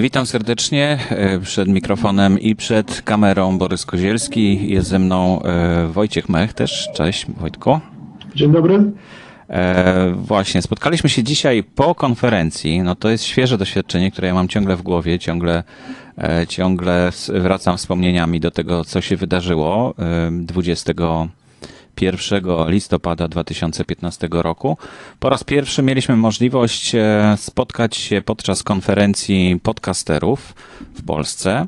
Witam 0.00 0.26
serdecznie 0.26 0.98
e, 1.10 1.38
przed 1.38 1.68
mikrofonem 1.68 2.40
i 2.40 2.56
przed 2.56 3.02
kamerą 3.02 3.58
Borys 3.58 3.86
Kozielski. 3.86 4.70
Jest 4.70 4.88
ze 4.88 4.98
mną 4.98 5.42
e, 5.42 5.86
Wojciech 5.88 6.28
Mech 6.28 6.52
też. 6.52 6.88
Cześć 6.94 7.26
Wojtku. 7.26 7.80
Dzień 8.34 8.52
dobry. 8.52 8.92
E, 9.50 10.12
właśnie, 10.16 10.62
spotkaliśmy 10.62 11.10
się 11.10 11.22
dzisiaj 11.22 11.64
po 11.64 11.94
konferencji. 11.94 12.82
No 12.82 12.94
to 12.94 13.08
jest 13.08 13.24
świeże 13.24 13.58
doświadczenie, 13.58 14.10
które 14.10 14.28
ja 14.28 14.34
mam 14.34 14.48
ciągle 14.48 14.76
w 14.76 14.82
głowie, 14.82 15.18
ciągle, 15.18 15.62
e, 16.18 16.46
ciągle 16.46 17.10
wracam 17.28 17.76
wspomnieniami 17.76 18.40
do 18.40 18.50
tego, 18.50 18.84
co 18.84 19.00
się 19.00 19.16
wydarzyło 19.16 19.94
e, 19.98 20.30
21 21.96 22.70
listopada 22.70 23.28
2015 23.28 24.28
roku. 24.30 24.76
Po 25.20 25.30
raz 25.30 25.44
pierwszy 25.44 25.82
mieliśmy 25.82 26.16
możliwość 26.16 26.94
e, 26.94 27.34
spotkać 27.36 27.96
się 27.96 28.22
podczas 28.22 28.62
konferencji 28.62 29.60
podcasterów 29.62 30.54
w 30.94 31.04
Polsce. 31.04 31.66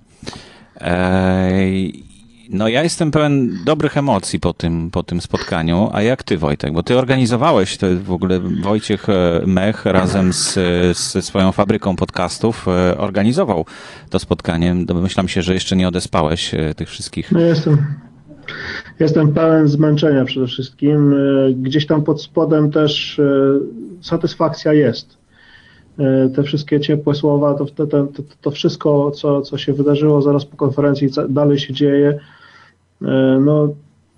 No 2.51 2.68
ja 2.68 2.82
jestem 2.82 3.11
pełen 3.11 3.65
dobrych 3.65 3.96
emocji 3.96 4.41
po 4.41 4.53
tym, 4.53 4.91
po 4.91 5.03
tym 5.03 5.21
spotkaniu, 5.21 5.91
a 5.93 6.03
jak 6.03 6.23
ty 6.23 6.39
Wojtek? 6.39 6.73
Bo 6.73 6.82
ty 6.82 6.99
organizowałeś 6.99 7.77
to 7.77 7.87
w 8.04 8.13
ogóle 8.13 8.41
Wojciech 8.41 9.09
e, 9.09 9.43
Mech 9.46 9.85
razem 9.85 10.32
z, 10.32 10.59
ze 10.99 11.23
swoją 11.23 11.53
fabryką 11.53 11.96
podcastów 11.96 12.68
e, 12.68 12.99
organizował 12.99 13.67
to 14.11 14.18
spotkanie. 14.18 14.75
Domyślam 14.85 15.29
się, 15.29 15.43
że 15.43 15.54
jeszcze 15.54 15.77
nie 15.77 15.89
odespałeś 15.89 16.51
tych 16.77 16.89
wszystkich. 16.89 17.32
No 17.32 17.41
jestem, 17.41 17.87
jestem 19.00 19.32
pełen 19.32 19.68
zmęczenia 19.68 20.25
przede 20.25 20.46
wszystkim. 20.46 21.12
E, 21.12 21.53
Gdzieś 21.53 21.86
tam 21.86 22.03
pod 22.03 22.22
spodem 22.22 22.70
też 22.70 23.18
e, 23.18 23.25
satysfakcja 24.00 24.72
jest. 24.72 25.17
E, 25.98 26.29
Te 26.29 26.43
wszystkie 26.43 26.80
ciepłe 26.80 27.14
słowa, 27.14 27.54
to, 27.54 27.64
to, 27.67 27.86
to, 27.86 28.07
to 28.40 28.50
wszystko, 28.50 29.11
co, 29.11 29.43
co 29.43 29.58
się 29.58 29.72
wydarzyło 29.72 30.22
zaraz 30.22 30.44
po 30.44 30.57
konferencji, 30.57 31.08
dalej 31.29 31.58
się 31.58 31.75
dzieje, 31.75 32.19
no 33.41 33.69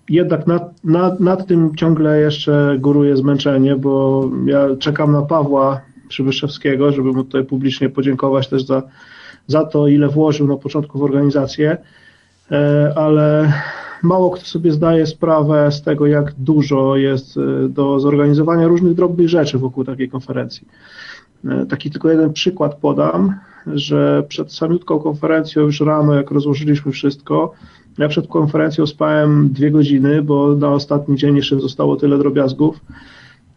jednak 0.08 0.46
nad, 0.46 0.84
nad, 0.84 1.20
nad 1.20 1.46
tym 1.46 1.77
ciągle 1.77 2.20
jeszcze 2.20 2.77
góruje 2.78 3.16
zmęczenie, 3.16 3.77
bo 3.77 4.24
ja 4.46 4.68
czekam 4.78 5.12
na 5.12 5.22
Pawła 5.22 5.80
Przybyszewskiego, 6.08 6.92
żeby 6.92 7.12
mu 7.12 7.24
tutaj 7.24 7.44
publicznie 7.44 7.88
podziękować 7.88 8.48
też 8.48 8.66
za, 8.66 8.83
za 9.46 9.64
to, 9.64 9.88
ile 9.88 10.08
włożył 10.08 10.48
na 10.48 10.56
początku 10.56 10.98
w 10.98 11.02
organizację. 11.02 11.77
Ale 12.96 13.52
mało 14.02 14.30
kto 14.30 14.44
sobie 14.44 14.72
zdaje 14.72 15.06
sprawę 15.06 15.72
z 15.72 15.83
tego, 15.83 16.06
jak 16.06 16.33
dużo 16.39 16.97
jest 16.97 17.36
e, 17.36 17.69
do 17.69 18.00
zorganizowania 18.00 18.69
różnych 18.69 18.94
drobnych 18.94 19.28
rzeczy 19.28 19.58
wokół 19.58 19.84
takiej 19.84 20.08
konferencji. 20.08 20.69
E, 21.44 21.66
Taki 21.66 21.91
tylko 21.91 22.11
jeden 22.11 22.33
przykład 22.33 22.74
podam, 22.74 23.34
że 23.67 24.24
przed 24.28 24.52
samiutką 24.52 24.98
konferencją 24.98 25.62
już 25.62 25.80
rano, 25.80 26.14
jak 26.14 26.30
rozłożyliśmy 26.30 26.92
wszystko, 26.92 27.52
ja 27.98 28.08
przed 28.08 28.27
konferencją 28.27 28.86
spałem 28.86 29.48
dwie 29.52 29.70
godziny, 29.70 30.22
bo 30.22 30.56
na 30.56 30.69
ostatni 30.72 31.17
dzień 31.17 31.36
jeszcze 31.36 31.61
zostało 31.61 31.97
tyle 31.97 32.19
drobiazgów. 32.19 32.80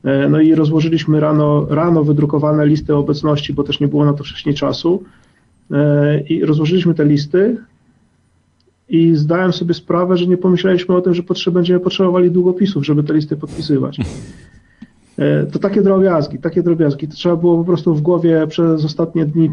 E, 0.04 0.30
No 0.30 0.40
i 0.40 0.56
rozłożyliśmy 0.56 1.20
rano, 1.20 1.66
rano 1.70 2.04
wydrukowane 2.04 2.66
listy 2.68 2.96
obecności, 2.96 3.54
bo 3.54 3.64
też 3.64 3.80
nie 3.80 3.88
było 3.88 4.06
na 4.06 4.14
to 4.14 4.24
wcześniej 4.24 4.56
czasu. 4.56 5.04
I 6.30 6.46
rozłożyliśmy 6.46 6.94
te 6.94 7.06
listy, 7.06 7.58
i 8.90 9.16
zdałem 9.16 9.54
sobie 9.54 9.74
sprawę, 9.74 10.18
że 10.18 10.26
nie 10.28 10.38
pomyśleliśmy 10.38 10.96
o 10.96 11.02
tym, 11.02 11.14
że 11.14 11.24
potrze- 11.24 11.52
będziemy 11.52 11.80
potrzebowali 11.80 12.32
długopisów, 12.32 12.86
żeby 12.86 13.04
te 13.04 13.14
listy 13.14 13.38
podpisywać. 13.38 13.98
E, 15.20 15.46
To 15.46 15.60
takie 15.60 15.82
drobiazgi, 15.82 16.38
takie 16.40 16.64
drobiazgi. 16.64 17.08
To 17.08 17.14
trzeba 17.16 17.36
było 17.36 17.58
po 17.58 17.64
prostu 17.64 17.96
w 17.96 18.02
głowie 18.02 18.48
przez 18.48 18.86
ostatnie 18.86 19.26
dni 19.26 19.52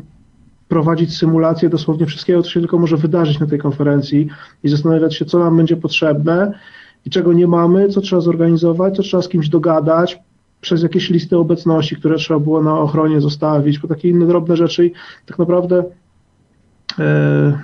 prowadzić 0.69 1.17
symulację 1.17 1.69
dosłownie 1.69 2.07
wszystkiego, 2.07 2.42
co 2.42 2.51
się 2.51 2.61
tylko 2.61 2.79
może 2.79 2.97
wydarzyć 2.97 3.41
na 3.41 3.47
tej 3.47 3.59
konferencji 3.59 4.29
i 4.64 4.69
zastanawiać 4.69 5.14
się, 5.17 5.25
co 5.25 5.39
nam 5.39 5.57
będzie 5.57 5.77
potrzebne 5.77 6.53
i 7.07 7.11
czego 7.11 7.33
nie 7.33 7.47
mamy, 7.47 7.89
co 7.89 8.01
trzeba 8.01 8.20
zorganizować, 8.23 8.97
co 8.97 9.03
trzeba 9.03 9.23
z 9.23 9.29
kimś 9.29 9.48
dogadać, 9.48 10.18
przez 10.61 10.83
jakieś 10.83 11.11
listy 11.11 11.36
obecności, 11.39 11.97
które 11.97 12.17
trzeba 12.17 12.41
było 12.41 12.63
na 12.63 12.79
ochronie 12.79 13.20
zostawić, 13.20 13.79
po 13.79 13.89
takie 13.89 14.08
inne 14.08 14.27
drobne 14.27 14.57
rzeczy 14.57 14.86
i 14.86 14.92
tak 15.27 15.39
naprawdę 15.39 15.85
e, 16.98 17.58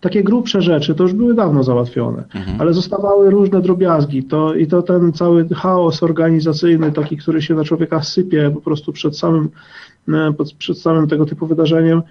takie 0.00 0.22
grubsze 0.24 0.62
rzeczy 0.62 0.94
to 0.94 1.02
już 1.02 1.12
były 1.12 1.34
dawno 1.34 1.62
załatwione, 1.62 2.24
ale 2.58 2.74
zostawały 2.74 3.30
różne 3.30 3.60
drobiazgi 3.60 4.22
to, 4.22 4.54
i 4.54 4.66
to 4.66 4.82
ten 4.82 5.12
cały 5.12 5.48
chaos 5.48 6.02
organizacyjny, 6.02 6.92
taki, 6.92 7.16
który 7.16 7.42
się 7.42 7.54
na 7.54 7.64
człowieka 7.64 8.02
sypie 8.02 8.50
po 8.54 8.60
prostu 8.60 8.92
przed 8.92 9.18
samym, 9.18 9.48
e, 10.08 10.34
przed 10.58 10.78
samym 10.78 11.08
tego 11.08 11.26
typu 11.26 11.46
wydarzeniem, 11.46 12.02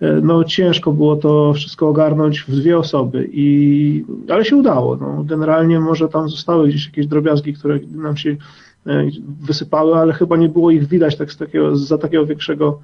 e, 0.00 0.20
no 0.22 0.44
ciężko 0.44 0.92
było 0.92 1.16
to 1.16 1.52
wszystko 1.52 1.88
ogarnąć 1.88 2.40
w 2.40 2.56
dwie 2.56 2.78
osoby, 2.78 3.28
i, 3.32 4.04
ale 4.28 4.44
się 4.44 4.56
udało. 4.56 4.96
No, 4.96 5.24
generalnie 5.24 5.80
może 5.80 6.08
tam 6.08 6.28
zostały 6.28 6.68
gdzieś 6.68 6.86
jakieś 6.86 7.06
drobiazgi, 7.06 7.54
które 7.54 7.78
nam 7.94 8.16
się 8.16 8.36
e, 8.86 9.06
wysypały, 9.40 9.94
ale 9.94 10.12
chyba 10.12 10.36
nie 10.36 10.48
było 10.48 10.70
ich 10.70 10.88
widać 10.88 11.16
tak 11.16 11.32
z 11.32 11.36
takiego, 11.36 11.76
za 11.76 11.98
takiego 11.98 12.26
większego 12.26 12.78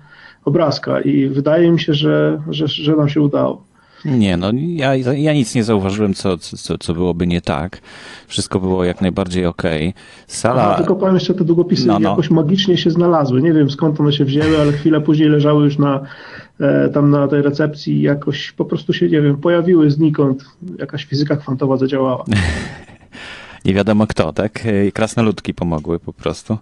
obrazka 0.44 1.00
i 1.00 1.28
wydaje 1.28 1.72
mi 1.72 1.80
się, 1.80 1.94
że, 1.94 2.42
że, 2.50 2.68
że 2.68 2.96
nam 2.96 3.08
się 3.08 3.20
udało. 3.20 3.69
Nie, 4.04 4.36
no 4.36 4.50
ja, 4.54 4.94
ja 4.94 5.32
nic 5.32 5.54
nie 5.54 5.64
zauważyłem, 5.64 6.14
co, 6.14 6.38
co, 6.38 6.78
co 6.78 6.94
byłoby 6.94 7.26
nie 7.26 7.40
tak. 7.40 7.80
Wszystko 8.26 8.60
było 8.60 8.84
jak 8.84 9.00
najbardziej 9.00 9.46
okej. 9.46 9.94
Sala. 10.26 10.62
Aha, 10.62 10.74
tylko 10.74 10.96
powiem 10.96 11.14
jeszcze, 11.14 11.34
te 11.34 11.44
długopisy 11.44 11.86
No, 11.86 11.98
no. 11.98 12.10
jakoś 12.10 12.30
magicznie 12.30 12.76
się 12.76 12.90
znalazły. 12.90 13.42
Nie 13.42 13.52
wiem 13.52 13.70
skąd 13.70 14.00
one 14.00 14.12
się 14.12 14.24
wzięły, 14.24 14.60
ale 14.60 14.72
chwilę 14.72 15.00
później 15.00 15.28
leżały 15.28 15.64
już 15.64 15.78
na, 15.78 16.00
e, 16.60 16.88
tam 16.88 17.10
na 17.10 17.28
tej 17.28 17.42
recepcji 17.42 17.94
i 17.94 18.02
jakoś 18.02 18.52
po 18.52 18.64
prostu 18.64 18.92
się, 18.92 19.08
nie 19.08 19.22
wiem, 19.22 19.36
pojawiły 19.36 19.90
znikąd. 19.90 20.44
Jakaś 20.78 21.04
fizyka 21.04 21.36
kwantowa 21.36 21.76
zadziałała. 21.76 22.24
Nie 23.64 23.74
wiadomo 23.74 24.06
kto, 24.06 24.32
tak? 24.32 24.64
Krasnoludki 24.94 25.54
pomogły 25.54 25.98
po 25.98 26.12
prostu. 26.12 26.58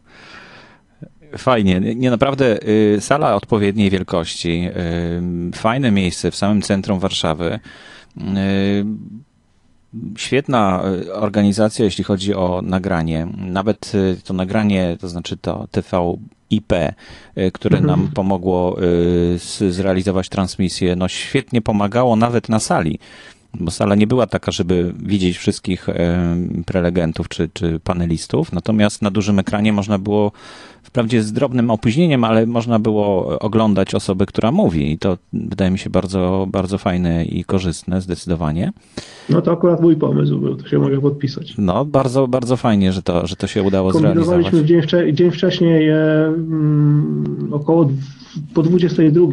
Fajnie. 1.36 1.80
Nie, 1.80 2.10
naprawdę 2.10 2.68
y, 2.68 3.00
sala 3.00 3.34
odpowiedniej 3.34 3.90
wielkości, 3.90 4.68
y, 5.48 5.56
fajne 5.56 5.90
miejsce 5.90 6.30
w 6.30 6.36
samym 6.36 6.62
centrum 6.62 6.98
Warszawy. 6.98 7.60
Y, 8.18 8.84
Świetna 10.16 10.82
organizacja, 11.12 11.84
jeśli 11.84 12.04
chodzi 12.04 12.34
o 12.34 12.62
nagranie. 12.62 13.26
Nawet 13.36 13.92
to 14.24 14.34
nagranie, 14.34 14.96
to 15.00 15.08
znaczy 15.08 15.36
to 15.36 15.68
TVIP, 15.70 16.72
które 17.52 17.80
nam 17.80 18.08
pomogło 18.14 18.76
zrealizować 19.70 20.28
transmisję, 20.28 20.96
no 20.96 21.08
świetnie 21.08 21.62
pomagało 21.62 22.16
nawet 22.16 22.48
na 22.48 22.58
sali. 22.60 22.98
Bo 23.60 23.70
sala 23.70 23.94
nie 23.94 24.06
była 24.06 24.26
taka, 24.26 24.52
żeby 24.52 24.94
widzieć 25.02 25.36
wszystkich 25.38 25.88
em, 25.88 26.62
prelegentów 26.66 27.28
czy, 27.28 27.48
czy 27.52 27.80
panelistów, 27.84 28.52
natomiast 28.52 29.02
na 29.02 29.10
dużym 29.10 29.38
ekranie 29.38 29.72
można 29.72 29.98
było, 29.98 30.32
wprawdzie 30.82 31.22
z 31.22 31.32
drobnym 31.32 31.70
opóźnieniem, 31.70 32.24
ale 32.24 32.46
można 32.46 32.78
było 32.78 33.38
oglądać 33.38 33.94
osobę, 33.94 34.26
która 34.26 34.52
mówi. 34.52 34.92
I 34.92 34.98
to 34.98 35.18
wydaje 35.32 35.70
mi 35.70 35.78
się 35.78 35.90
bardzo, 35.90 36.46
bardzo 36.50 36.78
fajne 36.78 37.24
i 37.24 37.44
korzystne, 37.44 38.00
zdecydowanie. 38.00 38.72
No 39.28 39.42
to 39.42 39.52
akurat 39.52 39.80
mój 39.82 39.96
pomysł 39.96 40.38
był, 40.38 40.56
to 40.56 40.68
się 40.68 40.78
mogę 40.78 41.00
podpisać. 41.00 41.54
No, 41.58 41.84
bardzo, 41.84 42.28
bardzo 42.28 42.56
fajnie, 42.56 42.92
że 42.92 43.02
to, 43.02 43.26
że 43.26 43.36
to 43.36 43.46
się 43.46 43.62
udało 43.62 43.92
zrealizować. 43.92 44.46
Dzień, 44.64 44.80
wcze- 44.80 45.12
dzień 45.12 45.30
wcześniej, 45.30 45.88
e, 45.88 46.26
mm, 46.26 47.48
około 47.52 47.90
po 48.54 48.62
22. 48.62 49.26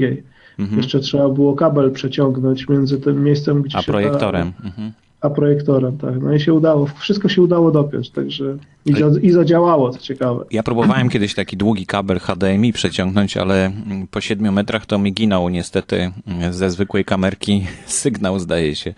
Jeszcze 0.78 1.00
trzeba 1.00 1.30
było 1.30 1.54
kabel 1.54 1.92
przeciągnąć 1.92 2.70
między 2.70 2.98
tym 2.98 3.24
miejscem, 3.24 3.62
gdzie 3.62 3.78
A 3.78 3.82
się 3.82 3.92
projektorem. 3.92 4.54
Mhm. 4.64 4.92
A 5.22 5.30
projektorem, 5.30 5.98
tak. 5.98 6.22
No 6.22 6.34
i 6.34 6.40
się 6.40 6.54
udało, 6.54 6.86
wszystko 6.86 7.30
się 7.30 7.42
udało 7.42 7.72
dopiąć, 7.72 8.10
także 8.10 8.58
i, 8.86 8.94
za, 8.94 9.06
i 9.22 9.32
zadziałało, 9.32 9.90
co 9.90 10.00
ciekawe. 10.00 10.46
Ja 10.52 10.64
próbowałem 10.64 11.10
kiedyś 11.10 11.34
taki 11.34 11.58
długi 11.58 11.86
kabel 11.86 12.20
HDMI 12.20 12.74
przeciągnąć, 12.74 13.38
ale 13.38 13.66
mm, 13.66 14.08
po 14.08 14.22
7 14.22 14.54
metrach 14.54 14.86
to 14.86 15.00
mi 15.00 15.14
ginął 15.14 15.50
niestety 15.50 16.12
mm, 16.28 16.54
ze 16.54 16.70
zwykłej 16.70 17.06
kamerki 17.06 17.68
sygnał, 17.86 18.40
zdaje 18.40 18.76
się. 18.76 18.94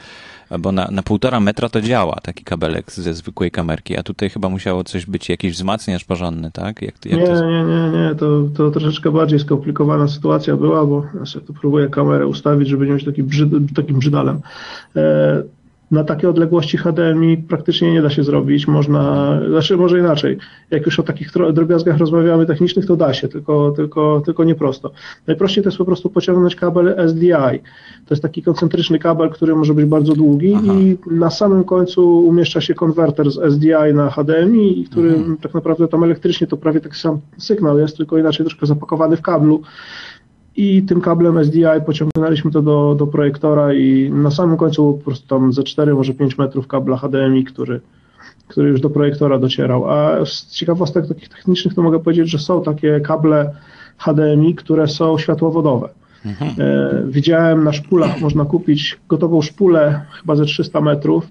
Bo 0.60 0.72
na, 0.72 0.88
na 0.92 1.04
półtora 1.04 1.40
metra 1.40 1.70
to 1.70 1.82
działa 1.82 2.18
taki 2.24 2.44
kabelek 2.44 2.92
ze 2.92 3.14
zwykłej 3.14 3.52
kamerki, 3.52 3.98
a 3.98 4.04
tutaj 4.04 4.30
chyba 4.30 4.50
musiało 4.50 4.84
coś 4.84 5.06
być, 5.06 5.30
jakiś 5.30 5.54
wzmacniacz 5.54 6.06
porządny, 6.06 6.52
tak? 6.52 6.82
Jak, 6.82 7.06
jak 7.06 7.20
Nie, 7.20 7.28
to 7.28 7.46
nie, 7.46 7.64
nie, 7.64 7.90
nie, 7.98 8.16
to, 8.16 8.44
to 8.56 8.72
troszeczkę 8.72 9.12
bardziej 9.12 9.40
skomplikowana 9.40 10.08
sytuacja 10.08 10.56
była, 10.56 10.86
bo 10.86 11.04
ja 11.20 11.26
sobie 11.26 11.46
tu 11.46 11.54
próbuję 11.54 11.90
kamerę 11.90 12.28
ustawić, 12.28 12.68
żeby 12.68 12.88
nie 12.88 12.94
być 12.94 13.06
taki 13.06 13.24
brzyd, 13.24 13.50
takim 13.76 14.00
brzydalem. 14.00 14.42
E, 14.96 15.44
na 15.92 16.04
takie 16.04 16.30
odległości 16.30 16.78
HDMI 16.78 17.38
praktycznie 17.38 17.94
nie 17.94 18.02
da 18.02 18.10
się 18.10 18.24
zrobić. 18.24 18.68
Można, 18.68 19.32
znaczy 19.50 19.78
może 19.78 20.00
inaczej. 20.00 20.38
Jak 20.72 20.86
już 20.86 21.00
o 21.00 21.04
takich 21.04 21.32
drobiazgach 21.54 21.98
rozmawiamy 21.98 22.46
technicznych, 22.46 22.86
to 22.86 22.96
da 22.96 23.14
się, 23.14 23.28
tylko, 23.28 23.72
tylko, 23.72 24.22
tylko 24.26 24.44
nie 24.44 24.56
prosto. 24.56 24.92
Najprościej 25.28 25.64
to 25.64 25.68
jest 25.68 25.78
po 25.78 25.86
prostu 25.86 26.10
pociągnąć 26.10 26.56
kabel 26.56 26.96
SDI. 27.08 27.60
To 28.06 28.14
jest 28.14 28.22
taki 28.22 28.44
koncentryczny 28.44 29.00
kabel, 29.00 29.30
który 29.30 29.56
może 29.56 29.74
być 29.74 29.86
bardzo 29.86 30.14
długi 30.14 30.54
Aha. 30.56 30.74
i 30.74 30.98
na 31.12 31.30
samym 31.30 31.64
końcu 31.64 32.20
umieszcza 32.20 32.62
się 32.62 32.74
konwerter 32.74 33.32
z 33.32 33.54
SDI 33.54 33.94
na 33.94 34.10
HDMI, 34.10 34.86
który 34.92 35.16
tak 35.42 35.54
naprawdę 35.54 35.88
tam 35.88 36.04
elektrycznie 36.04 36.48
to 36.48 36.58
prawie 36.58 36.80
taki 36.80 36.96
sam 36.96 37.20
sygnał 37.38 37.80
jest, 37.80 37.98
tylko 37.98 38.18
inaczej 38.18 38.46
troszkę 38.46 38.66
zapakowany 38.66 39.18
w 39.18 39.22
kablu. 39.22 39.62
I 40.58 40.84
tym 40.84 41.02
kablem 41.02 41.44
SDI 41.46 41.64
pociągnęliśmy 41.86 42.52
to 42.52 42.62
do, 42.62 42.96
do 42.96 43.08
projektora 43.08 43.74
i 43.74 44.12
na 44.12 44.32
samym 44.32 44.58
końcu 44.58 44.94
po 44.94 45.04
prostu 45.06 45.28
tam 45.28 45.54
ze 45.54 45.64
4, 45.64 45.94
może 45.94 46.14
5 46.14 46.38
metrów 46.38 46.68
kabla 46.68 46.98
HDMI, 46.98 47.44
który, 47.44 47.82
który 48.48 48.70
już 48.70 48.82
do 48.82 48.90
projektora 48.90 49.40
docierał. 49.40 49.92
A 49.92 50.26
z 50.26 50.48
ciekawostek 50.48 51.08
takich 51.08 51.30
technicznych 51.30 51.74
to 51.74 51.82
mogę 51.82 52.00
powiedzieć, 52.00 52.30
że 52.30 52.40
są 52.40 52.64
takie 52.64 53.00
kable 53.00 53.52
HDMI, 53.98 54.56
które 54.56 54.88
są 54.88 55.18
światłowodowe. 55.18 55.90
Mhm. 56.26 56.52
E, 56.60 57.04
widziałem 57.08 57.64
na 57.64 57.74
szpulach, 57.74 58.22
można 58.22 58.46
kupić 58.46 59.00
gotową 59.10 59.42
szpulę 59.42 60.02
chyba 60.22 60.36
ze 60.36 60.46
300 60.46 60.82
metrów. 60.82 61.28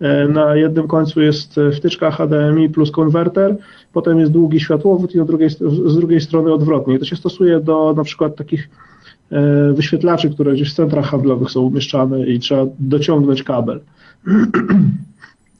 E, 0.00 0.28
na 0.28 0.56
jednym 0.56 0.88
końcu 0.88 1.20
jest 1.20 1.60
wtyczka 1.76 2.10
HDMI 2.10 2.68
plus 2.68 2.90
konwerter, 2.90 3.56
potem 3.92 4.20
jest 4.20 4.32
długi 4.32 4.60
światłowód 4.60 5.14
i 5.14 5.24
drugiej, 5.24 5.50
z 5.86 5.96
drugiej 5.96 6.20
strony 6.20 6.52
odwrotnie. 6.52 6.94
I 6.94 6.98
to 6.98 7.04
się 7.04 7.16
stosuje 7.16 7.60
do 7.60 7.94
na 7.96 8.04
przykład 8.04 8.36
takich 8.36 8.68
e, 9.30 9.72
wyświetlaczy, 9.72 10.30
które 10.30 10.52
gdzieś 10.52 10.72
w 10.72 10.76
centrach 10.76 11.06
handlowych 11.06 11.50
są 11.50 11.60
umieszczane 11.60 12.26
i 12.26 12.38
trzeba 12.38 12.66
dociągnąć 12.78 13.42
kabel. 13.42 13.80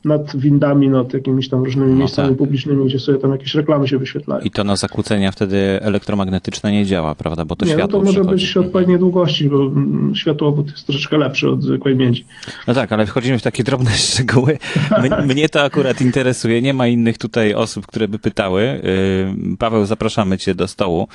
nad 0.07 0.37
windami, 0.37 0.89
nad 0.89 1.15
jakimiś 1.15 1.49
tam 1.49 1.65
różnymi 1.65 1.93
no 1.93 1.99
miejscami 1.99 2.29
tak. 2.29 2.39
publicznymi, 2.39 2.87
gdzie 2.87 2.99
sobie 2.99 3.19
tam 3.19 3.33
jakieś 3.33 3.55
reklamy 3.55 3.89
się 3.89 3.99
wyświetlają. 3.99 4.43
I 4.43 4.51
to 4.51 4.65
na 4.65 4.77
zakłócenia 4.77 5.33
wtedy 5.33 5.57
elektromagnetyczne 5.83 6.73
nie 6.73 6.87
działa, 6.87 7.15
prawda? 7.15 7.45
Bo 7.45 7.57
to 7.57 7.67
nie, 7.67 7.73
światło 7.73 7.99
no 7.99 8.05
to 8.05 8.07
może 8.07 8.21
przychodzi. 8.21 8.47
być 8.47 8.57
odpowiedniej 8.57 8.99
długości, 8.99 9.49
bo 9.49 9.71
światłowód 10.15 10.71
jest 10.71 10.87
troszeczkę 10.87 11.19
lepszy 11.19 11.51
od 11.51 11.63
zwykłej 11.63 11.97
miedzi. 11.97 12.25
No 12.67 12.75
tak, 12.75 12.93
ale 12.93 13.07
wchodzimy 13.07 13.39
w 13.39 13.43
takie 13.43 13.65
drobne 13.65 13.91
szczegóły. 14.07 14.59
Mnie 15.27 15.49
to 15.49 15.63
akurat 15.63 16.01
interesuje. 16.01 16.63
Nie 16.63 16.75
ma 16.75 16.87
innych 16.87 17.19
tutaj 17.19 17.55
osób, 17.55 17.87
które 17.87 18.09
by 18.09 18.19
pytały. 18.19 18.63
Y, 18.63 19.57
Paweł, 19.59 19.87
zapraszamy 19.87 20.39
cię 20.39 20.55
do 20.55 20.69
stołu. 20.69 21.09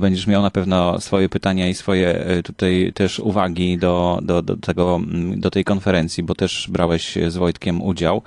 Będziesz 0.00 0.26
miał 0.26 0.42
na 0.42 0.50
pewno 0.50 1.00
swoje 1.00 1.28
pytania 1.28 1.68
i 1.68 1.74
swoje 1.74 2.30
y, 2.38 2.42
tutaj 2.42 2.92
też 2.94 3.18
uwagi 3.18 3.78
do, 3.78 4.18
do, 4.22 4.42
do, 4.42 4.56
tego, 4.56 4.96
mm, 4.96 5.40
do 5.40 5.50
tej 5.50 5.64
konferencji, 5.64 6.22
bo 6.22 6.34
też 6.34 6.68
brałeś 6.70 7.18
z 7.28 7.36
Wojtkiem 7.36 7.82
udział. 7.82 8.22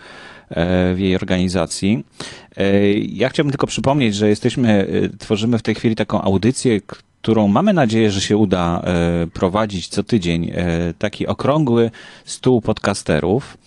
E, 0.55 0.93
w 0.93 0.99
jej 0.99 1.15
organizacji. 1.15 2.03
E, 2.57 2.93
ja 2.93 3.29
chciałbym 3.29 3.51
tylko 3.51 3.67
przypomnieć, 3.67 4.15
że 4.15 4.29
jesteśmy, 4.29 4.87
e, 5.13 5.17
tworzymy 5.17 5.57
w 5.57 5.61
tej 5.61 5.75
chwili 5.75 5.95
taką 5.95 6.21
audycję, 6.21 6.81
którą 7.21 7.47
mamy 7.47 7.73
nadzieję, 7.73 8.11
że 8.11 8.21
się 8.21 8.37
uda 8.37 8.83
prowadzić 9.33 9.87
co 9.87 10.03
tydzień. 10.03 10.51
Taki 10.99 11.27
okrągły 11.27 11.91
stół 12.25 12.61
podcasterów 12.61 13.57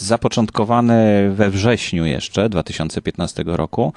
zapoczątkowany 0.00 1.30
we 1.34 1.50
wrześniu 1.50 2.06
jeszcze 2.06 2.48
2015 2.48 3.44
roku. 3.46 3.92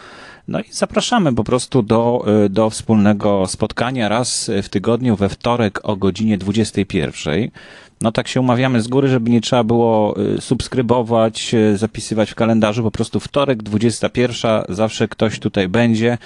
No 0.48 0.60
i 0.60 0.64
zapraszamy 0.72 1.36
po 1.36 1.44
prostu 1.44 1.84
do, 1.84 2.26
do 2.50 2.70
wspólnego 2.70 3.48
spotkania 3.48 4.10
raz 4.10 4.52
w 4.64 4.70
tygodniu 4.70 5.16
we 5.16 5.30
wtorek 5.30 5.80
o 5.84 5.96
godzinie 5.96 6.38
21 6.38 7.52
no 8.02 8.12
tak 8.12 8.28
się 8.28 8.40
umawiamy 8.40 8.82
z 8.82 8.88
góry, 8.88 9.08
żeby 9.08 9.30
nie 9.30 9.42
trzeba 9.42 9.64
było 9.64 10.16
y, 10.36 10.42
subskrybować, 10.42 11.54
y, 11.54 11.78
zapisywać 11.78 12.32
w 12.32 12.36
kalendarzu, 12.36 12.84
po 12.84 12.92
prostu 12.92 13.20
wtorek, 13.20 13.64
21, 13.64 14.64
zawsze 14.70 15.08
ktoś 15.08 15.40
tutaj 15.40 15.68
będzie. 15.68 16.18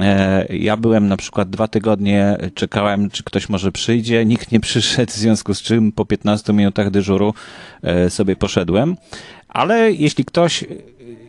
E, 0.00 0.46
ja 0.50 0.76
byłem 0.76 1.08
na 1.08 1.16
przykład 1.16 1.50
dwa 1.50 1.68
tygodnie, 1.68 2.36
czekałem, 2.54 3.10
czy 3.10 3.24
ktoś 3.24 3.48
może 3.48 3.72
przyjdzie, 3.72 4.24
nikt 4.24 4.52
nie 4.52 4.60
przyszedł, 4.60 5.12
w 5.12 5.16
związku 5.16 5.54
z 5.54 5.62
czym 5.62 5.92
po 5.92 6.04
15 6.04 6.52
minutach 6.52 6.90
dyżuru 6.90 7.34
e, 7.82 8.10
sobie 8.10 8.36
poszedłem. 8.36 8.96
Ale 9.48 9.92
jeśli 9.92 10.24
ktoś 10.24 10.64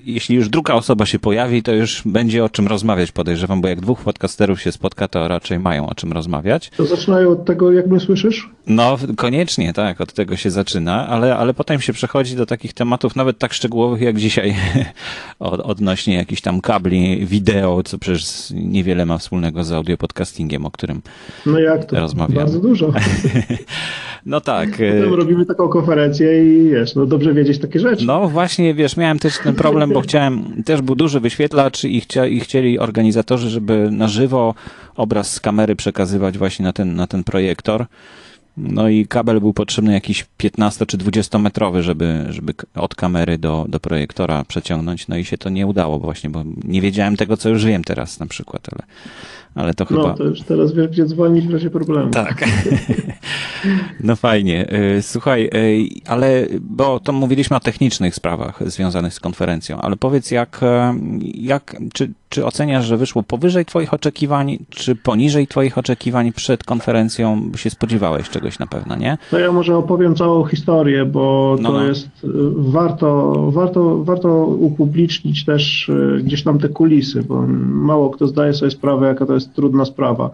jeśli 0.07 0.36
już 0.36 0.50
druga 0.50 0.74
osoba 0.74 1.06
się 1.06 1.19
pojawi, 1.19 1.63
to 1.63 1.74
już 1.74 2.01
będzie 2.06 2.44
o 2.44 2.50
czym 2.50 2.68
rozmawiać, 2.68 3.12
podejrzewam, 3.12 3.62
bo 3.62 3.68
jak 3.68 3.81
dwóch 3.81 4.01
podcasterów 4.01 4.62
się 4.62 4.71
spotka, 4.71 5.07
to 5.07 5.27
raczej 5.27 5.59
mają 5.59 5.89
o 5.89 5.95
czym 5.95 6.12
rozmawiać. 6.12 6.71
To 6.77 6.86
zaczynają 6.86 7.30
od 7.30 7.45
tego, 7.45 7.71
jak 7.71 7.88
mnie 7.88 8.00
słyszysz? 8.00 8.50
No, 8.68 8.98
koniecznie, 9.18 9.74
tak, 9.74 10.01
od 10.01 10.13
tego 10.13 10.36
się 10.36 10.51
zaczyna, 10.51 11.07
ale, 11.07 11.38
ale 11.38 11.54
potem 11.54 11.81
się 11.81 11.94
przechodzi 11.94 12.36
do 12.36 12.45
takich 12.45 12.74
tematów 12.74 13.15
nawet 13.15 13.38
tak 13.38 13.54
szczegółowych 13.54 14.01
jak 14.01 14.18
dzisiaj, 14.18 14.56
odnośnie 15.39 16.15
jakichś 16.15 16.42
tam 16.42 16.62
kabli, 16.62 17.25
wideo, 17.25 17.83
co 17.83 17.98
przecież 17.98 18.50
niewiele 18.51 19.06
ma 19.06 19.18
wspólnego 19.18 19.63
z 19.63 19.71
audio 19.71 19.98
podcastingiem, 19.98 20.65
o 20.65 20.71
którym 20.71 21.01
no 21.45 21.59
jak 21.59 21.86
to? 21.86 22.00
rozmawiamy. 22.00 22.39
Bardzo 22.39 22.59
dużo. 22.59 22.94
no 24.25 24.42
tak. 24.42 24.69
Potem 24.69 25.13
robimy 25.13 25.45
taką 25.45 25.69
konferencję 25.69 26.44
i 26.44 26.69
wiesz, 26.69 26.95
no 26.95 27.06
dobrze 27.06 27.33
wiedzieć 27.33 27.59
takie 27.59 27.80
rzeczy. 27.80 28.06
No 28.06 28.27
właśnie, 28.30 28.74
wiesz, 28.74 28.98
miałem 28.98 29.19
też 29.19 29.39
ten 29.44 29.56
problem, 29.56 29.92
bo 29.98 30.02
chciałem, 30.02 30.64
też 30.64 30.82
był 30.82 30.96
duży 30.96 31.20
wyświetlacz 31.20 31.84
i, 31.84 32.02
chcia, 32.02 32.26
i 32.26 32.40
chcieli 32.40 32.80
organizatorzy, 32.80 33.50
żeby 33.50 33.90
na 33.92 34.08
żywo 34.08 34.56
obraz 34.96 35.34
z 35.34 35.40
kamery 35.40 35.76
przekazywać 35.76 36.38
właśnie 36.38 36.66
na 36.66 36.74
ten, 36.74 36.96
na 36.96 37.08
ten 37.08 37.24
projektor. 37.24 37.86
No 38.58 38.90
i 38.90 39.08
kabel 39.08 39.40
był 39.40 39.54
potrzebny 39.54 39.94
jakiś 39.94 40.26
15 40.38 40.86
czy 40.86 40.98
20 40.98 41.40
metrowy, 41.40 41.84
żeby, 41.84 42.26
żeby 42.30 42.54
od 42.76 42.96
kamery 42.96 43.38
do, 43.38 43.66
do 43.70 43.80
projektora 43.80 44.44
przeciągnąć. 44.44 45.08
No 45.08 45.18
i 45.18 45.26
się 45.26 45.38
to 45.38 45.50
nie 45.50 45.68
udało 45.68 46.00
właśnie, 46.00 46.30
bo 46.30 46.44
nie 46.64 46.82
wiedziałem 46.82 47.18
tego, 47.18 47.38
co 47.38 47.50
już 47.50 47.66
wiem 47.66 47.84
teraz 47.84 48.20
na 48.20 48.26
przykład, 48.26 48.68
ale, 48.72 48.84
ale 49.57 49.74
to 49.74 49.86
chyba... 49.86 50.01
No, 50.01 50.13
to 50.13 50.24
już 50.24 50.42
teraz 50.42 50.74
wiesz, 50.74 50.88
gdzie 50.88 51.06
dzwonić 51.06 51.48
w 51.48 51.54
razie 51.54 51.69
problemu. 51.69 52.12
Tak. 52.12 52.45
no 54.04 54.15
fajnie. 54.15 54.74
Y, 54.98 55.01
słuchaj, 55.01 55.50
y, 55.54 55.89
ale, 56.07 56.45
bo 56.62 57.00
to 57.00 57.13
mówiliśmy 57.13 57.57
o 57.57 57.59
technicznych 57.59 58.15
sprawach 58.15 58.69
związanych 58.69 59.13
z 59.13 59.19
konferencją, 59.19 59.81
ale 59.81 59.95
powiedz, 59.95 60.31
jak, 60.31 60.63
y, 60.63 60.65
jak 61.33 61.75
czy, 61.94 62.12
czy 62.30 62.45
oceniasz, 62.45 62.86
że 62.86 62.98
wyszło 62.98 63.24
powyżej 63.24 63.65
twoich 63.65 63.94
oczekiwań, 63.94 64.57
czy 64.69 64.95
poniżej 64.95 65.48
twoich 65.48 65.77
oczekiwań 65.77 66.31
przed 66.31 66.63
konferencją? 66.63 67.51
Się 67.56 67.69
spodziewałeś 67.69 68.30
czegoś 68.30 68.59
na 68.59 68.68
pewno, 68.68 68.95
nie? 68.95 69.18
To 69.31 69.39
ja 69.39 69.51
może 69.51 69.77
opowiem 69.77 70.15
całą 70.15 70.45
historię, 70.45 71.06
bo 71.06 71.56
no, 71.62 71.71
to 71.71 71.77
no. 71.77 71.83
jest, 71.83 72.09
warto, 72.57 73.33
warto, 73.51 74.04
warto 74.04 74.45
upublicznić 74.45 75.45
też 75.45 75.92
gdzieś 76.24 76.44
tam 76.44 76.59
te 76.59 76.69
kulisy, 76.69 77.24
bo 77.24 77.48
mało 77.68 78.09
kto 78.09 78.27
zdaje 78.27 78.54
sobie 78.54 78.71
sprawę, 78.71 79.07
jaka 79.07 79.25
to 79.25 79.33
jest 79.33 79.47
trudna 79.56 79.86
sprawa. 79.86 80.30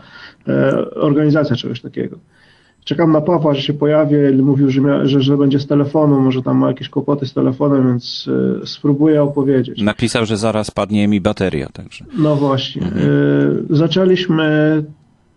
E, 0.47 0.85
organizacja 0.95 1.55
czegoś 1.55 1.81
takiego. 1.81 2.17
Czekam 2.83 3.11
na 3.11 3.21
Pawła, 3.21 3.53
że 3.53 3.61
się 3.61 3.73
pojawi, 3.73 4.15
mówił, 4.41 4.69
że, 4.69 4.81
mia, 4.81 5.05
że, 5.05 5.21
że 5.21 5.37
będzie 5.37 5.59
z 5.59 5.67
telefonu, 5.67 6.21
może 6.21 6.41
tam 6.41 6.57
ma 6.57 6.67
jakieś 6.67 6.89
kłopoty 6.89 7.25
z 7.25 7.33
telefonem, 7.33 7.87
więc 7.87 8.29
y, 8.63 8.67
spróbuję 8.67 9.23
opowiedzieć. 9.23 9.81
Napisał, 9.81 10.25
że 10.25 10.37
zaraz 10.37 10.71
padnie 10.71 11.07
mi 11.07 11.21
bateria, 11.21 11.69
także. 11.73 12.05
No 12.17 12.35
właśnie. 12.35 12.81
Mhm. 12.81 13.09
Y, 13.69 13.75
zaczęliśmy 13.75 14.83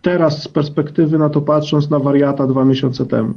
teraz 0.03 0.43
z 0.43 0.49
perspektywy 0.49 1.19
na 1.19 1.29
to 1.29 1.41
patrząc 1.41 1.91
na 1.91 1.99
wariata 1.99 2.47
dwa 2.47 2.65
miesiące 2.65 3.07
temu. 3.07 3.35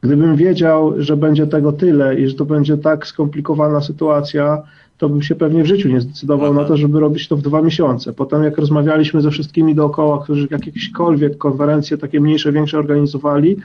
Gdybym 0.00 0.36
wiedział, 0.36 1.02
że 1.02 1.16
będzie 1.16 1.46
tego 1.46 1.72
tyle 1.72 2.20
i 2.20 2.28
że 2.28 2.34
to 2.34 2.44
będzie 2.44 2.76
tak 2.76 3.06
skomplikowana 3.06 3.80
sytuacja, 3.80 4.62
to 4.98 5.08
bym 5.08 5.22
się 5.22 5.34
pewnie 5.34 5.62
w 5.62 5.66
życiu 5.66 5.88
nie 5.88 6.00
zdecydował 6.00 6.52
Aha. 6.52 6.62
na 6.62 6.68
to, 6.68 6.76
żeby 6.76 7.00
robić 7.00 7.28
to 7.28 7.36
w 7.36 7.42
dwa 7.42 7.62
miesiące. 7.62 8.12
Potem 8.12 8.44
jak 8.44 8.58
rozmawialiśmy 8.58 9.20
ze 9.20 9.30
wszystkimi 9.30 9.74
dookoła, 9.74 10.24
którzy 10.24 10.48
jakiekolwiek 10.50 11.38
konferencje 11.38 11.98
takie 11.98 12.20
mniejsze, 12.20 12.52
większe 12.52 12.78
organizowali, 12.78 13.56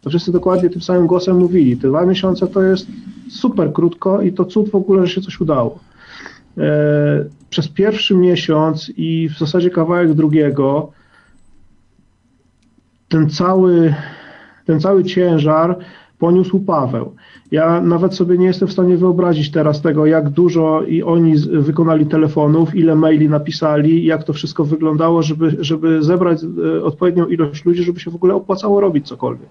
to 0.00 0.10
wszyscy 0.10 0.32
dokładnie 0.32 0.70
tym 0.70 0.82
samym 0.82 1.06
głosem 1.06 1.38
mówili, 1.38 1.76
te 1.76 1.88
dwa 1.88 2.06
miesiące 2.06 2.46
to 2.46 2.62
jest 2.62 2.86
super 3.30 3.72
krótko 3.72 4.22
i 4.22 4.32
to 4.32 4.44
cud 4.44 4.70
w 4.70 4.74
ogóle, 4.74 5.06
że 5.06 5.14
się 5.14 5.20
coś 5.20 5.40
udało. 5.40 5.78
E, 6.58 7.24
przez 7.50 7.68
pierwszy 7.68 8.14
miesiąc 8.14 8.92
i 8.96 9.28
w 9.28 9.38
zasadzie 9.38 9.70
kawałek 9.70 10.14
drugiego 10.14 10.92
ten 13.08 13.30
cały, 13.30 13.94
ten 14.66 14.80
cały 14.80 15.04
ciężar 15.04 15.78
poniósł 16.18 16.60
Paweł. 16.60 17.14
Ja 17.50 17.80
nawet 17.80 18.14
sobie 18.14 18.38
nie 18.38 18.46
jestem 18.46 18.68
w 18.68 18.72
stanie 18.72 18.96
wyobrazić 18.96 19.50
teraz 19.50 19.82
tego, 19.82 20.06
jak 20.06 20.30
dużo 20.30 20.82
i 20.82 21.02
oni 21.02 21.34
wykonali 21.38 22.06
telefonów, 22.06 22.74
ile 22.74 22.94
maili 22.94 23.28
napisali, 23.28 24.04
jak 24.04 24.24
to 24.24 24.32
wszystko 24.32 24.64
wyglądało, 24.64 25.22
żeby, 25.22 25.56
żeby 25.60 26.02
zebrać 26.02 26.38
e, 26.44 26.84
odpowiednią 26.84 27.26
ilość 27.26 27.64
ludzi, 27.64 27.84
żeby 27.84 28.00
się 28.00 28.10
w 28.10 28.14
ogóle 28.14 28.34
opłacało 28.34 28.80
robić 28.80 29.06
cokolwiek. 29.06 29.48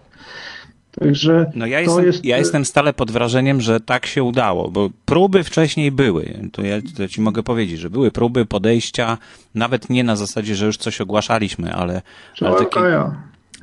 Także 1.00 1.52
no 1.56 1.66
ja, 1.66 1.80
jestem, 1.80 2.06
jest... 2.06 2.26
ja 2.26 2.38
jestem 2.38 2.66
stale 2.66 2.94
pod 2.94 3.12
wrażeniem, 3.12 3.62
że 3.62 3.80
tak 3.80 4.06
się 4.06 4.24
udało, 4.24 4.72
bo 4.72 4.90
próby 5.06 5.44
wcześniej 5.44 5.92
były. 5.92 6.50
To 6.52 6.62
ja, 6.62 6.76
to 6.98 7.08
ci 7.08 7.22
mogę 7.22 7.44
powiedzieć, 7.44 7.80
że 7.80 7.90
były 7.90 8.12
próby 8.12 8.46
podejścia, 8.46 9.18
nawet 9.56 9.90
nie 9.90 10.04
na 10.04 10.16
zasadzie, 10.16 10.56
że 10.56 10.66
już 10.66 10.78
coś 10.78 11.02
ogłaszaliśmy, 11.02 11.74
ale, 11.74 12.02
ale 12.42 12.56
takie, 12.56 12.80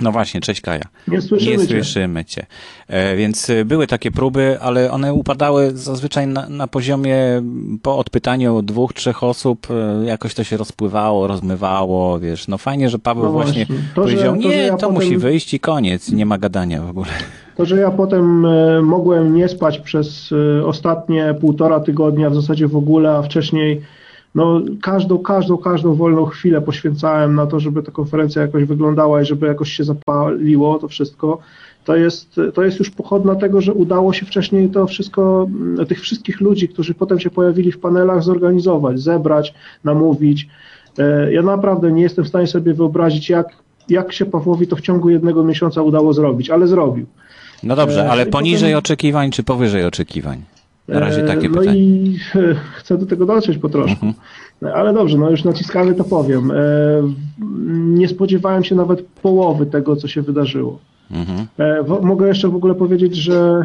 no 0.01 0.13
właśnie, 0.13 0.41
cześć 0.41 0.61
Kaja. 0.61 0.85
Nie 1.09 1.21
słyszymy, 1.21 1.57
Nie 1.57 1.67
słyszymy 1.67 2.25
cię. 2.25 2.41
cię. 2.41 2.47
E, 2.89 3.17
więc 3.17 3.51
e, 3.51 3.65
były 3.65 3.87
takie 3.87 4.11
próby, 4.11 4.59
ale 4.61 4.91
one 4.91 5.15
upadały 5.15 5.71
zazwyczaj 5.75 6.27
na, 6.27 6.49
na 6.49 6.67
poziomie 6.67 7.17
po 7.83 7.99
odpytaniu 7.99 8.63
dwóch, 8.63 8.93
trzech 8.93 9.23
osób, 9.23 9.67
e, 9.71 10.05
jakoś 10.05 10.35
to 10.35 10.45
się 10.45 10.57
rozpływało, 10.57 11.27
rozmywało, 11.27 12.21
wiesz. 12.21 12.49
No 12.49 12.59
fajnie, 12.59 12.89
że 12.91 12.99
Paweł 12.99 13.25
no 13.25 13.31
właśnie, 13.31 13.67
właśnie. 13.67 13.85
To, 13.95 14.03
powiedział, 14.03 14.35
że, 14.35 14.43
to, 14.43 14.49
nie, 14.49 14.57
ja 14.57 14.77
to 14.77 14.89
potem... 14.89 14.95
musi 14.95 15.17
wyjść 15.17 15.55
i 15.55 15.61
koniec, 15.61 16.13
nie 16.13 16.27
ma 16.27 16.39
gadania 16.39 16.83
w 16.83 16.91
ogóle. 16.91 17.11
To, 17.57 17.67
że 17.67 17.77
ja 17.77 17.91
potem 17.91 18.47
mogłem 18.83 19.35
nie 19.35 19.49
spać 19.49 19.79
przez 19.79 20.31
ostatnie 20.65 21.35
półtora 21.41 21.81
tygodnia, 21.81 22.31
w 22.31 22.35
zasadzie 22.35 22.69
w 22.69 22.77
ogóle, 22.77 23.11
a 23.11 23.23
wcześniej 23.23 23.81
no, 24.35 24.61
każdą, 24.83 25.19
każdą, 25.19 25.59
każdą 25.59 25.95
wolną 25.95 26.25
chwilę 26.25 26.61
poświęcałem 26.61 27.35
na 27.35 27.47
to, 27.47 27.61
żeby 27.61 27.83
ta 27.83 27.93
konferencja 27.93 28.43
jakoś 28.43 28.65
wyglądała 28.65 29.23
i 29.23 29.25
żeby 29.25 29.47
jakoś 29.47 29.73
się 29.73 29.85
zapaliło 29.85 30.79
to 30.79 30.89
wszystko. 30.89 31.39
To 31.85 31.97
jest, 31.97 32.41
to 32.55 32.63
jest 32.63 32.79
już 32.79 32.91
pochodna 32.91 33.35
tego, 33.35 33.61
że 33.61 33.73
udało 33.73 34.13
się 34.13 34.27
wcześniej 34.27 34.69
to 34.69 34.87
wszystko, 34.87 35.47
mm, 35.49 35.87
tych 35.87 36.01
wszystkich 36.01 36.41
ludzi, 36.41 36.69
którzy 36.69 36.95
potem 36.95 37.21
się 37.21 37.31
pojawili 37.31 37.73
w 37.73 37.79
panelach, 37.79 38.23
zorganizować, 38.23 39.01
zebrać, 39.01 39.55
namówić. 39.85 40.49
E, 40.99 41.33
ja 41.33 41.43
naprawdę 41.43 41.93
nie 41.93 42.03
jestem 42.03 42.25
w 42.25 42.29
stanie 42.29 42.47
sobie 42.47 42.75
wyobrazić, 42.75 43.31
jak, 43.31 43.49
jak 43.89 44.13
się 44.13 44.27
Pawłowi 44.27 44.67
to 44.67 44.77
w 44.77 44.81
ciągu 44.81 45.11
jednego 45.11 45.45
miesiąca 45.45 45.83
udało 45.83 46.13
zrobić, 46.13 46.51
ale 46.51 46.67
zrobił. 46.67 47.07
No 47.63 47.77
dobrze, 47.77 48.11
ale 48.11 48.27
poniżej 48.27 48.75
oczekiwań 48.75 49.31
czy 49.31 49.43
powyżej 49.43 49.85
oczekiwań? 49.85 50.54
Na 50.89 51.01
razie 51.01 51.23
takie 51.23 51.49
no 51.49 51.59
pytanie. 51.59 51.71
No 51.71 51.77
i 51.77 52.19
chcę 52.77 52.99
do 52.99 53.07
tego 53.07 53.27
dotrzeć 53.27 53.59
po 53.59 53.69
troszkę. 53.69 54.07
Mhm. 54.07 54.15
Ale 54.75 54.93
dobrze, 54.93 55.19
no 55.19 55.31
już 55.31 55.45
naciskamy, 55.45 55.95
to 55.95 56.05
powiem. 56.05 56.51
E, 56.51 56.55
nie 57.75 58.09
spodziewałem 58.09 58.65
się 58.65 58.75
nawet 58.75 59.03
połowy 59.03 59.67
tego, 59.67 59.97
co 59.97 60.09
się 60.09 60.23
wydarzyło. 60.23 60.79
Mhm. 61.11 61.47
Mogę 62.03 62.29
jeszcze 62.29 62.49
w 62.49 62.57
ogóle 62.57 62.75
powiedzieć, 62.75 63.17
że 63.17 63.65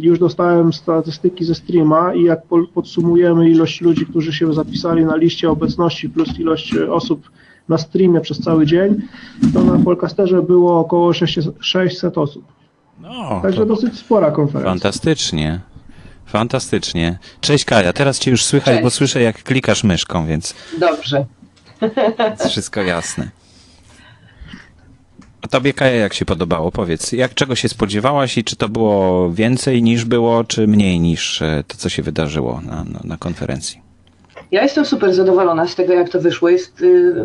już 0.00 0.18
dostałem 0.18 0.72
statystyki 0.72 1.44
ze 1.44 1.54
streama 1.54 2.14
i 2.14 2.24
jak 2.24 2.40
podsumujemy 2.74 3.50
ilość 3.50 3.80
ludzi, 3.80 4.06
którzy 4.06 4.32
się 4.32 4.54
zapisali 4.54 5.04
na 5.04 5.16
liście 5.16 5.50
obecności 5.50 6.08
plus 6.08 6.38
ilość 6.38 6.74
osób 6.76 7.30
na 7.68 7.78
streamie 7.78 8.20
przez 8.20 8.40
cały 8.40 8.66
dzień, 8.66 9.02
to 9.54 9.64
na 9.64 9.84
Polcasterze 9.84 10.42
było 10.42 10.80
około 10.80 11.12
600 11.60 12.18
osób. 12.18 12.44
No, 13.00 13.40
Także 13.42 13.66
dosyć 13.66 13.98
spora 13.98 14.30
konferencja. 14.30 14.70
Fantastycznie. 14.70 15.60
Fantastycznie. 16.28 17.18
Cześć 17.40 17.64
Kaja, 17.64 17.92
teraz 17.92 18.18
cię 18.18 18.30
już 18.30 18.44
słychać, 18.44 18.74
Cześć. 18.74 18.82
bo 18.82 18.90
słyszę 18.90 19.22
jak 19.22 19.42
klikasz 19.42 19.84
myszką, 19.84 20.26
więc... 20.26 20.54
Dobrze. 20.78 21.24
Jest 22.30 22.48
wszystko 22.50 22.82
jasne. 22.82 23.28
A 25.42 25.48
tobie 25.48 25.72
Kaja 25.72 25.96
jak 25.96 26.14
się 26.14 26.24
podobało? 26.24 26.72
Powiedz, 26.72 27.12
jak 27.12 27.34
czego 27.34 27.54
się 27.54 27.68
spodziewałaś 27.68 28.38
i 28.38 28.44
czy 28.44 28.56
to 28.56 28.68
było 28.68 29.30
więcej 29.32 29.82
niż 29.82 30.04
było, 30.04 30.44
czy 30.44 30.66
mniej 30.66 31.00
niż 31.00 31.42
e, 31.42 31.64
to, 31.68 31.76
co 31.76 31.88
się 31.88 32.02
wydarzyło 32.02 32.60
na, 32.60 32.84
na, 32.84 33.00
na 33.04 33.16
konferencji? 33.16 33.80
Ja 34.50 34.62
jestem 34.62 34.84
super 34.84 35.14
zadowolona 35.14 35.66
z 35.66 35.74
tego, 35.74 35.92
jak 35.92 36.08
to 36.08 36.20
wyszło. 36.20 36.48
Jest, 36.48 36.80
yy, 36.80 37.24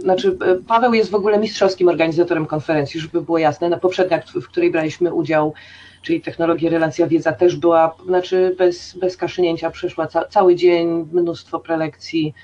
znaczy, 0.00 0.36
e, 0.46 0.54
Paweł 0.66 0.94
jest 0.94 1.10
w 1.10 1.14
ogóle 1.14 1.38
mistrzowskim 1.38 1.88
organizatorem 1.88 2.46
konferencji, 2.46 3.00
żeby 3.00 3.22
było 3.22 3.38
jasne. 3.38 3.68
Na 3.68 3.78
poprzedniej, 3.78 4.20
w 4.42 4.48
której 4.48 4.70
braliśmy 4.70 5.14
udział, 5.14 5.54
czyli 6.02 6.20
technologia, 6.20 6.70
relacja, 6.70 7.06
wiedza 7.06 7.32
też 7.32 7.56
była, 7.56 7.94
znaczy 8.06 8.54
bez, 8.58 8.96
bez 8.96 9.16
kaszynięcia 9.16 9.70
przeszła 9.70 10.06
ca, 10.06 10.24
cały 10.24 10.56
dzień, 10.56 11.08
mnóstwo 11.12 11.60
prelekcji, 11.60 12.34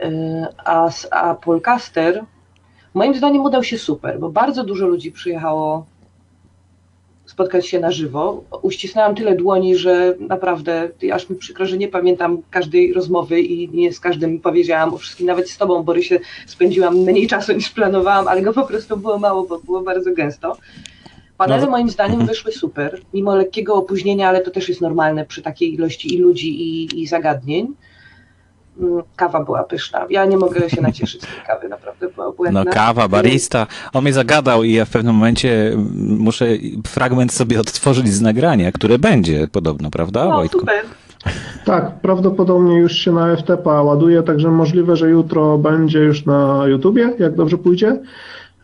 yy, 0.00 0.08
a, 0.64 0.90
a 1.10 1.34
Polcaster 1.34 2.24
moim 2.94 3.14
zdaniem 3.14 3.42
udał 3.42 3.64
się 3.64 3.78
super, 3.78 4.20
bo 4.20 4.30
bardzo 4.30 4.64
dużo 4.64 4.86
ludzi 4.86 5.12
przyjechało 5.12 5.86
spotkać 7.26 7.66
się 7.66 7.80
na 7.80 7.90
żywo. 7.90 8.44
Uścisnęłam 8.62 9.14
tyle 9.14 9.34
dłoni, 9.34 9.76
że 9.76 10.14
naprawdę 10.20 10.88
aż 11.12 11.30
mi 11.30 11.36
przykro, 11.36 11.66
że 11.66 11.78
nie 11.78 11.88
pamiętam 11.88 12.42
każdej 12.50 12.92
rozmowy 12.92 13.40
i 13.40 13.68
nie 13.68 13.92
z 13.92 14.00
każdym 14.00 14.40
powiedziałam 14.40 14.94
o 14.94 14.98
wszystkim, 14.98 15.26
nawet 15.26 15.50
z 15.50 15.58
tobą, 15.58 15.82
Borysie, 15.82 16.18
spędziłam 16.46 16.96
mniej 16.96 17.26
czasu 17.26 17.52
niż 17.52 17.70
planowałam, 17.70 18.28
ale 18.28 18.42
go 18.42 18.52
po 18.52 18.66
prostu 18.66 18.96
było 18.96 19.18
mało, 19.18 19.42
bo 19.42 19.58
było 19.58 19.82
bardzo 19.82 20.12
gęsto. 20.14 20.56
Panele 21.36 21.62
no. 21.62 21.70
moim 21.70 21.90
zdaniem 21.90 22.20
mhm. 22.20 22.28
wyszły 22.28 22.52
super, 22.52 23.00
mimo 23.14 23.36
lekkiego 23.36 23.74
opóźnienia, 23.74 24.28
ale 24.28 24.40
to 24.40 24.50
też 24.50 24.68
jest 24.68 24.80
normalne 24.80 25.24
przy 25.24 25.42
takiej 25.42 25.74
ilości 25.74 26.14
i 26.14 26.18
ludzi 26.18 26.62
i, 26.62 27.02
i 27.02 27.06
zagadnień. 27.06 27.74
Mm, 28.80 29.02
kawa 29.16 29.44
była 29.44 29.64
pyszna. 29.64 30.06
Ja 30.10 30.24
nie 30.24 30.36
mogę 30.36 30.70
się 30.70 30.82
nacieszyć 30.82 31.22
z 31.22 31.26
tej 31.26 31.46
kawy, 31.46 31.68
naprawdę 31.68 32.08
była 32.08 32.32
błędna. 32.32 32.64
No 32.64 32.72
kawa, 32.72 33.08
barista. 33.08 33.66
On 33.92 34.02
mnie 34.02 34.12
zagadał 34.12 34.62
i 34.62 34.72
ja 34.72 34.84
w 34.84 34.90
pewnym 34.90 35.14
momencie 35.14 35.68
mm, 35.68 36.18
muszę 36.18 36.46
fragment 36.86 37.32
sobie 37.32 37.60
odtworzyć 37.60 38.08
z 38.08 38.20
nagrania, 38.20 38.72
które 38.72 38.98
będzie 38.98 39.48
podobno, 39.48 39.90
prawda 39.90 40.24
no, 40.24 40.36
Wojtku? 40.36 40.60
super. 40.60 40.84
Tak, 41.64 42.00
prawdopodobnie 42.00 42.78
już 42.78 42.92
się 42.92 43.12
na 43.12 43.36
FTP 43.36 43.70
ładuje, 43.70 44.22
także 44.22 44.50
możliwe, 44.50 44.96
że 44.96 45.10
jutro 45.10 45.58
będzie 45.58 45.98
już 45.98 46.26
na 46.26 46.66
YouTubie, 46.66 47.12
jak 47.18 47.34
dobrze 47.34 47.58
pójdzie. 47.58 47.98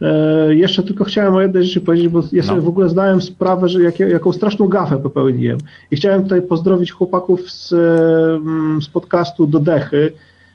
E, 0.03 0.55
jeszcze 0.55 0.83
tylko 0.83 1.05
chciałem 1.05 1.35
o 1.35 1.41
jednej 1.41 1.65
rzeczy 1.65 1.81
powiedzieć, 1.81 2.09
bo 2.09 2.23
ja 2.33 2.43
sobie 2.43 2.57
no. 2.57 2.63
w 2.63 2.69
ogóle 2.69 2.89
zdałem 2.89 3.23
sprawę, 3.23 3.69
że 3.69 3.83
jak, 3.83 4.01
jaką 4.01 4.33
straszną 4.33 4.69
gafę 4.69 4.99
popełniłem. 4.99 5.59
I 5.91 5.97
chciałem 5.97 6.23
tutaj 6.23 6.43
pozdrowić 6.43 6.93
chłopaków 6.93 7.51
z, 7.51 7.73
mm, 7.73 8.83
z 8.83 8.89
podcastu 8.89 9.47
do 9.47 9.61
Dechy, 9.61 10.13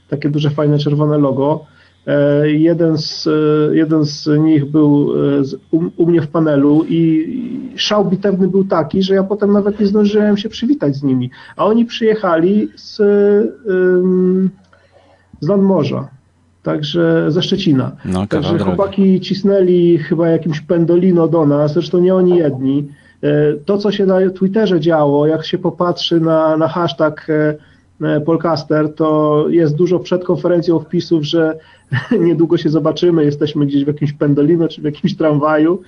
takie 0.09 0.29
duże, 0.29 0.49
fajne, 0.49 0.79
czerwone 0.79 1.17
logo. 1.17 1.65
E, 2.07 2.49
jeden 2.51 2.97
z, 2.97 3.27
e, 3.27 3.75
jeden 3.75 4.05
z 4.05 4.27
nich 4.39 4.65
był 4.65 5.13
u, 5.71 5.81
u 5.97 6.07
mnie 6.07 6.21
w 6.21 6.27
panelu 6.27 6.85
i 6.89 7.27
szał 7.75 8.05
bitewny 8.05 8.47
był 8.47 8.63
taki, 8.63 9.03
że 9.03 9.15
ja 9.15 9.23
potem 9.23 9.51
nawet 9.51 9.79
nie 9.79 9.87
zdążyłem 9.87 10.37
się 10.37 10.49
przywitać 10.49 10.95
z 10.95 11.03
nimi. 11.03 11.29
A 11.55 11.65
oni 11.65 11.85
przyjechali 11.85 12.69
z, 12.75 12.95
z 15.39 15.47
nadmorza 15.47 16.16
także 16.67 17.31
ze 17.31 17.41
Szczecina. 17.41 17.91
No, 18.05 18.27
także 18.27 18.59
chłopaki 18.59 19.21
cisnęli 19.21 19.97
chyba 19.97 20.29
jakimś 20.29 20.61
pendolino 20.61 21.27
do 21.27 21.45
nas, 21.45 21.73
zresztą 21.73 21.99
nie 21.99 22.15
oni 22.15 22.37
jedni. 22.37 22.87
E, 23.23 23.53
to, 23.65 23.77
co 23.77 23.91
się 23.91 24.05
na 24.05 24.29
Twitterze 24.29 24.79
działo, 24.79 25.27
jak 25.27 25.45
się 25.45 25.57
popatrzy 25.57 26.19
na, 26.19 26.57
na 26.57 26.67
hashtag 26.67 27.27
e, 27.29 27.55
Polcaster, 28.25 28.93
to 28.93 29.45
jest 29.49 29.75
dużo 29.75 29.99
przed 29.99 30.23
konferencją 30.23 30.79
wpisów, 30.79 31.23
że 31.23 31.57
niedługo 32.27 32.57
się 32.57 32.69
zobaczymy, 32.69 33.25
jesteśmy 33.25 33.65
gdzieś 33.65 33.83
w 33.83 33.87
jakimś 33.87 34.13
pendolino 34.13 34.67
czy 34.67 34.81
w 34.81 34.83
jakimś 34.83 35.17
tramwaju. 35.17 35.81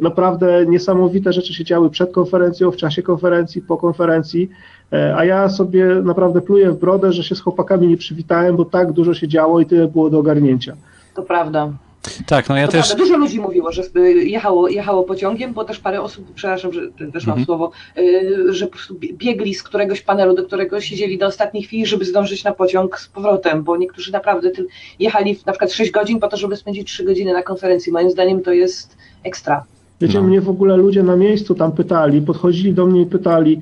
Naprawdę 0.00 0.66
niesamowite 0.66 1.32
rzeczy 1.32 1.54
się 1.54 1.64
działy 1.64 1.90
przed 1.90 2.12
konferencją, 2.12 2.70
w 2.70 2.76
czasie 2.76 3.02
konferencji, 3.02 3.62
po 3.62 3.76
konferencji. 3.76 4.50
E, 4.92 5.16
a 5.16 5.24
ja 5.24 5.48
sobie 5.48 5.86
naprawdę 5.86 6.40
pluję 6.40 6.70
w 6.70 6.80
brodę, 6.80 7.12
że 7.12 7.22
się 7.22 7.34
z 7.34 7.40
chłopakami 7.40 7.88
nie 7.88 7.96
przywitałem, 7.96 8.56
bo 8.56 8.64
tak 8.64 8.92
dużo 8.92 9.14
się 9.14 9.28
działo 9.28 9.60
i 9.60 9.66
tyle 9.66 9.88
było 9.88 10.10
do 10.10 10.18
ogarnięcia. 10.18 10.76
To 11.14 11.22
prawda. 11.22 11.72
Tak, 12.26 12.48
no 12.48 12.56
ja 12.56 12.66
to 12.66 12.72
też. 12.72 12.86
Prawda. 12.86 13.04
Dużo 13.04 13.16
ludzi 13.16 13.40
mówiło, 13.40 13.72
że 13.72 13.82
jechało, 14.24 14.68
jechało 14.68 15.02
pociągiem, 15.02 15.52
bo 15.52 15.64
też 15.64 15.78
parę 15.78 16.02
osób, 16.02 16.34
przepraszam, 16.34 16.72
że 16.72 16.80
też 17.12 17.26
mam 17.26 17.38
mhm. 17.38 17.44
słowo, 17.46 17.70
e, 17.96 18.52
że 18.52 18.66
po 18.66 18.72
prostu 18.72 18.94
biegli 18.94 19.54
z 19.54 19.62
któregoś 19.62 20.02
panelu, 20.02 20.34
do 20.34 20.44
którego 20.44 20.80
siedzieli 20.80 21.18
do 21.18 21.26
ostatniej 21.26 21.62
chwili, 21.62 21.86
żeby 21.86 22.04
zdążyć 22.04 22.44
na 22.44 22.52
pociąg 22.52 22.98
z 22.98 23.08
powrotem, 23.08 23.62
bo 23.62 23.76
niektórzy 23.76 24.12
naprawdę 24.12 24.50
jechali 24.98 25.38
na 25.46 25.52
przykład 25.52 25.72
6 25.72 25.90
godzin 25.90 26.20
po 26.20 26.28
to, 26.28 26.36
żeby 26.36 26.56
spędzić 26.56 26.92
3 26.92 27.04
godziny 27.04 27.32
na 27.32 27.42
konferencji. 27.42 27.92
Moim 27.92 28.10
zdaniem 28.10 28.40
to 28.40 28.52
jest 28.52 28.96
ekstra. 29.24 29.64
Wiecie, 30.00 30.20
no. 30.20 30.24
mnie 30.24 30.40
w 30.40 30.48
ogóle 30.48 30.76
ludzie 30.76 31.02
na 31.02 31.16
miejscu 31.16 31.54
tam 31.54 31.72
pytali, 31.72 32.22
podchodzili 32.22 32.72
do 32.72 32.86
mnie 32.86 33.02
i 33.02 33.06
pytali, 33.06 33.60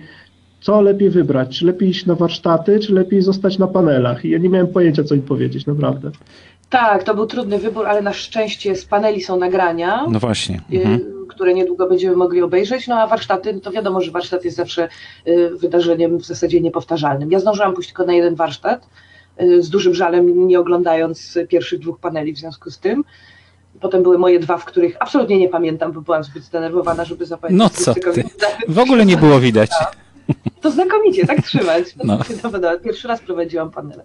co 0.61 0.81
lepiej 0.81 1.11
wybrać? 1.11 1.59
Czy 1.59 1.67
lepiej 1.67 1.89
iść 1.89 2.07
na 2.07 2.15
warsztaty, 2.15 2.79
czy 2.79 2.93
lepiej 2.93 3.23
zostać 3.23 3.59
na 3.59 3.67
panelach? 3.67 4.25
I 4.25 4.31
ja 4.31 4.39
nie 4.39 4.49
miałem 4.49 4.69
pojęcia, 4.69 5.05
co 5.05 5.15
im 5.15 5.23
powiedzieć, 5.23 5.67
naprawdę. 5.67 6.11
Tak, 6.71 7.05
to 7.05 7.15
był 7.15 7.27
trudny 7.27 7.59
wybór, 7.59 7.87
ale 7.87 8.03
na 8.03 8.13
szczęście 8.13 8.77
z 8.77 8.85
paneli 8.85 9.23
są 9.23 9.37
nagrania. 9.37 10.07
No 10.09 10.21
właśnie. 10.21 10.61
Y, 10.73 10.77
mhm. 10.77 11.01
Które 11.29 11.55
niedługo 11.55 11.89
będziemy 11.89 12.17
mogli 12.17 12.43
obejrzeć. 12.43 12.89
No 12.89 12.95
a 12.95 13.07
warsztaty, 13.07 13.53
no 13.53 13.61
to 13.61 13.71
wiadomo, 13.71 14.01
że 14.01 14.11
warsztat 14.11 14.45
jest 14.45 14.57
zawsze 14.57 14.89
y, 15.29 15.51
wydarzeniem 15.57 16.19
w 16.19 16.25
zasadzie 16.25 16.61
niepowtarzalnym. 16.61 17.31
Ja 17.31 17.41
zdążyłam 17.41 17.75
pójść 17.75 17.89
tylko 17.89 18.05
na 18.05 18.13
jeden 18.13 18.35
warsztat, 18.35 18.89
y, 19.43 19.63
z 19.63 19.71
dużym 19.71 19.95
żalem, 19.95 20.49
nie 20.49 20.61
oglądając 20.61 21.39
pierwszych 21.49 21.81
dwóch 21.81 21.99
paneli 21.99 22.33
w 22.33 22.39
związku 22.39 22.71
z 22.71 22.79
tym. 22.79 23.05
Potem 23.81 24.03
były 24.03 24.19
moje 24.19 24.41
dwa, 24.41 24.59
w 24.59 24.65
których 24.65 24.97
absolutnie 25.01 25.39
nie 25.39 25.49
pamiętam, 25.49 25.93
bo 25.93 26.01
byłam 26.01 26.25
zbyt 26.25 26.43
zdenerwowana, 26.43 27.05
żeby 27.05 27.27
zapamiętać. 27.27 27.79
No 27.79 27.85
co 27.85 27.95
ty? 27.95 28.25
W 28.69 28.79
ogóle 28.79 29.07
nie 29.07 29.17
było 29.17 29.41
widać. 29.41 29.71
To 30.61 30.71
znakomicie, 30.71 31.27
tak 31.27 31.43
trzymać. 31.43 31.85
No. 32.05 32.19
Pierwszy 32.85 33.09
raz 33.09 33.21
prowadziłam 33.21 33.71
panele. 33.71 34.03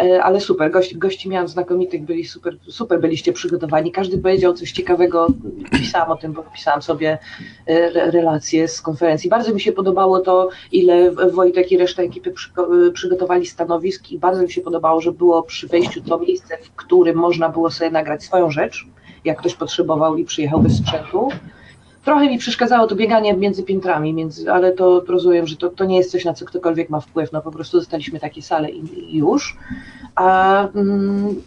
E, 0.00 0.22
ale 0.22 0.40
super, 0.40 0.70
gości, 0.70 0.98
gości 0.98 1.28
miałam 1.28 1.48
znakomitych, 1.48 2.04
byli 2.04 2.24
super, 2.24 2.56
super 2.68 3.00
byliście 3.00 3.32
przygotowani. 3.32 3.92
Każdy 3.92 4.18
powiedział 4.18 4.54
coś 4.54 4.72
ciekawego. 4.72 5.26
Pisałam 5.70 6.10
o 6.10 6.16
tym, 6.16 6.32
bo 6.32 6.42
pisałam 6.42 6.82
sobie 6.82 7.18
e, 7.66 8.10
relacje 8.10 8.68
z 8.68 8.82
konferencji. 8.82 9.30
Bardzo 9.30 9.54
mi 9.54 9.60
się 9.60 9.72
podobało 9.72 10.20
to, 10.20 10.48
ile 10.72 11.10
Wojtek 11.10 11.72
i 11.72 11.78
reszta 11.78 12.02
ekipy 12.02 12.32
przygotowali 12.92 13.46
stanowisk 13.46 14.12
i 14.12 14.18
bardzo 14.18 14.42
mi 14.42 14.52
się 14.52 14.60
podobało, 14.60 15.00
że 15.00 15.12
było 15.12 15.42
przy 15.42 15.68
wejściu 15.68 16.02
to 16.02 16.18
miejsce, 16.18 16.58
w 16.62 16.70
którym 16.70 17.16
można 17.16 17.48
było 17.48 17.70
sobie 17.70 17.90
nagrać 17.90 18.24
swoją 18.24 18.50
rzecz, 18.50 18.86
jak 19.24 19.38
ktoś 19.38 19.54
potrzebował 19.54 20.16
i 20.16 20.24
przyjechał 20.24 20.60
bez 20.60 20.76
sprzętu 20.76 21.28
Trochę 22.06 22.28
mi 22.30 22.38
przeszkadzało 22.38 22.86
to 22.86 22.96
bieganie 22.96 23.34
między 23.34 23.62
piętrami, 23.62 24.14
między, 24.14 24.52
ale 24.52 24.72
to 24.72 25.02
rozumiem, 25.08 25.46
że 25.46 25.56
to, 25.56 25.68
to 25.68 25.84
nie 25.84 25.96
jest 25.96 26.10
coś, 26.10 26.24
na 26.24 26.34
co 26.34 26.44
ktokolwiek 26.44 26.90
ma 26.90 27.00
wpływ. 27.00 27.32
No 27.32 27.42
po 27.42 27.50
prostu 27.50 27.78
dostaliśmy 27.78 28.20
takie 28.20 28.42
sale 28.42 28.70
i, 28.70 29.14
i 29.14 29.18
już. 29.18 29.56
A 30.14 30.68
mm, 30.68 31.42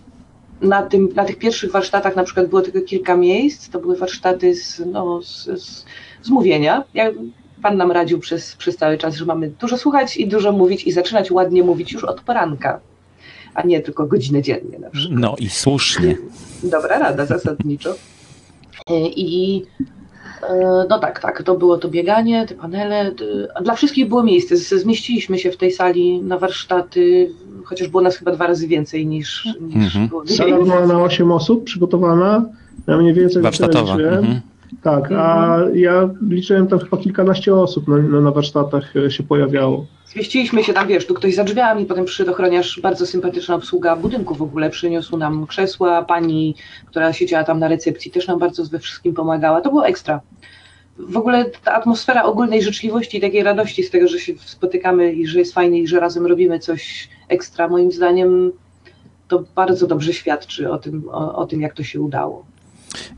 na, 0.61 0.81
tym, 0.81 1.09
na 1.15 1.25
tych 1.25 1.37
pierwszych 1.37 1.71
warsztatach 1.71 2.15
na 2.15 2.23
przykład 2.23 2.47
było 2.47 2.61
tylko 2.61 2.81
kilka 2.81 3.17
miejsc. 3.17 3.69
To 3.69 3.79
były 3.79 3.97
warsztaty 3.97 4.55
z, 4.55 4.81
no, 4.91 5.21
z, 5.21 5.45
z, 5.45 5.85
z 6.21 6.29
mówienia. 6.29 6.83
Ja, 6.93 7.11
pan 7.61 7.77
nam 7.77 7.91
radził 7.91 8.19
przez, 8.19 8.55
przez 8.55 8.77
cały 8.77 8.97
czas, 8.97 9.15
że 9.15 9.25
mamy 9.25 9.49
dużo 9.49 9.77
słuchać 9.77 10.17
i 10.17 10.27
dużo 10.27 10.51
mówić 10.51 10.83
i 10.83 10.91
zaczynać 10.91 11.31
ładnie 11.31 11.63
mówić 11.63 11.91
już 11.91 12.03
od 12.03 12.21
poranka. 12.21 12.79
a 13.53 13.61
nie 13.61 13.81
tylko 13.81 14.05
godzinę 14.05 14.41
dziennie 14.41 14.79
na 14.79 14.89
przykład. 14.89 15.19
No 15.19 15.35
i 15.39 15.49
słusznie. 15.49 16.17
Dobra 16.63 16.99
rada, 16.99 17.25
zasadniczo. 17.25 17.95
I 19.15 19.63
no 20.89 20.99
tak, 20.99 21.19
tak, 21.19 21.43
to 21.43 21.55
było 21.55 21.77
to 21.77 21.89
bieganie, 21.89 22.45
te 22.45 22.55
panele. 22.55 23.11
Dla 23.63 23.75
wszystkich 23.75 24.07
było 24.07 24.23
miejsce. 24.23 24.57
Zmieściliśmy 24.57 25.37
się 25.37 25.51
w 25.51 25.57
tej 25.57 25.71
sali 25.71 26.21
na 26.21 26.37
warsztaty, 26.37 27.31
chociaż 27.63 27.87
było 27.87 28.03
nas 28.03 28.17
chyba 28.17 28.31
dwa 28.31 28.47
razy 28.47 28.67
więcej 28.67 29.07
niż, 29.07 29.45
niż 29.61 29.95
mhm. 29.95 30.07
było. 30.07 30.27
Sala 30.27 30.57
była 30.57 30.85
na 30.85 31.03
8 31.03 31.31
osób 31.31 31.63
przygotowana, 31.63 32.45
ja 32.87 32.97
mniej 32.97 33.13
więcej 33.13 33.41
Warsztatowa. 33.41 33.93
Mhm. 33.93 34.41
Tak, 34.83 35.11
a 35.11 35.55
mhm. 35.55 35.77
ja 35.77 36.09
liczyłem 36.29 36.67
tam 36.67 36.79
chyba 36.79 36.97
kilkanaście 36.97 37.55
osób 37.55 37.87
na, 37.87 37.97
na 37.97 38.31
warsztatach 38.31 38.93
się 39.09 39.23
pojawiało. 39.23 39.85
Zmieściliśmy 40.05 40.63
się 40.63 40.73
tam, 40.73 40.87
wiesz, 40.87 41.07
tu 41.07 41.13
ktoś 41.13 41.35
za 41.35 41.43
drzwiami, 41.43 41.85
potem 41.85 42.05
przyszedł 42.05 42.31
ochroniarz, 42.31 42.79
bardzo 42.83 43.05
sympatyczna 43.05 43.55
obsługa 43.55 43.95
budynku 43.95 44.35
w 44.35 44.41
ogóle, 44.41 44.69
przyniósł 44.69 45.17
nam 45.17 45.47
krzesła, 45.47 46.03
pani, 46.03 46.55
która 46.85 47.13
siedziała 47.13 47.43
tam 47.43 47.59
na 47.59 47.67
recepcji, 47.67 48.11
też 48.11 48.27
nam 48.27 48.39
bardzo 48.39 48.65
we 48.65 48.79
wszystkim 48.79 49.13
pomagała, 49.13 49.61
to 49.61 49.69
było 49.69 49.87
ekstra. 49.87 50.21
W 50.99 51.17
ogóle 51.17 51.45
ta 51.63 51.73
atmosfera 51.73 52.23
ogólnej 52.23 52.61
życzliwości 52.61 53.17
i 53.17 53.21
takiej 53.21 53.43
radości 53.43 53.83
z 53.83 53.89
tego, 53.89 54.07
że 54.07 54.19
się 54.19 54.33
spotykamy 54.45 55.13
i 55.13 55.27
że 55.27 55.39
jest 55.39 55.53
fajnie 55.53 55.79
i 55.79 55.87
że 55.87 55.99
razem 55.99 56.25
robimy 56.25 56.59
coś 56.59 57.09
ekstra, 57.27 57.67
moim 57.67 57.91
zdaniem 57.91 58.51
to 59.27 59.43
bardzo 59.55 59.87
dobrze 59.87 60.13
świadczy 60.13 60.71
o 60.71 60.77
tym, 60.77 61.09
o, 61.11 61.35
o 61.35 61.45
tym 61.45 61.61
jak 61.61 61.73
to 61.73 61.83
się 61.83 62.01
udało. 62.01 62.45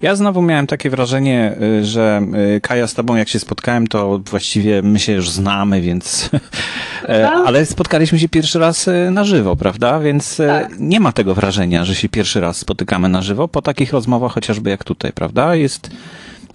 Ja 0.01 0.15
znowu 0.15 0.41
miałem 0.41 0.67
takie 0.67 0.89
wrażenie, 0.89 1.55
y, 1.61 1.85
że 1.85 2.21
y, 2.55 2.61
Kaja 2.61 2.87
z 2.87 2.93
tobą 2.93 3.15
jak 3.15 3.29
się 3.29 3.39
spotkałem, 3.39 3.87
to 3.87 4.19
właściwie 4.19 4.81
my 4.81 4.99
się 4.99 5.13
już 5.13 5.29
znamy, 5.29 5.81
więc 5.81 6.29
e, 7.09 7.29
ale 7.31 7.65
spotkaliśmy 7.65 8.19
się 8.19 8.29
pierwszy 8.29 8.59
raz 8.59 8.87
y, 8.87 9.11
na 9.11 9.23
żywo, 9.23 9.55
prawda? 9.55 9.99
Więc 9.99 10.39
e, 10.39 10.47
tak. 10.47 10.79
nie 10.79 10.99
ma 10.99 11.11
tego 11.11 11.35
wrażenia, 11.35 11.85
że 11.85 11.95
się 11.95 12.09
pierwszy 12.09 12.41
raz 12.41 12.57
spotykamy 12.57 13.09
na 13.09 13.21
żywo 13.21 13.47
po 13.47 13.61
takich 13.61 13.93
rozmowach 13.93 14.31
chociażby 14.31 14.69
jak 14.69 14.83
tutaj, 14.83 15.13
prawda? 15.13 15.55
Jest 15.55 15.89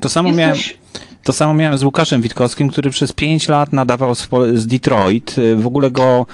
to 0.01 0.09
samo 0.09 0.29
Jesteś... 0.29 0.41
miałem 0.41 0.59
to 1.25 1.33
samo 1.33 1.55
miałem 1.55 1.79
z 1.79 1.83
Łukaszem 1.83 2.23
Witkowskim, 2.23 2.69
który 2.69 2.91
przez 2.91 3.13
pięć 3.13 3.49
lat 3.49 3.73
nadawał 3.73 4.15
z 4.55 4.67
Detroit. 4.67 5.37
W 5.57 5.67
ogóle 5.67 5.91
go 5.91 6.27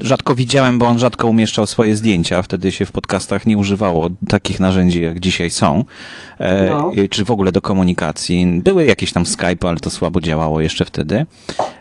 rzadko 0.00 0.34
widziałem, 0.34 0.78
bo 0.78 0.86
on 0.86 0.98
rzadko 0.98 1.28
umieszczał 1.28 1.66
swoje 1.66 1.96
zdjęcia. 1.96 2.42
Wtedy 2.42 2.72
się 2.72 2.86
w 2.86 2.92
podcastach 2.92 3.46
nie 3.46 3.58
używało 3.58 4.10
takich 4.28 4.60
narzędzi, 4.60 5.02
jak 5.02 5.20
dzisiaj 5.20 5.50
są. 5.50 5.84
E, 6.38 6.70
no. 6.70 6.92
Czy 7.10 7.24
w 7.24 7.30
ogóle 7.30 7.52
do 7.52 7.60
komunikacji. 7.60 8.60
Były 8.64 8.84
jakieś 8.84 9.12
tam 9.12 9.26
Skype, 9.26 9.68
ale 9.68 9.80
to 9.80 9.90
słabo 9.90 10.20
działało 10.20 10.60
jeszcze 10.60 10.84
wtedy. 10.84 11.26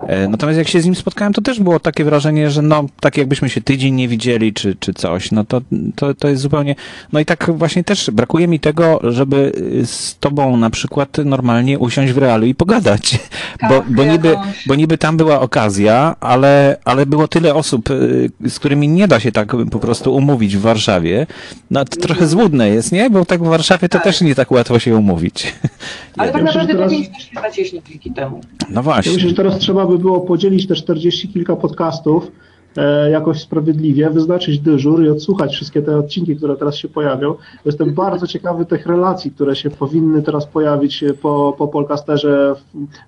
E, 0.07 0.27
natomiast 0.27 0.57
jak 0.57 0.67
się 0.67 0.81
z 0.81 0.85
nim 0.85 0.95
spotkałem, 0.95 1.33
to 1.33 1.41
też 1.41 1.59
było 1.59 1.79
takie 1.79 2.03
wrażenie, 2.03 2.49
że 2.49 2.61
no, 2.61 2.85
tak 2.99 3.17
jakbyśmy 3.17 3.49
się 3.49 3.61
tydzień 3.61 3.93
nie 3.93 4.07
widzieli, 4.07 4.53
czy, 4.53 4.75
czy 4.79 4.93
coś. 4.93 5.31
No 5.31 5.45
to, 5.45 5.61
to, 5.95 6.13
to 6.13 6.27
jest 6.27 6.41
zupełnie... 6.41 6.75
No 7.13 7.19
i 7.19 7.25
tak 7.25 7.51
właśnie 7.57 7.83
też 7.83 8.11
brakuje 8.11 8.47
mi 8.47 8.59
tego, 8.59 8.99
żeby 9.03 9.51
z 9.85 10.19
tobą 10.19 10.57
na 10.57 10.69
przykład 10.69 11.17
normalnie 11.25 11.79
usiąść 11.79 12.13
w 12.13 12.17
realu 12.17 12.45
i 12.45 12.55
pogadać. 12.55 13.17
Tak, 13.59 13.69
bo, 13.69 13.83
bo, 13.89 14.05
niby, 14.05 14.35
bo 14.67 14.75
niby 14.75 14.97
tam 14.97 15.17
była 15.17 15.41
okazja, 15.41 16.15
ale, 16.19 16.77
ale 16.85 17.05
było 17.05 17.27
tyle 17.27 17.55
osób, 17.55 17.89
y, 17.89 18.29
z 18.49 18.59
którymi 18.59 18.87
nie 18.87 19.07
da 19.07 19.19
się 19.19 19.31
tak 19.31 19.55
po 19.71 19.79
prostu 19.79 20.15
umówić 20.15 20.57
w 20.57 20.61
Warszawie, 20.61 21.27
no 21.71 21.85
to 21.85 21.97
trochę 21.97 22.27
złudne 22.27 22.69
jest, 22.69 22.91
nie? 22.91 23.09
Bo 23.09 23.25
tak 23.25 23.43
w 23.43 23.47
Warszawie 23.47 23.89
to 23.89 23.97
tak. 23.97 24.03
też 24.03 24.21
nie 24.21 24.35
tak 24.35 24.44
łatwo 24.51 24.79
się 24.79 24.95
umówić. 24.95 25.55
Ale 26.17 26.31
tak 26.31 26.43
naprawdę 26.43 26.73
teraz... 26.73 26.91
też 26.91 27.29
zacieśnić 27.33 27.85
dzięki 27.85 28.11
temu. 28.11 28.41
No 28.69 28.83
właśnie. 28.83 29.11
Ja 29.11 29.15
myślę, 29.15 29.29
że 29.29 29.35
teraz 29.35 29.57
trzeba 29.57 29.85
by 29.85 29.99
było 29.99 30.21
podzielić 30.21 30.67
te 30.67 30.75
40 30.75 31.27
kilka 31.27 31.55
podcastów 31.55 32.31
E, 32.77 33.09
jakoś 33.09 33.41
sprawiedliwie, 33.41 34.09
wyznaczyć 34.09 34.59
dyżur 34.59 35.03
i 35.03 35.09
odsłuchać 35.09 35.53
wszystkie 35.53 35.81
te 35.81 35.97
odcinki, 35.97 36.35
które 36.35 36.55
teraz 36.55 36.75
się 36.75 36.87
pojawią. 36.87 37.35
Jestem 37.65 37.93
bardzo 37.93 38.27
ciekawy 38.27 38.65
tych 38.65 38.85
relacji, 38.85 39.31
które 39.31 39.55
się 39.55 39.69
powinny 39.69 40.21
teraz 40.21 40.45
pojawić 40.45 41.03
po, 41.21 41.55
po 41.57 41.67
podcasterze, 41.67 42.55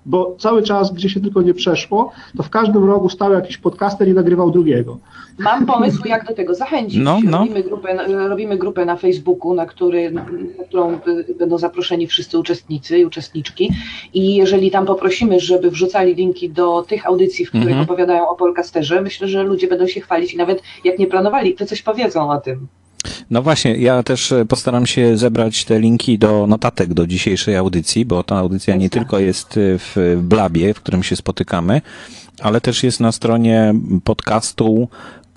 bo 0.06 0.36
cały 0.38 0.62
czas, 0.62 0.92
gdzie 0.92 1.10
się 1.10 1.20
tylko 1.20 1.42
nie 1.42 1.54
przeszło, 1.54 2.12
to 2.36 2.42
w 2.42 2.50
każdym 2.50 2.84
rogu 2.84 3.08
stał 3.08 3.32
jakiś 3.32 3.58
podcaster 3.58 4.08
i 4.08 4.12
nagrywał 4.12 4.50
drugiego. 4.50 4.98
Mam 5.38 5.66
pomysł, 5.66 6.02
jak 6.06 6.26
do 6.26 6.34
tego 6.34 6.54
zachęcić. 6.54 7.00
No, 7.02 7.18
no. 7.24 7.38
Robimy, 7.38 7.62
grupę, 7.62 7.98
robimy 8.28 8.58
grupę 8.58 8.84
na 8.84 8.96
Facebooku, 8.96 9.54
na, 9.54 9.66
który, 9.66 10.10
na 10.10 10.26
którą 10.68 10.98
będą 11.38 11.58
zaproszeni 11.58 12.06
wszyscy 12.06 12.38
uczestnicy 12.38 12.98
i 12.98 13.04
uczestniczki. 13.04 13.72
I 14.14 14.34
jeżeli 14.34 14.70
tam 14.70 14.86
poprosimy, 14.86 15.40
żeby 15.40 15.70
wrzucali 15.70 16.14
linki 16.14 16.50
do 16.50 16.82
tych 16.82 17.06
audycji, 17.06 17.46
w 17.46 17.48
których 17.48 17.66
mhm. 17.66 17.84
opowiadają 17.84 18.28
o 18.28 18.34
podcasterze, 18.34 19.00
myślę, 19.00 19.28
że 19.28 19.42
ludzie 19.42 19.68
będą 19.68 19.86
się 19.86 20.00
chwalić 20.00 20.34
i 20.34 20.36
nawet 20.36 20.62
jak 20.84 20.98
nie 20.98 21.06
planowali, 21.06 21.54
to 21.54 21.66
coś 21.66 21.82
powiedzą 21.82 22.30
o 22.30 22.40
tym. 22.40 22.68
No 23.30 23.42
właśnie, 23.42 23.76
ja 23.76 24.02
też 24.02 24.32
e, 24.32 24.44
postaram 24.44 24.86
się 24.86 25.16
zebrać 25.16 25.64
te 25.64 25.80
linki 25.80 26.18
do 26.18 26.46
notatek 26.46 26.94
do 26.94 27.06
dzisiejszej 27.06 27.56
audycji, 27.56 28.04
bo 28.04 28.22
ta 28.22 28.36
audycja 28.36 28.76
nie 28.76 28.90
tylko 28.90 29.18
jest 29.18 29.56
e, 29.56 29.60
w 29.78 30.16
Blabie, 30.22 30.74
w 30.74 30.80
którym 30.80 31.02
się 31.02 31.16
spotykamy, 31.16 31.80
ale 32.40 32.60
też 32.60 32.82
jest 32.82 33.00
na 33.00 33.12
stronie 33.12 33.74
podcastu 34.04 34.88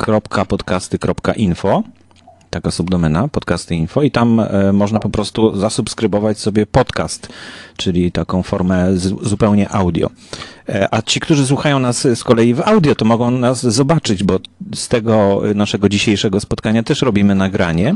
www.podcasty.info 0.07 1.83
taka 2.49 2.71
subdomena, 2.71 3.27
podcasty 3.27 3.75
info 3.75 4.03
i 4.03 4.11
tam 4.11 4.39
e, 4.39 4.73
można 4.73 4.99
po 4.99 5.09
prostu 5.09 5.59
zasubskrybować 5.59 6.39
sobie 6.39 6.65
podcast, 6.65 7.29
czyli 7.77 8.11
taką 8.11 8.43
formę 8.43 8.97
z, 8.97 9.27
zupełnie 9.27 9.69
audio. 9.69 10.09
E, 10.69 10.93
a 10.93 11.01
ci, 11.01 11.19
którzy 11.19 11.47
słuchają 11.47 11.79
nas 11.79 12.07
z 12.15 12.23
kolei 12.23 12.53
w 12.53 12.61
audio, 12.61 12.95
to 12.95 13.05
mogą 13.05 13.31
nas 13.31 13.61
zobaczyć, 13.61 14.23
bo 14.23 14.39
z 14.75 14.87
tego 14.87 15.41
naszego 15.55 15.89
dzisiejszego 15.89 16.39
spotkania 16.39 16.83
też 16.83 17.01
robimy 17.01 17.35
nagranie 17.35 17.95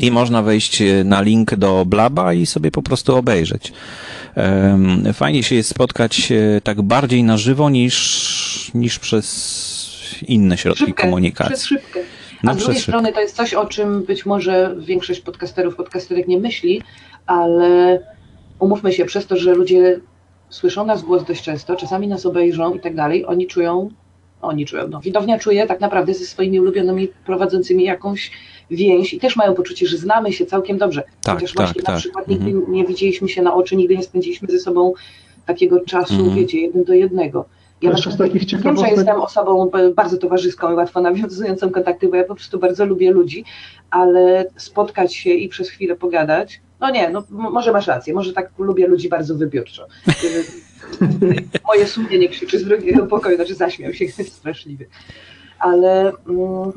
i 0.00 0.10
można 0.10 0.42
wejść 0.42 0.82
na 1.04 1.20
link 1.22 1.54
do 1.54 1.84
Blaba 1.86 2.32
i 2.32 2.46
sobie 2.46 2.70
po 2.70 2.82
prostu 2.82 3.16
obejrzeć. 3.16 3.72
Fajnie 5.12 5.42
się 5.42 5.54
jest 5.54 5.70
spotkać 5.70 6.32
e, 6.32 6.60
tak 6.60 6.82
bardziej 6.82 7.24
na 7.24 7.36
żywo 7.36 7.70
niż, 7.70 8.70
niż 8.74 8.98
przez 8.98 9.65
inne 10.22 10.56
środki 10.56 10.84
szybkę, 10.84 11.02
komunikacji. 11.02 11.54
Przez 11.54 11.66
szybkę. 11.66 12.00
A 12.42 12.46
no, 12.46 12.54
z 12.54 12.56
drugiej 12.56 12.82
strony 12.82 13.12
to 13.12 13.20
jest 13.20 13.36
coś, 13.36 13.54
o 13.54 13.66
czym 13.66 14.02
być 14.02 14.26
może 14.26 14.74
większość 14.78 15.20
podcasterów, 15.20 15.76
podcasterek 15.76 16.28
nie 16.28 16.38
myśli, 16.38 16.82
ale 17.26 18.00
umówmy 18.58 18.92
się, 18.92 19.04
przez 19.04 19.26
to, 19.26 19.36
że 19.36 19.54
ludzie 19.54 20.00
słyszą 20.48 20.86
nas 20.86 21.02
głos 21.02 21.24
dość 21.24 21.42
często, 21.42 21.76
czasami 21.76 22.08
nas 22.08 22.26
obejrzą 22.26 22.74
i 22.74 22.80
tak 22.80 22.94
dalej, 22.94 23.26
oni 23.26 23.46
czują, 23.46 23.88
oni 24.42 24.66
czują, 24.66 24.88
no 24.88 25.00
widownia 25.00 25.38
czuje 25.38 25.66
tak 25.66 25.80
naprawdę 25.80 26.14
ze 26.14 26.24
swoimi 26.24 26.60
ulubionymi 26.60 27.08
prowadzącymi 27.08 27.84
jakąś 27.84 28.30
więź 28.70 29.14
i 29.14 29.20
też 29.20 29.36
mają 29.36 29.54
poczucie, 29.54 29.86
że 29.86 29.96
znamy 29.96 30.32
się 30.32 30.46
całkiem 30.46 30.78
dobrze. 30.78 31.02
Tak, 31.22 31.34
Chociaż 31.34 31.52
tak, 31.52 31.66
właśnie 31.66 31.82
tak. 31.82 31.94
na 31.94 32.00
przykład 32.00 32.28
nigdy 32.28 32.50
mhm. 32.50 32.72
nie 32.72 32.84
widzieliśmy 32.84 33.28
się 33.28 33.42
na 33.42 33.54
oczy, 33.54 33.76
nigdy 33.76 33.96
nie 33.96 34.02
spędziliśmy 34.02 34.48
ze 34.48 34.58
sobą 34.58 34.92
takiego 35.46 35.80
czasu, 35.80 36.14
mhm. 36.14 36.34
wiecie, 36.34 36.60
jeden 36.60 36.84
do 36.84 36.92
jednego. 36.92 37.44
Ja 37.82 37.96
z 37.96 38.16
takich 38.18 38.44
ciekawostek... 38.44 38.86
Wiem, 38.88 38.96
że 38.96 39.02
jestem 39.02 39.20
osobą 39.20 39.70
bardzo 39.94 40.16
towarzyską 40.16 40.72
i 40.72 40.74
łatwo 40.74 41.00
nawiązującą 41.00 41.70
kontakty, 41.70 42.08
bo 42.08 42.16
ja 42.16 42.24
po 42.24 42.34
prostu 42.34 42.58
bardzo 42.58 42.84
lubię 42.84 43.10
ludzi, 43.10 43.44
ale 43.90 44.44
spotkać 44.56 45.14
się 45.14 45.30
i 45.30 45.48
przez 45.48 45.68
chwilę 45.68 45.96
pogadać, 45.96 46.60
no 46.80 46.90
nie, 46.90 47.10
no 47.10 47.24
może 47.30 47.72
masz 47.72 47.86
rację, 47.86 48.14
może 48.14 48.32
tak 48.32 48.50
lubię 48.58 48.86
ludzi 48.86 49.08
bardzo 49.08 49.34
wybiórczo. 49.34 49.86
Moje 51.68 51.86
sumienie 51.86 52.28
krzyczy 52.28 52.58
z 52.58 52.64
drugiego 52.64 53.06
pokoju, 53.06 53.36
znaczy 53.36 53.54
zaśmiał 53.54 53.92
się 53.92 54.08
straszliwy. 54.24 54.86
Ale... 55.58 56.12
Mm, 56.28 56.72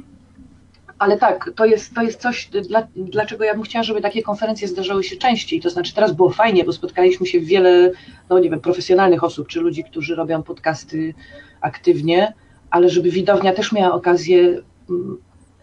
ale 1.00 1.18
tak, 1.18 1.52
to 1.56 1.66
jest, 1.66 1.96
to 1.96 2.02
jest 2.02 2.22
coś, 2.22 2.50
dla, 2.70 2.88
dlaczego 2.96 3.44
ja 3.44 3.54
bym 3.54 3.64
chciała, 3.64 3.84
żeby 3.84 4.02
takie 4.02 4.22
konferencje 4.22 4.68
zdarzały 4.68 5.04
się 5.04 5.16
częściej. 5.16 5.62
To 5.62 5.70
znaczy, 5.70 5.94
teraz 5.94 6.14
było 6.14 6.30
fajnie, 6.30 6.64
bo 6.64 6.74
spotkaliśmy 6.74 7.26
się 7.26 7.40
wiele, 7.40 7.92
no 8.30 8.40
nie 8.40 8.50
wiem, 8.50 8.60
profesjonalnych 8.60 9.24
osób, 9.24 9.48
czy 9.48 9.60
ludzi, 9.60 9.84
którzy 9.84 10.16
robią 10.16 10.44
podcasty 10.44 11.14
aktywnie, 11.62 12.34
ale 12.70 12.90
żeby 12.90 13.12
widownia 13.12 13.54
też 13.54 13.72
miała 13.72 13.96
okazję 13.96 14.62
mm, 14.90 15.18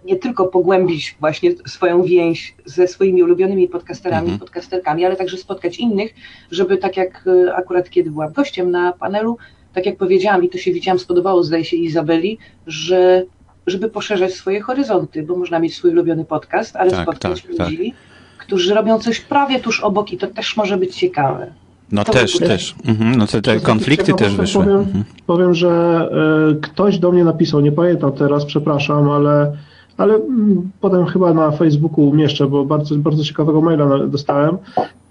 nie 0.04 0.16
tylko 0.16 0.46
pogłębić 0.46 1.16
właśnie 1.20 1.50
swoją 1.66 2.02
więź 2.02 2.54
ze 2.64 2.88
swoimi 2.88 3.22
ulubionymi 3.22 3.68
podcasterami, 3.68 4.22
mhm. 4.22 4.38
podcasterkami, 4.38 5.04
ale 5.04 5.16
także 5.16 5.36
spotkać 5.36 5.78
innych, 5.78 6.14
żeby 6.50 6.78
tak 6.78 6.96
jak 6.96 7.24
e, 7.26 7.54
akurat 7.54 7.90
kiedy 7.90 8.10
byłam 8.10 8.32
gościem 8.32 8.70
na 8.70 8.92
panelu, 8.92 9.38
tak 9.72 9.86
jak 9.86 9.96
powiedziałam 9.96 10.44
i 10.44 10.48
to 10.48 10.58
się 10.58 10.72
widziałam, 10.72 10.98
spodobało 10.98 11.42
zdaje 11.42 11.64
się 11.64 11.76
Izabeli, 11.76 12.38
że 12.66 13.24
żeby 13.66 13.88
poszerzać 13.88 14.34
swoje 14.34 14.60
horyzonty, 14.60 15.22
bo 15.22 15.36
można 15.36 15.58
mieć 15.58 15.76
swój 15.76 15.90
ulubiony 15.90 16.24
podcast, 16.24 16.76
ale 16.76 16.90
tak, 16.90 17.02
spotkać 17.02 17.42
tak, 17.42 17.56
tak. 17.56 17.70
ludzi, 17.70 17.92
tak. 17.92 18.46
którzy 18.46 18.74
robią 18.74 18.98
coś 18.98 19.20
prawie 19.20 19.60
tuż 19.60 19.80
obok 19.80 20.12
i 20.12 20.18
to 20.18 20.26
też 20.26 20.56
może 20.56 20.76
być 20.76 20.96
ciekawe. 20.96 21.52
No 21.92 22.04
to 22.04 22.12
też, 22.12 22.38
też. 22.38 22.74
Mhm. 22.84 23.14
No 23.14 23.26
te, 23.26 23.42
te 23.42 23.60
konflikty 23.60 24.14
też 24.14 24.34
wyszły. 24.34 24.64
Powiem, 24.64 24.78
mhm. 24.78 25.04
powiem 25.26 25.54
że 25.54 26.08
y, 26.52 26.60
ktoś 26.60 26.98
do 26.98 27.12
mnie 27.12 27.24
napisał, 27.24 27.60
nie 27.60 27.72
pamiętam 27.72 28.12
teraz, 28.12 28.44
przepraszam, 28.44 29.10
ale 29.10 29.56
ale 29.96 30.14
mm, 30.14 30.70
potem 30.80 31.06
chyba 31.06 31.34
na 31.34 31.50
Facebooku 31.50 32.08
umieszczę, 32.08 32.46
bo 32.46 32.64
bardzo, 32.64 32.96
bardzo 32.96 33.24
ciekawego 33.24 33.60
maila 33.60 34.06
dostałem 34.06 34.56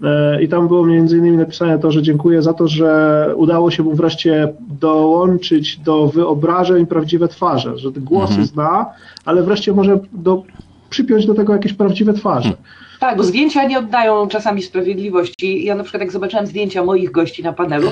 e, 0.02 0.42
i 0.42 0.48
tam 0.48 0.68
było 0.68 0.86
między 0.86 1.18
innymi 1.18 1.36
napisane 1.36 1.78
to, 1.78 1.90
że 1.90 2.02
dziękuję 2.02 2.42
za 2.42 2.52
to, 2.52 2.68
że 2.68 3.32
udało 3.36 3.70
się 3.70 3.82
mu 3.82 3.92
wreszcie 3.94 4.52
dołączyć 4.80 5.76
do 5.76 6.08
wyobrażeń 6.08 6.86
prawdziwe 6.86 7.28
twarze, 7.28 7.78
że 7.78 7.90
głosy 7.90 8.30
mhm. 8.30 8.46
zna, 8.46 8.86
ale 9.24 9.42
wreszcie 9.42 9.72
może 9.72 9.98
do, 10.12 10.42
przypiąć 10.90 11.26
do 11.26 11.34
tego 11.34 11.52
jakieś 11.52 11.72
prawdziwe 11.72 12.12
twarze. 12.12 12.48
Hmm. 12.48 12.64
Tak, 13.00 13.16
bo 13.16 13.24
zdjęcia 13.24 13.64
nie 13.64 13.78
oddają 13.78 14.28
czasami 14.28 14.62
sprawiedliwości. 14.62 15.64
Ja 15.64 15.74
na 15.74 15.82
przykład 15.82 16.00
jak 16.00 16.12
zobaczyłam 16.12 16.46
zdjęcia 16.46 16.84
moich 16.84 17.10
gości 17.10 17.42
na 17.42 17.52
panelu, 17.52 17.90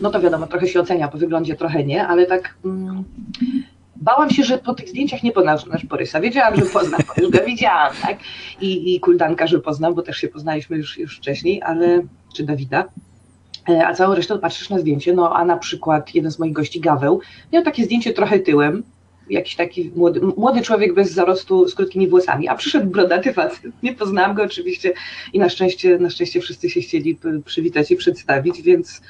no 0.00 0.10
to 0.10 0.20
wiadomo, 0.20 0.46
trochę 0.46 0.68
się 0.68 0.80
ocenia 0.80 1.08
po 1.08 1.18
wyglądzie, 1.18 1.54
trochę 1.54 1.84
nie, 1.84 2.06
ale 2.06 2.26
tak 2.26 2.54
mm, 2.64 3.04
bałam 4.02 4.30
się, 4.30 4.44
że 4.44 4.58
po 4.58 4.74
tych 4.74 4.88
zdjęciach 4.88 5.22
nie 5.22 5.32
poznasz 5.32 5.86
Borysa. 5.88 6.20
Wiedziałam, 6.20 6.56
że 6.56 6.62
poznam, 6.62 7.00
bo 7.06 7.22
już 7.22 7.30
go 7.30 7.44
widziałam, 7.44 7.92
tak? 8.02 8.18
I, 8.60 8.94
I 8.94 9.00
Kuldanka, 9.00 9.46
że 9.46 9.58
poznam, 9.58 9.94
bo 9.94 10.02
też 10.02 10.16
się 10.16 10.28
poznaliśmy 10.28 10.76
już, 10.76 10.98
już 10.98 11.16
wcześniej, 11.16 11.62
ale, 11.62 12.02
czy 12.34 12.44
Dawida. 12.44 12.84
E, 13.68 13.86
a 13.86 13.94
całą 13.94 14.14
resztę 14.14 14.38
patrzysz 14.38 14.70
na 14.70 14.78
zdjęcie, 14.78 15.12
no 15.12 15.36
a 15.36 15.44
na 15.44 15.56
przykład 15.56 16.14
jeden 16.14 16.30
z 16.30 16.38
moich 16.38 16.52
gości, 16.52 16.80
Gaweł, 16.80 17.20
miał 17.52 17.62
takie 17.62 17.84
zdjęcie 17.84 18.12
trochę 18.12 18.38
tyłem, 18.38 18.82
jakiś 19.30 19.56
taki 19.56 19.92
młody, 19.96 20.20
młody 20.36 20.62
człowiek 20.62 20.94
bez 20.94 21.12
zarostu 21.12 21.68
z 21.68 21.74
krótkimi 21.74 22.08
włosami, 22.08 22.48
a 22.48 22.54
przyszedł 22.54 22.86
brodaty 22.86 23.32
facet. 23.32 23.72
Nie 23.82 23.92
poznałam 23.92 24.34
go 24.34 24.42
oczywiście 24.42 24.92
i 25.32 25.38
na 25.38 25.48
szczęście, 25.48 25.98
na 25.98 26.10
szczęście 26.10 26.40
wszyscy 26.40 26.70
się 26.70 26.80
chcieli 26.80 27.18
przywitać 27.44 27.90
i 27.90 27.96
przedstawić, 27.96 28.62
więc 28.62 29.02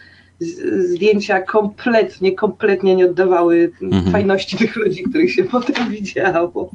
zdjęcia 0.78 1.40
kompletnie, 1.40 2.32
kompletnie 2.32 2.96
nie 2.96 3.06
oddawały 3.06 3.72
mhm. 3.82 4.12
fajności 4.12 4.56
tych 4.56 4.76
ludzi, 4.76 5.02
których 5.02 5.32
się 5.32 5.44
potem 5.52 5.90
widziało. 5.90 6.70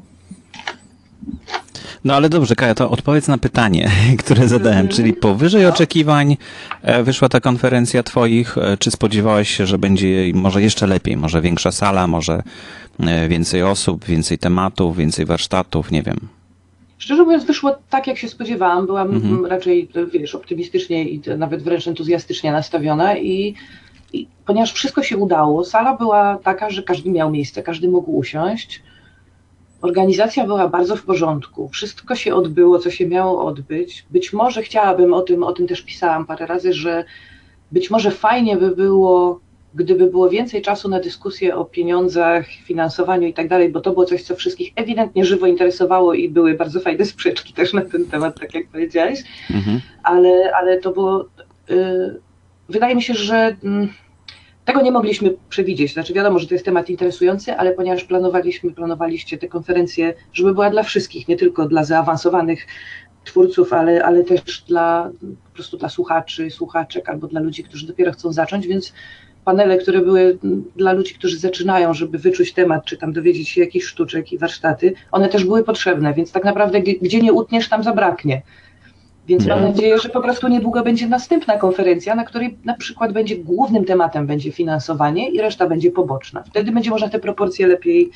No 2.03 2.15
ale 2.15 2.29
dobrze, 2.29 2.55
Kaja, 2.55 2.75
to 2.75 2.89
odpowiedz 2.89 3.27
na 3.27 3.37
pytanie, 3.37 3.91
które 4.23 4.47
zadałem, 4.47 4.79
mhm. 4.79 4.95
czyli 4.95 5.13
powyżej 5.13 5.65
oczekiwań 5.65 6.37
e, 6.81 7.03
wyszła 7.03 7.29
ta 7.29 7.39
konferencja 7.39 8.03
twoich, 8.03 8.57
e, 8.57 8.77
czy 8.77 8.91
spodziewałeś 8.91 9.57
się, 9.57 9.65
że 9.65 9.77
będzie 9.77 10.31
może 10.33 10.61
jeszcze 10.61 10.87
lepiej, 10.87 11.17
może 11.17 11.41
większa 11.41 11.71
sala, 11.71 12.07
może 12.07 12.43
e, 12.99 13.27
więcej 13.27 13.63
osób, 13.63 14.05
więcej 14.05 14.37
tematów, 14.37 14.97
więcej 14.97 15.25
warsztatów, 15.25 15.91
nie 15.91 16.03
wiem. 16.03 16.17
Szczerze 17.03 17.23
mówiąc, 17.23 17.43
wyszło 17.43 17.75
tak, 17.89 18.07
jak 18.07 18.17
się 18.17 18.27
spodziewałam. 18.27 18.85
Byłam 18.85 19.09
mhm. 19.11 19.45
raczej, 19.45 19.89
wiesz, 20.13 20.35
optymistycznie 20.35 21.09
i 21.09 21.21
nawet 21.37 21.63
wręcz 21.63 21.87
entuzjastycznie 21.87 22.51
nastawiona 22.51 23.17
i, 23.17 23.55
i 24.13 24.27
ponieważ 24.45 24.73
wszystko 24.73 25.03
się 25.03 25.17
udało, 25.17 25.63
sala 25.63 25.97
była 25.97 26.39
taka, 26.43 26.69
że 26.69 26.83
każdy 26.83 27.09
miał 27.11 27.31
miejsce, 27.31 27.63
każdy 27.63 27.89
mógł 27.89 28.17
usiąść. 28.17 28.83
Organizacja 29.81 30.45
była 30.45 30.67
bardzo 30.67 30.95
w 30.95 31.03
porządku. 31.03 31.69
Wszystko 31.69 32.15
się 32.15 32.35
odbyło, 32.35 32.79
co 32.79 32.91
się 32.91 33.07
miało 33.07 33.45
odbyć. 33.45 34.05
Być 34.09 34.33
może 34.33 34.61
chciałabym, 34.61 35.13
o 35.13 35.21
tym, 35.21 35.43
o 35.43 35.53
tym 35.53 35.67
też 35.67 35.81
pisałam 35.81 36.25
parę 36.25 36.45
razy, 36.45 36.73
że 36.73 37.03
być 37.71 37.91
może 37.91 38.11
fajnie 38.11 38.57
by 38.57 38.75
było 38.75 39.39
gdyby 39.75 40.07
było 40.07 40.29
więcej 40.29 40.61
czasu 40.61 40.89
na 40.89 40.99
dyskusję 40.99 41.55
o 41.55 41.65
pieniądzach, 41.65 42.45
finansowaniu 42.47 43.27
i 43.27 43.33
tak 43.33 43.47
dalej, 43.47 43.69
bo 43.69 43.81
to 43.81 43.91
było 43.91 44.05
coś, 44.05 44.23
co 44.23 44.35
wszystkich 44.35 44.71
ewidentnie 44.75 45.25
żywo 45.25 45.47
interesowało 45.47 46.13
i 46.13 46.29
były 46.29 46.53
bardzo 46.53 46.79
fajne 46.79 47.05
sprzeczki 47.13 47.53
też 47.53 47.73
na 47.73 47.81
ten 47.81 48.05
temat, 48.05 48.39
tak 48.39 48.53
jak 48.53 48.67
powiedziałeś, 48.67 49.19
mhm. 49.51 49.81
ale, 50.03 50.51
ale 50.55 50.77
to 50.77 50.91
było. 50.91 51.25
Yy, 51.69 52.21
wydaje 52.69 52.95
mi 52.95 53.01
się, 53.01 53.13
że. 53.13 53.55
Yy, 53.63 53.87
tego 54.65 54.81
nie 54.81 54.91
mogliśmy 54.91 55.33
przewidzieć. 55.49 55.93
Znaczy 55.93 56.13
wiadomo, 56.13 56.39
że 56.39 56.47
to 56.47 56.53
jest 56.53 56.65
temat 56.65 56.89
interesujący, 56.89 57.53
ale 57.53 57.71
ponieważ 57.71 58.03
planowaliśmy, 58.03 58.71
planowaliście 58.71 59.37
tę 59.37 59.47
konferencję, 59.47 60.13
żeby 60.33 60.53
była 60.53 60.69
dla 60.69 60.83
wszystkich, 60.83 61.27
nie 61.27 61.37
tylko 61.37 61.67
dla 61.67 61.83
zaawansowanych 61.83 62.67
twórców, 63.23 63.73
ale, 63.73 64.05
ale 64.05 64.23
też 64.23 64.61
dla 64.61 65.11
po 65.49 65.53
prostu 65.53 65.77
dla 65.77 65.89
słuchaczy, 65.89 66.51
słuchaczek 66.51 67.09
albo 67.09 67.27
dla 67.27 67.41
ludzi, 67.41 67.63
którzy 67.63 67.87
dopiero 67.87 68.11
chcą 68.11 68.33
zacząć, 68.33 68.67
więc 68.67 68.93
panele, 69.45 69.77
które 69.77 70.01
były 70.01 70.37
dla 70.75 70.93
ludzi, 70.93 71.13
którzy 71.13 71.37
zaczynają, 71.37 71.93
żeby 71.93 72.17
wyczuć 72.17 72.53
temat, 72.53 72.85
czy 72.85 72.97
tam 72.97 73.13
dowiedzieć 73.13 73.49
się 73.49 73.61
jakichś 73.61 73.85
sztuczek 73.85 74.31
i 74.31 74.37
warsztaty, 74.37 74.93
one 75.11 75.29
też 75.29 75.45
były 75.45 75.63
potrzebne, 75.63 76.13
więc 76.13 76.31
tak 76.31 76.43
naprawdę 76.43 76.81
gdzie 76.81 77.21
nie 77.21 77.33
utniesz, 77.33 77.69
tam 77.69 77.83
zabraknie. 77.83 78.41
Więc 79.27 79.47
mam 79.47 79.61
nadzieję, 79.61 79.97
że 79.99 80.09
po 80.09 80.21
prostu 80.21 80.47
niedługo 80.47 80.83
będzie 80.83 81.07
następna 81.07 81.57
konferencja, 81.57 82.15
na 82.15 82.23
której 82.23 82.57
na 82.65 82.73
przykład 82.73 83.13
będzie 83.13 83.37
głównym 83.37 83.85
tematem 83.85 84.27
będzie 84.27 84.51
finansowanie 84.51 85.29
i 85.29 85.41
reszta 85.41 85.67
będzie 85.67 85.91
poboczna. 85.91 86.43
Wtedy 86.43 86.71
będzie 86.71 86.89
można 86.89 87.09
te 87.09 87.19
proporcje 87.19 87.67
lepiej 87.67 88.09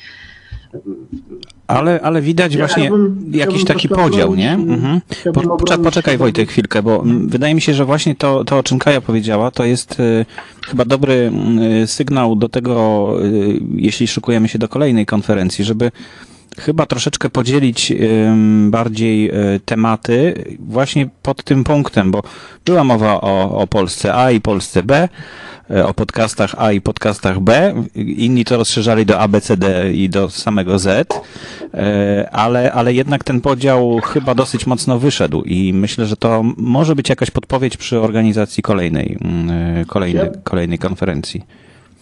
ale, 1.68 2.00
ale 2.02 2.22
widać 2.22 2.54
ja 2.54 2.58
właśnie 2.58 2.90
bym, 2.90 3.30
jakiś 3.32 3.64
taki 3.64 3.88
podział, 3.88 4.34
nie? 4.34 4.52
Mhm. 4.52 5.00
Po, 5.34 5.78
poczekaj 5.78 6.18
Wojtek 6.18 6.50
chwilkę, 6.50 6.82
bo 6.82 7.02
wydaje 7.26 7.54
mi 7.54 7.60
się, 7.60 7.74
że 7.74 7.84
właśnie 7.84 8.14
to, 8.14 8.44
to 8.44 8.58
o 8.58 8.62
czym 8.62 8.78
Kaja 8.78 9.00
powiedziała, 9.00 9.50
to 9.50 9.64
jest 9.64 10.00
y, 10.00 10.26
chyba 10.66 10.84
dobry 10.84 11.32
y, 11.82 11.86
sygnał 11.86 12.36
do 12.36 12.48
tego, 12.48 13.08
y, 13.24 13.60
jeśli 13.74 14.06
szykujemy 14.06 14.48
się 14.48 14.58
do 14.58 14.68
kolejnej 14.68 15.06
konferencji, 15.06 15.64
żeby 15.64 15.90
chyba 16.60 16.86
troszeczkę 16.86 17.30
podzielić 17.30 17.92
bardziej 18.68 19.30
tematy 19.64 20.44
właśnie 20.58 21.08
pod 21.22 21.44
tym 21.44 21.64
punktem, 21.64 22.10
bo 22.10 22.22
była 22.64 22.84
mowa 22.84 23.20
o, 23.20 23.58
o 23.58 23.66
Polsce 23.66 24.14
A 24.14 24.30
i 24.30 24.40
Polsce 24.40 24.82
B, 24.82 25.08
E, 25.70 25.86
o 25.86 25.94
podcastach 25.94 26.54
A 26.58 26.72
i 26.72 26.80
podcastach 26.80 27.40
B. 27.40 27.74
Inni 27.94 28.44
to 28.44 28.56
rozszerzali 28.56 29.06
do 29.06 29.20
A, 29.20 29.28
B, 29.28 29.40
C, 29.40 29.56
D 29.56 29.92
i 29.92 30.08
do 30.08 30.30
samego 30.30 30.78
Z, 30.78 31.14
e, 31.74 32.28
ale, 32.32 32.72
ale 32.72 32.94
jednak 32.94 33.24
ten 33.24 33.40
podział 33.40 34.00
chyba 34.00 34.34
dosyć 34.34 34.66
mocno 34.66 34.98
wyszedł 34.98 35.42
i 35.42 35.72
myślę, 35.72 36.06
że 36.06 36.16
to 36.16 36.42
może 36.56 36.96
być 36.96 37.08
jakaś 37.08 37.30
podpowiedź 37.30 37.76
przy 37.76 38.00
organizacji 38.00 38.62
kolejnej, 38.62 39.18
mm, 39.20 39.84
kolejnej, 39.84 40.28
kolejnej 40.44 40.78
konferencji. 40.78 41.42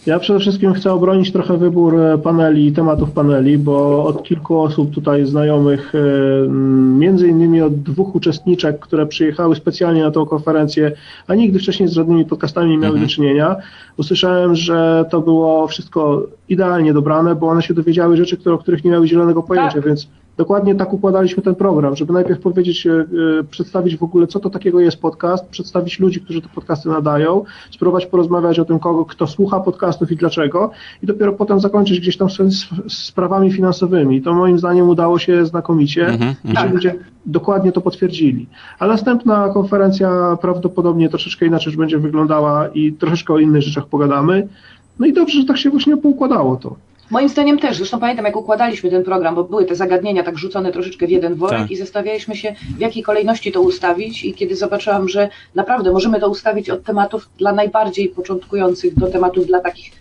Ja 0.07 0.19
przede 0.19 0.39
wszystkim 0.41 0.75
chcę 0.75 0.93
obronić 0.93 1.33
trochę 1.33 1.57
wybór 1.57 2.01
e, 2.01 2.19
paneli, 2.19 2.73
tematów 2.73 3.11
paneli, 3.11 3.59
bo 3.59 4.05
od 4.05 4.23
kilku 4.23 4.61
osób 4.61 4.95
tutaj 4.95 5.27
znajomych, 5.27 5.93
e, 5.95 5.99
między 6.99 7.29
innymi 7.29 7.63
od 7.63 7.83
dwóch 7.83 8.15
uczestniczek, 8.15 8.79
które 8.79 9.07
przyjechały 9.07 9.57
specjalnie 9.57 10.03
na 10.03 10.11
tą 10.11 10.27
konferencję, 10.27 10.93
a 11.27 11.35
nigdy 11.35 11.59
wcześniej 11.59 11.89
z 11.89 11.93
żadnymi 11.93 12.25
podcastami 12.25 12.71
nie 12.71 12.79
miały 12.79 12.95
mhm. 12.95 13.05
do 13.05 13.15
czynienia, 13.15 13.57
usłyszałem, 13.97 14.55
że 14.55 15.05
to 15.11 15.21
było 15.21 15.67
wszystko 15.67 16.23
idealnie 16.49 16.95
dobrane, 16.95 17.35
bo 17.35 17.49
one 17.49 17.63
się 17.63 17.75
dowiedziały 17.75 18.17
rzeczy, 18.17 18.37
które, 18.37 18.55
o 18.55 18.59
których 18.59 18.85
nie 18.85 18.91
miały 18.91 19.09
zielonego 19.09 19.43
pojęcia, 19.43 19.75
tak. 19.75 19.87
więc 19.87 20.09
Dokładnie 20.37 20.75
tak 20.75 20.93
układaliśmy 20.93 21.43
ten 21.43 21.55
program, 21.55 21.97
żeby 21.97 22.13
najpierw 22.13 22.41
powiedzieć, 22.41 22.87
e, 22.87 22.91
e, 22.91 23.05
przedstawić 23.51 23.97
w 23.97 24.03
ogóle, 24.03 24.27
co 24.27 24.41
to 24.41 24.51
takiego 24.51 24.81
jest 24.81 25.01
podcast, 25.01 25.49
przedstawić 25.49 26.01
ludzi, 26.01 26.21
którzy 26.21 26.43
te 26.43 26.49
podcasty 26.49 26.89
nadają, 26.89 27.45
spróbować 27.71 28.07
porozmawiać 28.07 28.59
o 28.59 28.65
tym, 28.65 28.79
kogo, 28.79 29.05
kto 29.05 29.27
słucha 29.27 29.61
podcastów 29.61 30.13
i 30.13 30.17
dlaczego, 30.17 30.71
i 31.03 31.07
dopiero 31.07 31.33
potem 31.33 31.61
zakończyć 31.61 32.01
gdzieś 32.01 32.17
tam 32.17 32.29
sprawami 32.89 33.53
finansowymi. 33.53 34.23
To 34.23 34.35
moim 34.35 34.59
zdaniem 34.59 34.89
udało 34.89 35.19
się 35.19 35.47
znakomicie 35.47 36.19
i 36.45 36.55
tak. 36.55 36.73
ludzie 36.73 36.95
dokładnie 37.27 37.73
to 37.73 37.81
potwierdzili. 37.81 38.47
A 38.79 38.87
następna 38.87 39.49
konferencja 39.49 40.39
prawdopodobnie 40.41 41.09
troszeczkę 41.09 41.47
inaczej 41.47 41.77
będzie 41.77 41.99
wyglądała 41.99 42.69
i 42.69 42.93
troszeczkę 42.93 43.35
o 43.35 43.39
innych 43.39 43.63
rzeczach 43.63 43.87
pogadamy. 43.87 44.49
No 44.99 45.07
i 45.07 45.13
dobrze, 45.13 45.41
że 45.41 45.47
tak 45.47 45.59
się 45.59 45.71
właśnie 45.71 45.97
poukładało 45.97 46.57
to. 46.57 46.77
Moim 47.11 47.29
zdaniem 47.29 47.59
też. 47.59 47.77
Zresztą 47.77 48.01
pamiętam, 48.01 48.25
jak 48.25 48.37
układaliśmy 48.37 48.91
ten 48.91 49.05
program, 49.05 49.35
bo 49.35 49.45
były 49.45 49.65
te 49.65 49.75
zagadnienia 49.75 50.23
tak 50.23 50.39
rzucone 50.39 50.73
troszeczkę 50.73 51.07
w 51.07 51.11
jeden 51.11 51.35
worek 51.35 51.61
tak. 51.61 51.71
i 51.71 51.77
zastanawialiśmy 51.77 52.37
się, 52.37 52.55
w 52.77 52.81
jakiej 52.81 53.03
kolejności 53.03 53.53
to 53.53 53.61
ustawić. 53.61 54.25
I 54.25 54.35
kiedy 54.35 54.57
zobaczyłam, 54.57 55.09
że 55.09 55.29
naprawdę 55.55 55.93
możemy 55.93 56.21
to 56.21 56.29
ustawić 56.29 56.71
od 56.71 56.85
tematów 56.85 57.29
dla 57.39 57.53
najbardziej 57.53 58.09
początkujących 58.09 58.95
do 58.95 59.07
tematów 59.07 59.47
dla 59.47 59.61
takich 59.61 59.93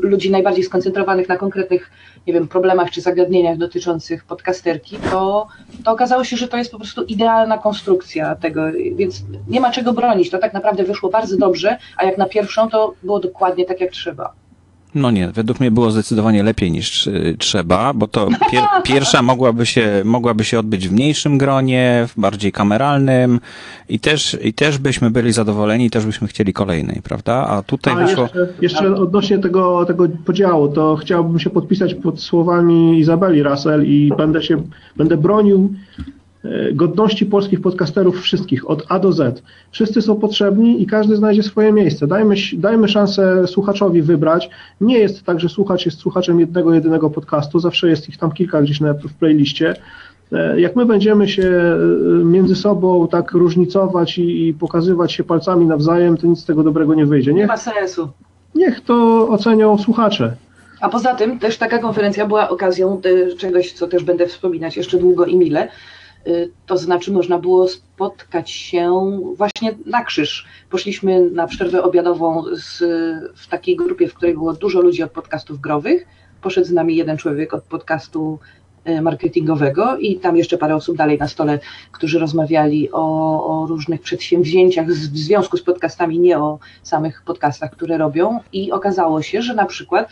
ludzi 0.00 0.30
najbardziej 0.30 0.64
skoncentrowanych 0.64 1.28
na 1.28 1.36
konkretnych, 1.36 1.90
nie 2.26 2.32
wiem, 2.32 2.48
problemach 2.48 2.90
czy 2.90 3.00
zagadnieniach 3.00 3.56
dotyczących 3.58 4.24
podcasterki, 4.24 4.98
to, 5.10 5.46
to 5.84 5.92
okazało 5.92 6.24
się, 6.24 6.36
że 6.36 6.48
to 6.48 6.56
jest 6.56 6.70
po 6.70 6.78
prostu 6.78 7.02
idealna 7.02 7.58
konstrukcja 7.58 8.36
tego, 8.36 8.62
więc 8.96 9.22
nie 9.48 9.60
ma 9.60 9.70
czego 9.70 9.92
bronić. 9.92 10.30
To 10.30 10.38
tak 10.38 10.54
naprawdę 10.54 10.84
wyszło 10.84 11.10
bardzo 11.10 11.36
dobrze, 11.36 11.78
a 11.96 12.04
jak 12.04 12.18
na 12.18 12.26
pierwszą 12.26 12.70
to 12.70 12.94
było 13.02 13.20
dokładnie 13.20 13.64
tak, 13.64 13.80
jak 13.80 13.90
trzeba. 13.90 14.32
No 14.94 15.10
nie, 15.10 15.28
według 15.28 15.60
mnie 15.60 15.70
było 15.70 15.90
zdecydowanie 15.90 16.42
lepiej 16.42 16.70
niż 16.70 17.06
y, 17.06 17.36
trzeba, 17.38 17.94
bo 17.94 18.08
to 18.08 18.28
pier 18.50 18.64
pierwsza 18.84 19.22
mogłaby 19.22 19.66
się, 19.66 20.02
mogłaby 20.04 20.44
się 20.44 20.58
odbyć 20.58 20.88
w 20.88 20.92
mniejszym 20.92 21.38
gronie, 21.38 22.06
w 22.08 22.20
bardziej 22.20 22.52
kameralnym 22.52 23.40
i 23.88 24.00
też, 24.00 24.36
i 24.42 24.52
też 24.52 24.78
byśmy 24.78 25.10
byli 25.10 25.32
zadowoleni 25.32 25.86
i 25.86 25.90
też 25.90 26.06
byśmy 26.06 26.28
chcieli 26.28 26.52
kolejnej, 26.52 27.00
prawda? 27.04 27.34
A 27.34 27.62
tutaj 27.62 27.94
A 27.94 27.96
wyszło... 27.96 28.22
Jeszcze, 28.22 28.48
jeszcze 28.62 28.94
odnośnie 28.94 29.38
tego, 29.38 29.84
tego 29.84 30.08
podziału, 30.24 30.68
to 30.68 30.96
chciałbym 30.96 31.38
się 31.38 31.50
podpisać 31.50 31.94
pod 31.94 32.20
słowami 32.20 32.98
Izabeli 32.98 33.42
Russell 33.42 33.86
i 33.86 34.12
będę 34.16 34.42
się, 34.42 34.62
będę 34.96 35.16
bronił 35.16 35.74
godności 36.72 37.26
polskich 37.26 37.60
podcasterów 37.60 38.20
wszystkich, 38.20 38.70
od 38.70 38.84
A 38.88 38.98
do 38.98 39.12
Z. 39.12 39.42
Wszyscy 39.70 40.02
są 40.02 40.16
potrzebni 40.16 40.82
i 40.82 40.86
każdy 40.86 41.16
znajdzie 41.16 41.42
swoje 41.42 41.72
miejsce. 41.72 42.06
Dajmy, 42.06 42.34
dajmy 42.52 42.88
szansę 42.88 43.46
słuchaczowi 43.46 44.02
wybrać. 44.02 44.50
Nie 44.80 44.98
jest 44.98 45.22
tak, 45.22 45.40
że 45.40 45.48
słuchacz 45.48 45.86
jest 45.86 45.98
słuchaczem 45.98 46.40
jednego, 46.40 46.74
jedynego 46.74 47.10
podcastu, 47.10 47.58
zawsze 47.58 47.88
jest 47.88 48.08
ich 48.08 48.18
tam 48.18 48.32
kilka 48.32 48.62
gdzieś 48.62 48.80
na, 48.80 48.94
w 48.94 49.14
playliście. 49.18 49.74
E, 50.32 50.60
jak 50.60 50.76
my 50.76 50.86
będziemy 50.86 51.28
się 51.28 51.42
e, 51.42 52.24
między 52.24 52.56
sobą 52.56 53.08
tak 53.08 53.32
różnicować 53.32 54.18
i, 54.18 54.48
i 54.48 54.54
pokazywać 54.54 55.12
się 55.12 55.24
palcami 55.24 55.66
nawzajem, 55.66 56.16
to 56.16 56.26
nic 56.26 56.40
z 56.40 56.44
tego 56.44 56.62
dobrego 56.62 56.94
nie 56.94 57.06
wyjdzie. 57.06 57.32
Niech, 57.32 57.42
nie 57.42 57.46
ma 57.46 57.56
sensu. 57.56 58.08
Niech 58.54 58.80
to 58.80 59.28
ocenią 59.28 59.78
słuchacze. 59.78 60.36
A 60.80 60.88
poza 60.88 61.14
tym 61.14 61.38
też 61.38 61.58
taka 61.58 61.78
konferencja 61.78 62.26
była 62.26 62.48
okazją 62.48 63.00
e, 63.04 63.36
czegoś, 63.36 63.72
co 63.72 63.86
też 63.86 64.04
będę 64.04 64.26
wspominać 64.26 64.76
jeszcze 64.76 64.98
długo 64.98 65.24
i 65.24 65.36
mile. 65.36 65.68
To 66.66 66.76
znaczy 66.76 67.12
można 67.12 67.38
było 67.38 67.68
spotkać 67.68 68.50
się 68.50 69.10
właśnie 69.36 69.74
na 69.86 70.04
krzyż. 70.04 70.46
Poszliśmy 70.70 71.30
na 71.30 71.46
przerwę 71.46 71.82
obiadową 71.82 72.44
z, 72.52 72.78
w 73.36 73.46
takiej 73.46 73.76
grupie, 73.76 74.08
w 74.08 74.14
której 74.14 74.34
było 74.34 74.52
dużo 74.52 74.80
ludzi 74.80 75.02
od 75.02 75.10
podcastów 75.10 75.60
growych. 75.60 76.06
Poszedł 76.42 76.66
z 76.66 76.72
nami 76.72 76.96
jeden 76.96 77.16
człowiek 77.16 77.54
od 77.54 77.64
podcastu 77.64 78.38
E, 78.88 79.02
marketingowego 79.02 79.96
i 79.96 80.16
tam 80.16 80.36
jeszcze 80.36 80.58
parę 80.58 80.76
osób 80.76 80.96
dalej 80.96 81.18
na 81.18 81.28
stole, 81.28 81.58
którzy 81.92 82.18
rozmawiali 82.18 82.90
o, 82.92 83.62
o, 83.62 83.66
różnych 83.66 84.00
przedsięwzięciach 84.00 84.86
w 84.86 85.16
związku 85.18 85.56
z 85.56 85.62
podcastami, 85.62 86.18
nie 86.18 86.38
o 86.38 86.58
samych 86.82 87.22
podcastach, 87.22 87.70
które 87.70 87.98
robią 87.98 88.40
i 88.52 88.72
okazało 88.72 89.22
się, 89.22 89.42
że 89.42 89.54
na 89.54 89.66
przykład 89.66 90.08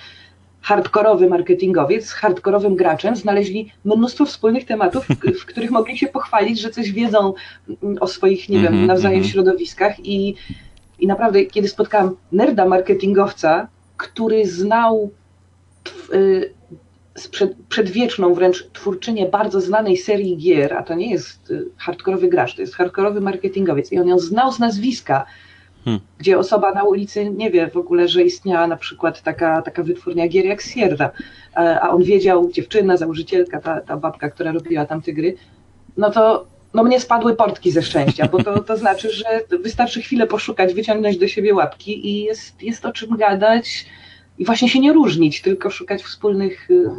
hardkorowy 0.66 1.28
marketingowiec 1.28 2.06
z 2.06 2.12
hardkorowym 2.12 2.76
graczem 2.76 3.16
znaleźli 3.16 3.72
mnóstwo 3.84 4.26
wspólnych 4.26 4.64
tematów, 4.64 5.06
w, 5.06 5.40
w 5.40 5.46
których 5.46 5.70
mogli 5.70 5.98
się 5.98 6.06
pochwalić, 6.06 6.60
że 6.60 6.70
coś 6.70 6.92
wiedzą 6.92 7.34
mm, 7.82 7.96
o 8.00 8.06
swoich, 8.06 8.48
nie 8.48 8.58
wiem, 8.58 8.66
mhm, 8.66 8.86
nawzajem 8.86 9.16
mhm. 9.16 9.32
środowiskach 9.32 10.06
i, 10.06 10.34
i 10.98 11.06
naprawdę, 11.06 11.44
kiedy 11.44 11.68
spotkałam 11.68 12.16
nerda 12.32 12.64
marketingowca, 12.64 13.68
który 13.96 14.46
znał 14.46 15.10
y, 16.14 16.54
przed, 17.30 17.54
przedwieczną 17.68 18.34
wręcz 18.34 18.68
twórczynię 18.72 19.26
bardzo 19.26 19.60
znanej 19.60 19.96
serii 19.96 20.36
gier, 20.36 20.74
a 20.74 20.82
to 20.82 20.94
nie 20.94 21.10
jest 21.10 21.50
y, 21.50 21.64
hardkorowy 21.76 22.28
gracz, 22.28 22.54
to 22.54 22.62
jest 22.62 22.74
hardkorowy 22.74 23.20
marketingowiec 23.20 23.92
i 23.92 23.98
on 23.98 24.08
ją 24.08 24.18
znał 24.18 24.52
z 24.52 24.58
nazwiska, 24.58 25.26
hmm. 25.86 26.00
gdzie 26.18 26.38
osoba 26.38 26.72
na 26.72 26.84
ulicy 26.84 27.30
nie 27.30 27.50
wie 27.50 27.70
w 27.70 27.76
ogóle, 27.76 28.08
że 28.08 28.22
istniała 28.22 28.66
na 28.66 28.76
przykład 28.76 29.22
taka, 29.22 29.62
taka 29.62 29.82
wytwórnia 29.82 30.28
gier 30.28 30.44
jak 30.44 30.62
Sierra, 30.62 31.10
a 31.54 31.90
on 31.90 32.02
wiedział, 32.02 32.50
dziewczyna, 32.50 32.96
założycielka, 32.96 33.60
ta, 33.60 33.80
ta 33.80 33.96
babka, 33.96 34.30
która 34.30 34.52
robiła 34.52 34.86
tam 34.86 35.02
te 35.02 35.12
gry, 35.12 35.34
no 35.96 36.10
to 36.10 36.46
no 36.74 36.84
mnie 36.84 37.00
spadły 37.00 37.36
portki 37.36 37.70
ze 37.70 37.82
szczęścia, 37.82 38.28
bo 38.32 38.42
to, 38.42 38.62
to 38.62 38.76
znaczy, 38.76 39.10
że 39.10 39.24
wystarczy 39.62 40.02
chwilę 40.02 40.26
poszukać, 40.26 40.74
wyciągnąć 40.74 41.18
do 41.18 41.28
siebie 41.28 41.54
łapki 41.54 42.08
i 42.08 42.24
jest, 42.24 42.62
jest 42.62 42.86
o 42.86 42.92
czym 42.92 43.16
gadać, 43.16 43.86
i 44.38 44.44
właśnie 44.44 44.68
się 44.68 44.80
nie 44.80 44.92
różnić, 44.92 45.42
tylko 45.42 45.70
szukać 45.70 46.02
wspólnych, 46.02 46.70
y, 46.70 46.90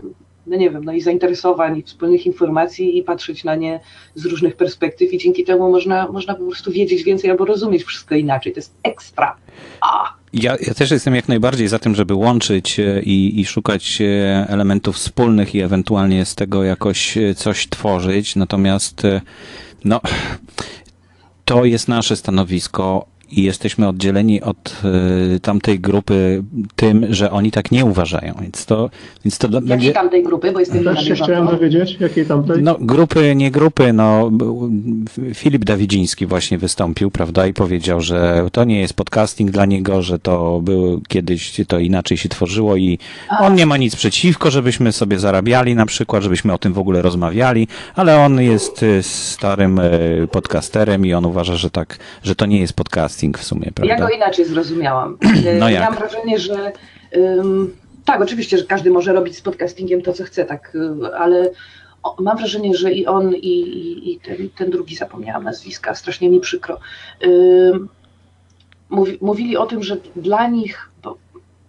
no 0.47 0.57
nie 0.57 0.69
wiem, 0.69 0.83
no 0.83 0.93
i 0.93 1.01
zainteresowań, 1.01 1.77
i 1.77 1.83
wspólnych 1.83 2.25
informacji 2.25 2.97
i 2.97 3.03
patrzeć 3.03 3.43
na 3.43 3.55
nie 3.55 3.79
z 4.15 4.25
różnych 4.25 4.55
perspektyw 4.55 5.13
i 5.13 5.17
dzięki 5.17 5.43
temu 5.43 5.71
można, 5.71 6.07
można 6.07 6.35
po 6.35 6.43
prostu 6.43 6.71
wiedzieć 6.71 7.03
więcej 7.03 7.31
albo 7.31 7.45
rozumieć 7.45 7.83
wszystko 7.83 8.15
inaczej. 8.15 8.53
To 8.53 8.59
jest 8.59 8.73
ekstra. 8.83 9.35
A. 9.81 10.13
Ja, 10.33 10.57
ja 10.67 10.73
też 10.73 10.91
jestem 10.91 11.15
jak 11.15 11.27
najbardziej 11.27 11.67
za 11.67 11.79
tym, 11.79 11.95
żeby 11.95 12.13
łączyć 12.13 12.79
e, 12.79 13.01
i, 13.01 13.39
i 13.39 13.45
szukać 13.45 14.01
e, 14.01 14.45
elementów 14.49 14.95
wspólnych 14.95 15.55
i 15.55 15.61
ewentualnie 15.61 16.25
z 16.25 16.35
tego 16.35 16.63
jakoś 16.63 17.17
e, 17.17 17.35
coś 17.35 17.67
tworzyć. 17.69 18.35
Natomiast 18.35 19.03
no, 19.85 20.01
to 21.45 21.65
jest 21.65 21.87
nasze 21.87 22.15
stanowisko 22.15 23.05
i 23.31 23.43
jesteśmy 23.43 23.87
oddzieleni 23.87 24.41
od 24.41 24.81
y, 25.35 25.39
tamtej 25.39 25.79
grupy 25.79 26.43
tym, 26.75 27.05
że 27.09 27.31
oni 27.31 27.51
tak 27.51 27.71
nie 27.71 27.85
uważają. 27.85 28.33
Więc 28.41 28.65
to, 28.65 28.89
więc 29.25 29.37
to 29.37 29.47
Jakiej 29.47 29.69
będzie... 29.69 29.93
tamtej 29.93 30.23
grupy, 30.23 30.51
bo 30.51 30.59
jestem 30.59 30.83
Też 30.83 31.05
się 31.05 31.15
chciałem 31.15 31.47
dowiedzieć, 31.47 31.97
jakiej 31.99 32.25
tamtej? 32.25 32.63
No 32.63 32.77
grupy, 32.79 33.35
nie 33.35 33.51
grupy, 33.51 33.93
no 33.93 34.31
Filip 35.33 35.65
Dawidziński 35.65 36.25
właśnie 36.25 36.57
wystąpił, 36.57 37.11
prawda, 37.11 37.47
i 37.47 37.53
powiedział, 37.53 38.01
że 38.01 38.47
to 38.51 38.63
nie 38.63 38.79
jest 38.79 38.93
podcasting 38.93 39.51
dla 39.51 39.65
niego, 39.65 40.01
że 40.01 40.19
to 40.19 40.61
było 40.61 40.99
kiedyś, 41.07 41.61
to 41.67 41.79
inaczej 41.79 42.17
się 42.17 42.29
tworzyło 42.29 42.75
i 42.75 42.99
A. 43.29 43.45
on 43.45 43.55
nie 43.55 43.65
ma 43.65 43.77
nic 43.77 43.95
przeciwko, 43.95 44.51
żebyśmy 44.51 44.91
sobie 44.91 45.19
zarabiali 45.19 45.75
na 45.75 45.85
przykład, 45.85 46.23
żebyśmy 46.23 46.53
o 46.53 46.57
tym 46.57 46.73
w 46.73 46.79
ogóle 46.79 47.01
rozmawiali, 47.01 47.67
ale 47.95 48.19
on 48.19 48.41
jest 48.41 48.83
y, 48.83 49.03
starym 49.03 49.79
y, 49.79 50.27
podcasterem 50.31 51.05
i 51.05 51.13
on 51.13 51.25
uważa, 51.25 51.55
że 51.55 51.69
tak, 51.69 51.99
że 52.23 52.35
to 52.35 52.45
nie 52.45 52.59
jest 52.59 52.73
podcasting 52.73 53.16
casting 53.17 53.37
w 53.37 53.43
sumie, 53.43 53.71
prawda? 53.75 53.93
Ja 53.93 53.99
go 53.99 54.09
inaczej 54.09 54.45
zrozumiałam. 54.45 55.17
No 55.59 55.69
jak? 55.69 55.83
Mam 55.83 55.95
wrażenie, 55.95 56.39
że 56.39 56.71
um, 57.11 57.75
tak, 58.05 58.21
oczywiście, 58.21 58.57
że 58.57 58.65
każdy 58.65 58.91
może 58.91 59.13
robić 59.13 59.37
z 59.37 59.41
podcastingiem 59.41 60.01
to, 60.01 60.13
co 60.13 60.23
chce, 60.23 60.45
tak, 60.45 60.75
y, 60.75 61.15
ale 61.15 61.51
mam 62.19 62.37
wrażenie, 62.37 62.75
że 62.75 62.91
i 62.91 63.07
on, 63.07 63.35
i, 63.35 63.47
i, 63.47 64.13
i 64.13 64.19
ten, 64.19 64.49
ten, 64.49 64.71
drugi, 64.71 64.95
zapomniałam 64.95 65.43
nazwiska, 65.43 65.95
strasznie 65.95 66.29
mi 66.29 66.39
przykro, 66.39 66.79
um, 67.21 67.89
mówi, 68.89 69.17
mówili 69.21 69.57
o 69.57 69.65
tym, 69.65 69.83
że 69.83 69.97
dla 70.15 70.47
nich, 70.47 70.89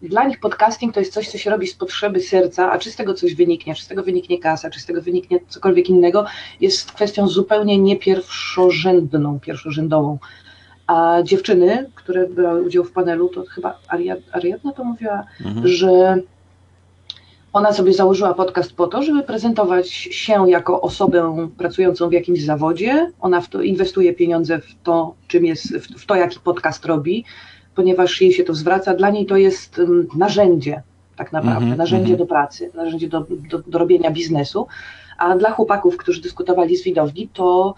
dla 0.03 0.25
nich 0.25 0.41
podcasting 0.41 0.95
to 0.95 1.01
jest 1.01 1.13
coś, 1.13 1.29
co 1.29 1.39
się 1.39 1.51
robi 1.51 1.67
z 1.67 1.75
potrzeby 1.75 2.21
serca, 2.21 2.73
a 2.73 2.79
czy 2.79 2.91
z 2.91 2.97
tego 2.97 3.15
coś 3.15 3.35
wyniknie, 3.35 3.75
czy 3.75 3.85
z 3.85 3.89
tego 3.89 4.03
wyniknie 4.03 4.39
kasa, 4.39 4.71
czy 4.71 4.81
z 4.81 4.87
tego 4.87 5.03
wyniknie 5.03 5.41
cokolwiek 5.49 5.89
innego, 5.89 6.27
jest 6.61 6.93
kwestią 6.93 7.29
zupełnie 7.29 7.79
nie 7.79 7.97
pierwszorzędną, 7.97 9.41
pierwszorzędową. 9.41 10.19
A 10.89 11.23
dziewczyny, 11.23 11.91
które 11.95 12.29
brały 12.29 12.63
udział 12.63 12.85
w 12.85 12.93
panelu, 12.93 13.29
to 13.29 13.45
chyba 13.45 13.79
Ariadna 14.33 14.73
to 14.73 14.85
mówiła, 14.85 15.25
mhm. 15.45 15.69
że 15.69 16.19
ona 17.53 17.73
sobie 17.73 17.93
założyła 17.93 18.35
podcast 18.35 18.73
po 18.73 18.87
to, 18.87 19.03
żeby 19.03 19.23
prezentować 19.23 19.91
się 19.91 20.51
jako 20.51 20.81
osobę 20.81 21.49
pracującą 21.59 22.09
w 22.09 22.13
jakimś 22.13 22.45
zawodzie. 22.45 23.13
Ona 23.21 23.41
w 23.41 23.49
to 23.49 23.63
inwestuje 23.63 24.15
pieniądze 24.15 24.59
w 24.59 24.75
to, 24.83 25.15
czym 25.29 25.45
jest, 25.47 25.77
w 25.77 26.07
to, 26.07 26.15
jaki 26.15 26.41
podcast 26.41 26.85
robi, 26.85 27.25
ponieważ 27.75 28.21
jej 28.21 28.33
się 28.33 28.45
to 28.45 28.55
zwraca. 28.55 28.95
Dla 28.95 29.11
niej 29.11 29.27
to 29.27 29.37
jest 29.37 29.79
mm, 29.79 30.09
narzędzie, 30.17 30.83
tak 31.17 31.33
naprawdę, 31.33 31.65
mm 31.65 31.75
-hmm, 31.75 31.79
narzędzie 31.79 32.15
mm 32.15 32.17
-hmm. 32.17 32.19
do 32.19 32.27
pracy, 32.27 32.71
narzędzie 32.75 33.09
do, 33.09 33.27
do, 33.51 33.59
do 33.59 33.79
robienia 33.79 34.11
biznesu. 34.11 34.67
A 35.19 35.37
dla 35.37 35.51
chłopaków, 35.51 35.97
którzy 35.97 36.21
dyskutowali 36.23 36.77
z 36.77 36.85
widowni, 36.85 37.29
to 37.33 37.75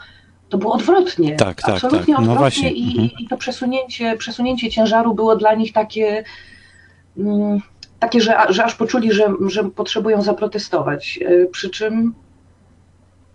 to 0.50 0.58
było 0.58 0.72
odwrotnie. 0.72 1.36
Tak, 1.36 1.62
tak, 1.62 1.74
Absolutnie 1.74 2.14
tak. 2.14 2.24
No 2.24 2.32
odwrotnie 2.32 2.72
i, 2.72 2.90
mhm. 2.90 3.10
i, 3.18 3.28
to 3.28 3.36
przesunięcie, 3.36 4.16
przesunięcie 4.16 4.70
ciężaru 4.70 5.14
było 5.14 5.36
dla 5.36 5.54
nich 5.54 5.72
takie, 5.72 6.24
mm, 7.18 7.60
takie 7.98 8.20
że, 8.20 8.36
że 8.48 8.64
aż 8.64 8.74
poczuli, 8.74 9.12
że, 9.12 9.34
że 9.48 9.64
potrzebują 9.64 10.22
zaprotestować. 10.22 11.18
E, 11.22 11.46
przy 11.46 11.70
czym 11.70 12.14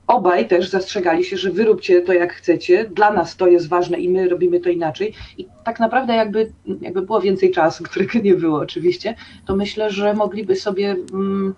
obaj 0.07 0.47
też 0.47 0.69
zastrzegali 0.69 1.23
się, 1.23 1.37
że 1.37 1.51
wyróbcie 1.51 2.01
to 2.01 2.13
jak 2.13 2.33
chcecie, 2.33 2.89
dla 2.89 3.13
nas 3.13 3.35
to 3.35 3.47
jest 3.47 3.69
ważne 3.69 3.97
i 3.97 4.09
my 4.09 4.29
robimy 4.29 4.59
to 4.59 4.69
inaczej. 4.69 5.13
I 5.37 5.47
tak 5.63 5.79
naprawdę 5.79 6.15
jakby, 6.15 6.51
jakby 6.81 7.01
było 7.01 7.21
więcej 7.21 7.51
czasu, 7.51 7.83
którego 7.89 8.19
nie 8.19 8.33
było 8.33 8.59
oczywiście, 8.59 9.15
to 9.45 9.55
myślę, 9.55 9.91
że 9.91 10.13
mogliby 10.13 10.55
sobie... 10.55 10.95
Mm, 11.13 11.55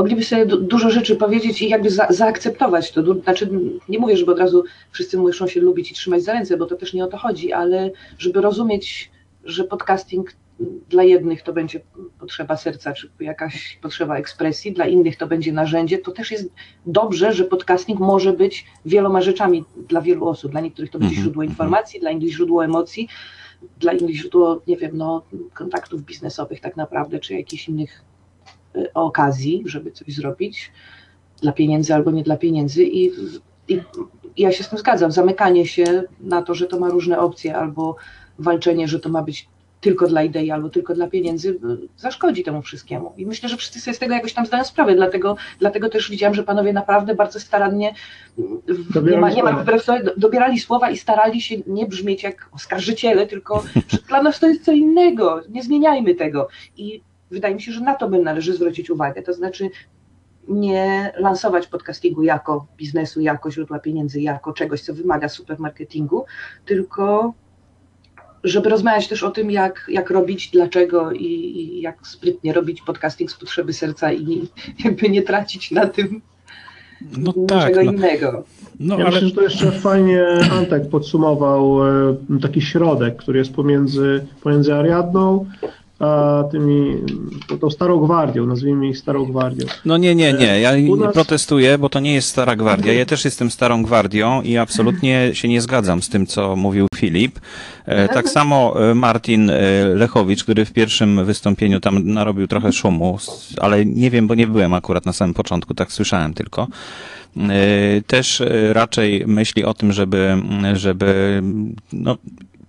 mogliby 0.00 0.24
sobie 0.24 0.46
dużo 0.46 0.90
rzeczy 0.90 1.16
powiedzieć 1.16 1.62
i 1.62 1.68
jakby 1.68 1.90
za, 1.90 2.06
zaakceptować 2.10 2.92
to. 2.92 3.14
Znaczy, 3.14 3.50
nie 3.88 3.98
mówię, 3.98 4.16
żeby 4.16 4.32
od 4.32 4.38
razu 4.38 4.64
wszyscy 4.90 5.18
muszą 5.18 5.46
się 5.46 5.60
lubić 5.60 5.90
i 5.90 5.94
trzymać 5.94 6.22
za 6.24 6.32
ręce, 6.32 6.56
bo 6.56 6.66
to 6.66 6.76
też 6.76 6.94
nie 6.94 7.04
o 7.04 7.06
to 7.06 7.16
chodzi, 7.18 7.52
ale 7.52 7.90
żeby 8.18 8.40
rozumieć, 8.40 9.10
że 9.44 9.64
podcasting 9.64 10.32
dla 10.88 11.02
jednych 11.02 11.42
to 11.42 11.52
będzie 11.52 11.80
potrzeba 12.18 12.56
serca, 12.56 12.92
czy 12.92 13.10
jakaś 13.20 13.78
potrzeba 13.82 14.16
ekspresji, 14.16 14.72
dla 14.72 14.86
innych 14.86 15.16
to 15.16 15.26
będzie 15.26 15.52
narzędzie, 15.52 15.98
to 15.98 16.12
też 16.12 16.30
jest 16.30 16.52
dobrze, 16.86 17.32
że 17.32 17.44
podcasting 17.44 18.00
może 18.00 18.32
być 18.32 18.66
wieloma 18.84 19.20
rzeczami 19.20 19.64
dla 19.88 20.00
wielu 20.00 20.28
osób. 20.28 20.50
Dla 20.50 20.60
niektórych 20.60 20.90
to 20.90 20.98
będzie 20.98 21.16
mhm, 21.16 21.24
źródło 21.24 21.42
mhm. 21.42 21.50
informacji, 21.52 22.00
dla 22.00 22.10
innych 22.10 22.32
źródło 22.32 22.64
emocji, 22.64 23.08
dla 23.78 23.92
innych 23.92 24.16
źródło, 24.16 24.62
nie 24.66 24.76
wiem, 24.76 24.90
no, 24.94 25.22
kontaktów 25.54 26.02
biznesowych 26.02 26.60
tak 26.60 26.76
naprawdę, 26.76 27.18
czy 27.18 27.34
jakichś 27.34 27.68
innych 27.68 28.09
okazji, 28.94 29.62
żeby 29.66 29.92
coś 29.92 30.14
zrobić 30.14 30.72
dla 31.42 31.52
pieniędzy 31.52 31.94
albo 31.94 32.10
nie 32.10 32.22
dla 32.22 32.36
pieniędzy 32.36 32.84
i, 32.84 33.12
i 33.68 33.80
ja 34.36 34.52
się 34.52 34.64
z 34.64 34.68
tym 34.68 34.78
zgadzam. 34.78 35.12
Zamykanie 35.12 35.66
się 35.66 36.02
na 36.20 36.42
to, 36.42 36.54
że 36.54 36.66
to 36.66 36.80
ma 36.80 36.88
różne 36.88 37.18
opcje 37.18 37.56
albo 37.56 37.96
walczenie, 38.38 38.88
że 38.88 39.00
to 39.00 39.08
ma 39.08 39.22
być 39.22 39.48
tylko 39.80 40.06
dla 40.06 40.22
idei 40.22 40.50
albo 40.50 40.68
tylko 40.68 40.94
dla 40.94 41.08
pieniędzy, 41.08 41.48
y, 41.48 41.56
zaszkodzi 41.96 42.42
temu 42.42 42.62
wszystkiemu. 42.62 43.12
I 43.16 43.26
myślę, 43.26 43.48
że 43.48 43.56
wszyscy 43.56 43.80
sobie 43.80 43.94
z 43.94 43.98
tego 43.98 44.14
jakoś 44.14 44.32
tam 44.32 44.46
zdają 44.46 44.64
sprawę, 44.64 44.94
dlatego, 44.94 45.36
dlatego 45.58 45.88
też 45.88 46.10
widziałam, 46.10 46.34
że 46.34 46.42
panowie 46.42 46.72
naprawdę 46.72 47.14
bardzo 47.14 47.40
starannie, 47.40 47.94
dobierali 48.94 49.16
nie 49.16 49.20
ma, 49.20 49.30
nie 49.30 49.42
ma 49.42 49.64
dobierali 50.16 50.60
słowa 50.60 50.90
i 50.90 50.96
starali 50.96 51.40
się 51.40 51.56
nie 51.66 51.86
brzmieć 51.86 52.22
jak 52.22 52.48
oskarżyciele, 52.52 53.26
tylko 53.26 53.64
dla 54.08 54.22
nas 54.22 54.40
to 54.40 54.46
jest 54.46 54.64
co 54.64 54.72
innego, 54.72 55.40
nie 55.48 55.62
zmieniajmy 55.62 56.14
tego. 56.14 56.48
I 56.76 57.02
wydaje 57.30 57.54
mi 57.54 57.62
się, 57.62 57.72
że 57.72 57.80
na 57.80 57.94
to 57.94 58.08
by 58.08 58.18
należy 58.18 58.54
zwrócić 58.54 58.90
uwagę. 58.90 59.22
To 59.22 59.34
znaczy, 59.34 59.70
nie 60.48 61.12
lansować 61.16 61.66
podcastingu 61.66 62.22
jako 62.22 62.66
biznesu, 62.76 63.20
jako 63.20 63.50
źródła 63.50 63.78
pieniędzy, 63.78 64.20
jako 64.20 64.52
czegoś, 64.52 64.82
co 64.82 64.94
wymaga 64.94 65.28
supermarketingu, 65.28 66.24
tylko 66.64 67.34
żeby 68.44 68.68
rozmawiać 68.68 69.08
też 69.08 69.22
o 69.22 69.30
tym, 69.30 69.50
jak, 69.50 69.86
jak 69.88 70.10
robić, 70.10 70.50
dlaczego 70.50 71.12
i, 71.12 71.24
i 71.24 71.80
jak 71.80 72.06
sprytnie 72.06 72.52
robić 72.52 72.82
podcasting 72.82 73.30
z 73.30 73.34
potrzeby 73.34 73.72
serca 73.72 74.12
i 74.12 74.48
jakby 74.84 75.08
nie 75.08 75.22
tracić 75.22 75.70
na 75.70 75.86
tym 75.86 76.22
no 77.18 77.32
tak, 77.32 77.76
no, 77.76 77.80
innego. 77.82 78.44
No, 78.80 78.98
ja 78.98 79.06
ale... 79.06 79.14
myślę, 79.14 79.28
że 79.28 79.34
to 79.34 79.42
jeszcze 79.42 79.72
fajnie 79.72 80.26
Antek 80.52 80.88
podsumował 80.88 81.88
e, 81.88 82.16
taki 82.42 82.62
środek, 82.62 83.16
który 83.16 83.38
jest 83.38 83.54
pomiędzy, 83.54 84.26
pomiędzy 84.42 84.74
Ariadną 84.74 85.46
tymi, 86.52 86.96
tą 87.60 87.70
starą 87.70 88.00
gwardią, 88.00 88.46
nazwijmy 88.46 88.88
ich 88.88 88.98
starą 88.98 89.24
gwardią. 89.24 89.66
No 89.84 89.96
nie, 89.96 90.14
nie, 90.14 90.32
nie, 90.32 90.60
ja 90.60 90.76
nie 90.76 90.96
nas... 90.96 91.14
protestuję, 91.14 91.78
bo 91.78 91.88
to 91.88 92.00
nie 92.00 92.14
jest 92.14 92.28
stara 92.28 92.56
gwardia. 92.56 92.92
Ja 92.92 93.06
też 93.06 93.24
jestem 93.24 93.50
starą 93.50 93.82
gwardią 93.82 94.42
i 94.42 94.56
absolutnie 94.56 95.30
się 95.32 95.48
nie 95.48 95.60
zgadzam 95.60 96.02
z 96.02 96.08
tym, 96.08 96.26
co 96.26 96.56
mówił 96.56 96.86
Filip. 96.94 97.40
E, 97.86 98.08
tak 98.08 98.28
samo 98.28 98.90
e, 98.90 98.94
Martin 98.94 99.50
Lechowicz, 99.94 100.42
który 100.42 100.64
w 100.64 100.72
pierwszym 100.72 101.24
wystąpieniu 101.24 101.80
tam 101.80 102.12
narobił 102.12 102.46
trochę 102.46 102.72
szumu, 102.72 103.18
ale 103.60 103.86
nie 103.86 104.10
wiem, 104.10 104.26
bo 104.26 104.34
nie 104.34 104.46
byłem 104.46 104.74
akurat 104.74 105.06
na 105.06 105.12
samym 105.12 105.34
początku, 105.34 105.74
tak 105.74 105.92
słyszałem 105.92 106.34
tylko. 106.34 106.68
E, 107.36 108.02
też 108.06 108.40
e, 108.40 108.72
raczej 108.72 109.24
myśli 109.26 109.64
o 109.64 109.74
tym, 109.74 109.92
żeby, 109.92 110.36
żeby 110.72 111.42
no, 111.92 112.16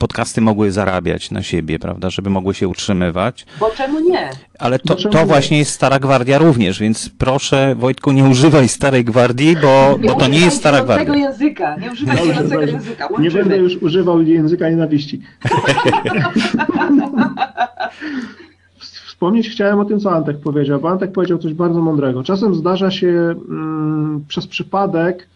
podcasty 0.01 0.41
mogły 0.41 0.71
zarabiać 0.71 1.31
na 1.31 1.43
siebie, 1.43 1.79
prawda, 1.79 2.09
żeby 2.09 2.29
mogły 2.29 2.53
się 2.53 2.67
utrzymywać. 2.67 3.45
Bo 3.59 3.69
czemu 3.69 3.99
nie? 3.99 4.29
Ale 4.59 4.79
to, 4.79 4.95
to 4.95 5.25
właśnie 5.25 5.57
jest 5.57 5.71
Stara 5.71 5.99
Gwardia 5.99 6.37
również, 6.37 6.79
więc 6.79 7.09
proszę 7.17 7.75
Wojtku, 7.75 8.11
nie 8.11 8.23
używaj 8.23 8.67
Starej 8.67 9.05
Gwardii, 9.05 9.55
bo, 9.61 9.99
bo 10.07 10.13
to 10.13 10.27
nie 10.27 10.39
jest 10.39 10.57
Stara 10.57 10.83
Gwardia. 10.83 11.05
tego 11.05 11.17
języka, 11.17 11.75
nie 11.75 11.89
no, 12.05 12.15
tego 12.49 12.61
języka. 12.61 13.07
Łączymy. 13.07 13.29
Nie 13.29 13.31
będę 13.31 13.57
już 13.57 13.75
używał 13.75 14.21
języka 14.21 14.69
nienawiści. 14.69 15.21
Wspomnieć 19.07 19.49
chciałem 19.49 19.79
o 19.79 19.85
tym, 19.85 19.99
co 19.99 20.11
Antek 20.11 20.37
powiedział, 20.37 20.79
bo 20.79 20.89
Antek 20.89 21.11
powiedział 21.11 21.37
coś 21.37 21.53
bardzo 21.53 21.81
mądrego. 21.81 22.23
Czasem 22.23 22.55
zdarza 22.55 22.91
się 22.91 23.07
mm, 23.49 24.25
przez 24.27 24.47
przypadek 24.47 25.27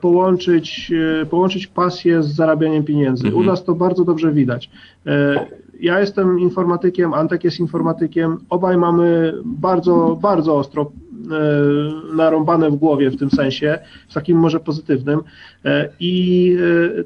połączyć, 0.00 0.92
e, 1.22 1.26
połączyć 1.26 1.66
pasję 1.66 2.22
z 2.22 2.34
zarabianiem 2.34 2.84
pieniędzy. 2.84 3.26
Mhm. 3.26 3.44
U 3.44 3.46
nas 3.46 3.64
to 3.64 3.74
bardzo 3.74 4.04
dobrze 4.04 4.32
widać. 4.32 4.70
E, 5.06 5.46
ja 5.80 6.00
jestem 6.00 6.40
informatykiem, 6.40 7.14
Antek 7.14 7.44
jest 7.44 7.60
informatykiem, 7.60 8.36
obaj 8.50 8.76
mamy 8.76 9.34
bardzo, 9.44 10.18
bardzo 10.22 10.56
ostro 10.56 10.92
narąbane 12.14 12.70
w 12.70 12.76
głowie 12.76 13.10
w 13.10 13.16
tym 13.16 13.30
sensie, 13.30 13.78
w 14.08 14.14
takim 14.14 14.38
może 14.38 14.60
pozytywnym. 14.60 15.20
I 16.00 16.56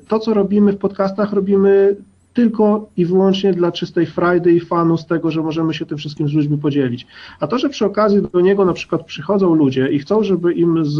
to, 0.09 0.18
co 0.18 0.35
robimy 0.35 0.72
w 0.72 0.79
podcastach, 0.79 1.33
robimy 1.33 1.96
tylko 2.34 2.88
i 2.96 3.06
wyłącznie 3.06 3.52
dla 3.52 3.72
czystej 3.72 4.06
frajdy 4.06 4.52
i 4.52 4.60
fanu 4.60 4.96
z 4.96 5.06
tego, 5.06 5.30
że 5.30 5.42
możemy 5.42 5.74
się 5.74 5.86
tym 5.86 5.98
wszystkim 5.98 6.28
z 6.28 6.32
ludźmi 6.32 6.58
podzielić. 6.58 7.06
A 7.40 7.46
to, 7.46 7.58
że 7.58 7.68
przy 7.68 7.86
okazji 7.86 8.22
do 8.32 8.40
niego 8.40 8.64
na 8.64 8.72
przykład 8.72 9.04
przychodzą 9.04 9.54
ludzie 9.54 9.88
i 9.88 9.98
chcą, 9.98 10.22
żeby 10.22 10.52
im 10.52 10.84
z, 10.84 10.98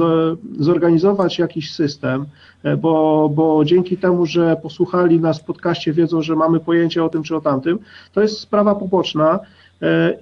zorganizować 0.59 1.39
jakiś 1.39 1.75
system, 1.75 2.27
e, 2.63 2.77
bo, 2.77 3.31
bo 3.35 3.65
dzięki 3.65 3.97
temu, 3.97 4.27
że 4.27 4.57
posłuchali 4.63 5.21
nas 5.21 5.41
w 5.41 5.45
podcaście, 5.45 5.93
wiedzą, 5.93 6.23
że 6.23 6.37
mamy 6.37 6.61
pojęcie 6.61 7.05
o 7.05 7.09
tym 7.09 7.23
czy 7.23 7.37
o 7.37 7.41
tamtym, 7.41 7.79
to 8.13 8.23
jest 8.23 8.39
sprawa 8.39 8.75
poboczna, 8.75 9.41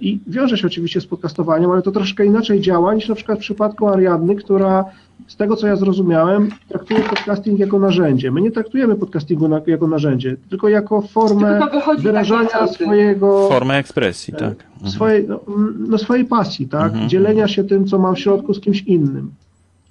i 0.01 0.19
wiąże 0.27 0.57
się 0.57 0.67
oczywiście 0.67 1.01
z 1.01 1.05
podcastowaniem, 1.05 1.71
ale 1.71 1.81
to 1.81 1.91
troszkę 1.91 2.25
inaczej 2.25 2.61
działa 2.61 2.93
niż 2.93 3.09
na 3.09 3.15
przykład 3.15 3.37
w 3.37 3.41
przypadku 3.41 3.87
Ariadny, 3.87 4.35
która 4.35 4.85
z 5.27 5.35
tego 5.35 5.55
co 5.55 5.67
ja 5.67 5.75
zrozumiałem, 5.75 6.49
traktuje 6.69 6.99
podcasting 6.99 7.59
jako 7.59 7.79
narzędzie. 7.79 8.31
My 8.31 8.41
nie 8.41 8.51
traktujemy 8.51 8.95
podcastingu 8.95 9.47
na, 9.47 9.61
jako 9.67 9.87
narzędzie, 9.87 10.35
tylko 10.49 10.69
jako 10.69 11.01
formę 11.01 11.59
wyrażania 11.97 12.67
swojego. 12.67 13.47
Formę 13.49 13.77
ekspresji, 13.77 14.33
tak. 14.33 14.53
Swojej, 14.85 15.27
no, 15.27 15.39
no, 15.87 15.97
swojej 15.97 16.25
pasji, 16.25 16.67
tak? 16.67 16.91
Mhm. 16.91 17.09
Dzielenia 17.09 17.47
się 17.47 17.63
tym, 17.63 17.85
co 17.85 17.99
mam 17.99 18.15
w 18.15 18.19
środku 18.19 18.53
z 18.53 18.59
kimś 18.59 18.81
innym. 18.81 19.31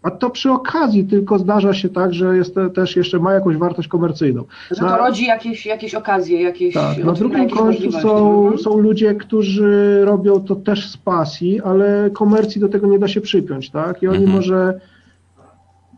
A 0.02 0.10
to 0.10 0.30
przy 0.30 0.50
okazji 0.50 1.04
tylko 1.04 1.38
zdarza 1.38 1.74
się 1.74 1.88
tak, 1.88 2.14
że 2.14 2.36
jest 2.36 2.54
też 2.74 2.96
jeszcze 2.96 3.18
ma 3.18 3.32
jakąś 3.32 3.56
wartość 3.56 3.88
komercyjną. 3.88 4.44
Że 4.70 4.76
to 4.76 4.96
rodzi 4.96 5.24
jakieś, 5.26 5.66
jakieś 5.66 5.94
okazje, 5.94 6.42
jakieś. 6.42 6.74
Tak, 6.74 7.04
na 7.04 7.12
drugim 7.12 7.50
końcu 7.50 7.92
są, 7.92 8.38
mhm. 8.38 8.58
są 8.58 8.78
ludzie, 8.78 9.14
którzy 9.14 10.00
robią 10.04 10.40
to 10.40 10.56
też 10.56 10.90
z 10.90 10.96
pasji, 10.96 11.60
ale 11.60 12.10
komercji 12.10 12.60
do 12.60 12.68
tego 12.68 12.86
nie 12.86 12.98
da 12.98 13.08
się 13.08 13.20
przypiąć, 13.20 13.70
tak? 13.70 14.02
I 14.02 14.08
oni 14.08 14.24
mhm. 14.24 14.36
może 14.36 14.80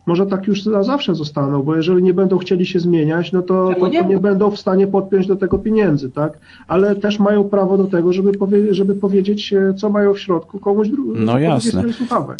może 0.06 0.26
tak 0.26 0.46
już 0.46 0.64
na 0.64 0.82
zawsze 0.82 1.14
zostaną, 1.14 1.62
bo 1.62 1.76
jeżeli 1.76 2.02
nie 2.02 2.14
będą 2.14 2.38
chcieli 2.38 2.66
się 2.66 2.80
zmieniać, 2.80 3.32
no 3.32 3.42
to, 3.42 3.74
to, 3.80 3.88
nie? 3.88 4.02
to 4.02 4.08
nie 4.08 4.18
będą 4.18 4.50
w 4.50 4.58
stanie 4.58 4.86
podpiąć 4.86 5.26
do 5.26 5.36
tego 5.36 5.58
pieniędzy, 5.58 6.10
tak? 6.10 6.38
Ale 6.68 6.96
też 6.96 7.18
mają 7.18 7.44
prawo 7.44 7.78
do 7.78 7.84
tego, 7.84 8.12
żeby, 8.12 8.32
powie, 8.32 8.74
żeby 8.74 8.94
powiedzieć, 8.94 9.52
e, 9.52 9.74
co 9.74 9.90
mają 9.90 10.14
w 10.14 10.20
środku 10.20 10.58
komuś 10.58 10.88
drugiemu. 10.88 11.26
No 11.26 11.38
jasne. 11.38 11.84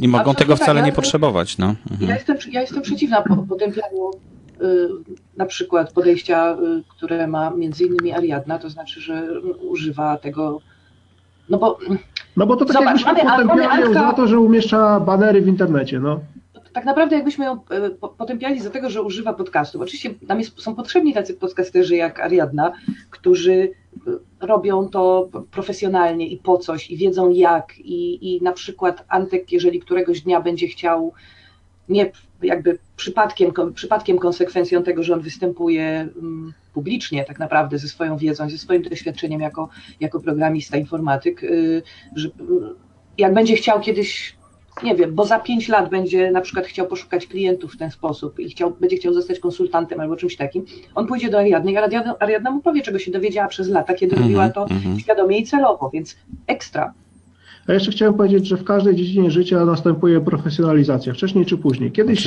I 0.03 0.09
mogą 0.09 0.35
tego 0.35 0.57
wcale 0.57 0.75
tak, 0.75 0.85
nie 0.85 0.91
ja, 0.91 0.97
potrzebować, 0.97 1.59
no. 1.59 1.75
Mhm. 1.91 2.11
Ja, 2.11 2.15
jestem, 2.15 2.37
ja 2.53 2.61
jestem 2.61 2.83
przeciwna 2.83 3.23
potępianiu 3.49 4.11
y, 4.11 4.89
na 5.37 5.47
przykład 5.47 5.93
podejścia, 5.93 6.57
y, 6.79 6.83
które 6.89 7.27
ma 7.27 7.51
między 7.51 7.85
innymi 7.85 8.13
Ariadna, 8.13 8.59
to 8.59 8.71
znaczy, 8.71 9.01
że 9.01 9.41
używa 9.71 10.17
tego 10.17 10.61
no 11.49 11.59
bo, 11.59 11.79
no 12.37 12.47
bo 12.47 12.57
to 12.57 12.65
tak 12.65 12.77
Zobacz, 12.77 13.07
jakbyśmy 13.07 13.49
potępiali 13.49 13.95
za 13.95 14.13
to, 14.13 14.29
że 14.29 14.39
umieszcza 14.39 15.01
banery 15.01 15.43
w 15.43 15.49
internecie, 15.49 16.01
no 16.01 16.21
tak 16.75 16.85
naprawdę 16.85 17.17
jakbyśmy 17.17 17.45
ją 17.45 17.53
e, 17.53 17.91
potępiali 17.91 18.61
za 18.61 18.71
tego, 18.71 18.91
że 18.91 19.03
używa 19.03 19.33
podcastów. 19.33 19.83
Oczywiście 19.83 20.15
nam 20.29 20.39
jest, 20.39 20.61
są 20.61 20.75
potrzebni 20.75 21.15
tacy 21.15 21.35
podcasterzy 21.35 21.97
jak 21.97 22.21
Ariadna, 22.21 22.73
którzy 23.11 23.71
e, 24.43 24.47
robią 24.47 24.89
to 24.89 25.29
profesjonalnie 25.51 26.29
i 26.29 26.37
po 26.37 26.59
coś, 26.59 26.91
i 26.91 26.97
wiedzą 26.97 27.31
jak, 27.31 27.79
i, 27.79 28.35
i 28.35 28.43
na 28.43 28.53
przykład 28.53 29.05
Antek, 29.09 29.53
jeżeli 29.53 29.81
któregoś 29.81 30.21
dnia 30.21 30.41
będzie 30.41 30.69
chciał 30.69 31.13
nie 31.89 32.11
jakby 32.43 32.79
przypadkiem, 32.97 33.53
przypadkiem 33.75 34.19
konsekwencją 34.19 34.83
tego, 34.83 35.03
że 35.03 35.15
on 35.15 35.21
występuje 35.21 35.85
mm, 35.85 36.53
publicznie 36.73 37.25
tak 37.25 37.39
naprawdę 37.39 37.79
ze 37.79 37.89
swoją 37.89 38.17
wiedzą, 38.17 38.51
ze 38.51 38.59
swoim 38.59 38.83
doświadczeniem 38.83 39.41
jako, 39.41 39.69
jako 40.01 40.21
programista, 40.21 40.77
informatyk, 40.77 41.43
y, 41.43 41.83
że 42.17 42.29
jak 43.19 43.35
będzie 43.35 43.57
chciał 43.57 43.81
kiedyś 43.81 44.37
nie 44.83 44.95
wiem, 44.95 45.15
bo 45.15 45.25
za 45.25 45.39
pięć 45.39 45.69
lat 45.69 45.91
będzie 45.91 46.31
na 46.31 46.41
przykład 46.41 46.67
chciał 46.67 46.87
poszukać 46.87 47.27
klientów 47.27 47.73
w 47.75 47.77
ten 47.77 47.91
sposób 47.91 48.39
i 48.39 48.49
chciał, 48.49 48.71
będzie 48.81 48.97
chciał 48.97 49.13
zostać 49.13 49.39
konsultantem 49.39 50.01
albo 50.01 50.17
czymś 50.17 50.37
takim, 50.37 50.65
on 50.95 51.07
pójdzie 51.07 51.31
do 51.31 51.39
Ariadny 51.39 51.73
i 51.73 51.77
Ariadna, 52.21 52.51
mu 52.51 52.61
powie, 52.61 52.83
czego 52.83 52.99
się 52.99 53.11
dowiedziała 53.11 53.49
przez 53.49 53.69
lata, 53.69 53.95
kiedy 53.95 54.17
mm 54.17 54.23
-hmm, 54.23 54.27
robiła 54.27 54.49
to 54.49 54.67
mm 54.67 54.83
-hmm. 54.83 54.99
świadomie 54.99 55.39
i 55.39 55.45
celowo, 55.45 55.91
więc 55.91 56.17
ekstra. 56.47 56.95
A 57.67 57.73
jeszcze 57.73 57.91
chciałem 57.93 58.15
powiedzieć, 58.15 58.47
że 58.47 58.57
w 58.57 58.65
każdej 58.65 58.97
dziedzinie 58.97 59.31
życia 59.31 59.65
następuje 59.65 60.21
profesjonalizacja, 60.21 61.15
wcześniej 61.15 61.47
czy 61.47 61.59
później. 61.59 61.93
Kiedyś 61.93 62.23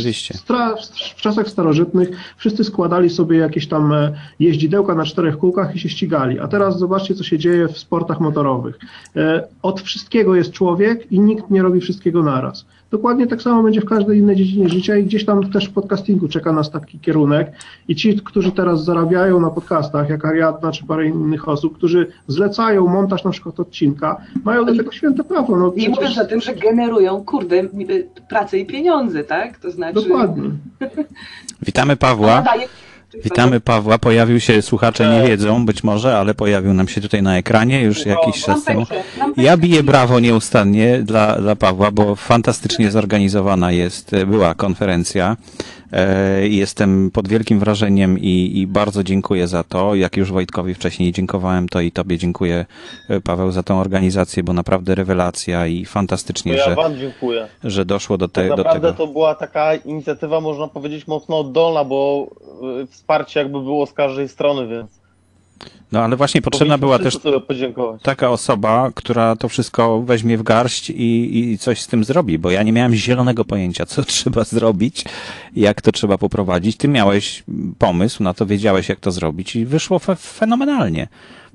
w 1.16 1.22
czasach 1.22 1.50
starożytnych 1.50 2.10
wszyscy 2.38 2.64
składali 2.64 3.10
sobie 3.10 3.38
jakieś 3.38 3.68
tam 3.68 3.94
e, 3.94 4.14
jeździdełka 4.40 4.96
na 4.96 5.06
czterech 5.06 5.38
kółkach 5.38 5.76
i 5.76 5.80
się 5.80 5.90
ścigali. 5.90 6.40
A 6.40 6.48
teraz 6.48 6.80
zobaczcie, 6.80 7.16
co 7.16 7.24
się 7.24 7.38
dzieje 7.38 7.68
w 7.68 7.78
sportach 7.78 8.20
motorowych. 8.20 8.80
E, 9.16 9.48
od 9.62 9.82
wszystkiego 9.82 10.36
jest 10.36 10.52
człowiek 10.52 11.12
i 11.12 11.20
nikt 11.20 11.50
nie 11.50 11.62
robi 11.62 11.82
wszystkiego 11.82 12.24
naraz. 12.24 12.66
Dokładnie 12.92 13.28
tak 13.28 13.42
samo 13.42 13.64
będzie 13.64 13.82
w 13.82 13.86
każdej 13.86 14.18
innej 14.18 14.36
dziedzinie 14.36 14.70
życia 14.70 14.98
i 14.98 15.04
gdzieś 15.04 15.26
tam 15.26 15.52
też 15.52 15.66
w 15.66 15.72
podcastingu 15.72 16.28
czeka 16.28 16.52
nas 16.52 16.72
taki 16.72 17.00
kierunek 17.00 17.52
i 17.88 17.96
ci, 17.96 18.20
którzy 18.22 18.52
teraz 18.52 18.84
zarabiają 18.84 19.40
na 19.40 19.50
podcastach, 19.50 20.10
jak 20.10 20.26
Ariadna 20.26 20.72
czy 20.72 20.86
parę 20.86 21.08
innych 21.08 21.48
osób, 21.48 21.78
którzy 21.78 22.08
zlecają 22.28 22.88
montaż 22.88 23.24
na 23.24 23.32
przykład 23.32 23.60
odcinka, 23.60 24.22
mają 24.44 24.66
do 24.66 24.76
tego 24.76 24.92
święte 24.92 25.24
prawo. 25.24 25.58
No, 25.58 25.72
przecież... 25.72 25.90
Nie 25.90 25.96
mówiąc 25.96 26.18
o 26.18 26.26
tym, 26.26 26.42
że 26.42 26.56
generują, 26.56 27.26
kurde, 27.26 27.64
pracę 28.30 28.58
i 28.58 28.66
pieniądze, 28.66 29.24
tak? 29.24 29.58
To 29.60 29.72
znaczy... 29.72 29.94
Dokładnie. 29.94 30.50
Witamy 31.66 31.96
Pawła. 31.96 32.44
Witamy 33.24 33.60
Pawła. 33.60 33.98
Pojawił 33.98 34.40
się, 34.40 34.62
słuchacze 34.62 35.20
nie 35.22 35.28
wiedzą 35.28 35.66
być 35.66 35.84
może, 35.84 36.18
ale 36.18 36.34
pojawił 36.34 36.74
nam 36.74 36.88
się 36.88 37.02
tutaj 37.02 37.22
na 37.22 37.38
ekranie 37.38 37.82
już 37.82 38.06
jakiś 38.06 38.44
czas 38.44 38.64
temu. 38.64 38.86
Ja 39.38 39.58
biję 39.58 39.84
brawo 39.84 40.20
nieustannie 40.20 41.00
dla, 41.04 41.42
dla 41.42 41.56
Pawła, 41.56 41.92
bo 41.92 42.16
fantastycznie 42.16 42.92
zorganizowana 42.92 43.72
jest, 43.72 44.12
była 44.28 44.56
konferencja. 44.56 45.38
E, 45.92 46.48
jestem 46.48 47.12
pod 47.12 47.28
wielkim 47.28 47.60
wrażeniem 47.60 48.20
i, 48.20 48.52
i, 48.60 48.68
bardzo 48.68 49.04
dziękuję 49.04 49.48
za 49.48 49.64
to. 49.64 49.96
Jak 49.96 50.18
już 50.18 50.32
Wojtkowi 50.32 50.74
wcześniej 50.74 51.12
dziękowałem, 51.12 51.70
to 51.70 51.82
i 51.82 51.92
Tobie 51.92 52.18
dziękuję, 52.18 52.66
e, 53.10 53.22
Paweł, 53.22 53.52
za 53.52 53.64
tą 53.64 53.80
organizację, 53.80 54.44
bo 54.44 54.54
naprawdę 54.54 54.96
rewelacja 54.96 55.68
i 55.68 55.86
fantastycznie, 55.86 56.54
ja 56.54 56.66
że, 56.66 56.76
wam 56.76 56.98
dziękuję. 56.98 57.48
że 57.64 57.86
doszło 57.86 58.18
do, 58.18 58.28
te, 58.28 58.48
tak 58.48 58.58
naprawdę 58.58 58.82
do 58.82 58.94
tego. 58.94 59.06
to 59.06 59.14
była 59.14 59.36
taka 59.36 59.76
inicjatywa, 59.76 60.42
można 60.42 60.68
powiedzieć, 60.68 61.08
mocno 61.08 61.40
oddolna, 61.40 61.84
bo 61.84 62.28
e, 62.84 62.88
wsparcie 62.88 63.40
jakby 63.40 63.62
było 63.62 63.86
z 63.86 63.94
każdej 63.94 64.30
strony, 64.30 64.68
więc 64.68 65.07
No 65.92 66.04
ale 66.04 66.16
właśnie 66.16 66.42
potrzebna 66.42 66.78
była 66.78 67.00
też 67.00 67.18
taka 68.02 68.30
osoba, 68.30 68.92
która 68.96 69.36
to 69.36 69.50
wszystko 69.50 70.02
weźmie 70.02 70.38
w 70.38 70.44
garść 70.44 70.90
i, 70.90 71.40
i 71.40 71.58
coś 71.58 71.82
z 71.82 71.88
tym 71.88 72.04
zrobi, 72.04 72.40
bo 72.40 72.52
ja 72.52 72.64
nie 72.64 72.72
miałem 72.72 72.96
zielonego 72.96 73.46
pojęcia, 73.46 73.86
co 73.86 74.04
trzeba 74.14 74.44
zrobić, 74.44 75.06
jak 75.56 75.82
to 75.82 75.92
trzeba 75.92 76.18
poprowadzić. 76.18 76.78
Ty 76.78 76.88
miałeś 76.88 77.44
pomysł 77.78 78.24
na 78.24 78.34
to, 78.34 78.46
wiedziałeś, 78.46 78.90
jak 78.90 79.00
to 79.00 79.12
zrobić 79.12 79.56
i 79.56 79.66
wyszło 79.66 80.00
fe 80.00 80.16
fenomenalnie. 80.16 81.08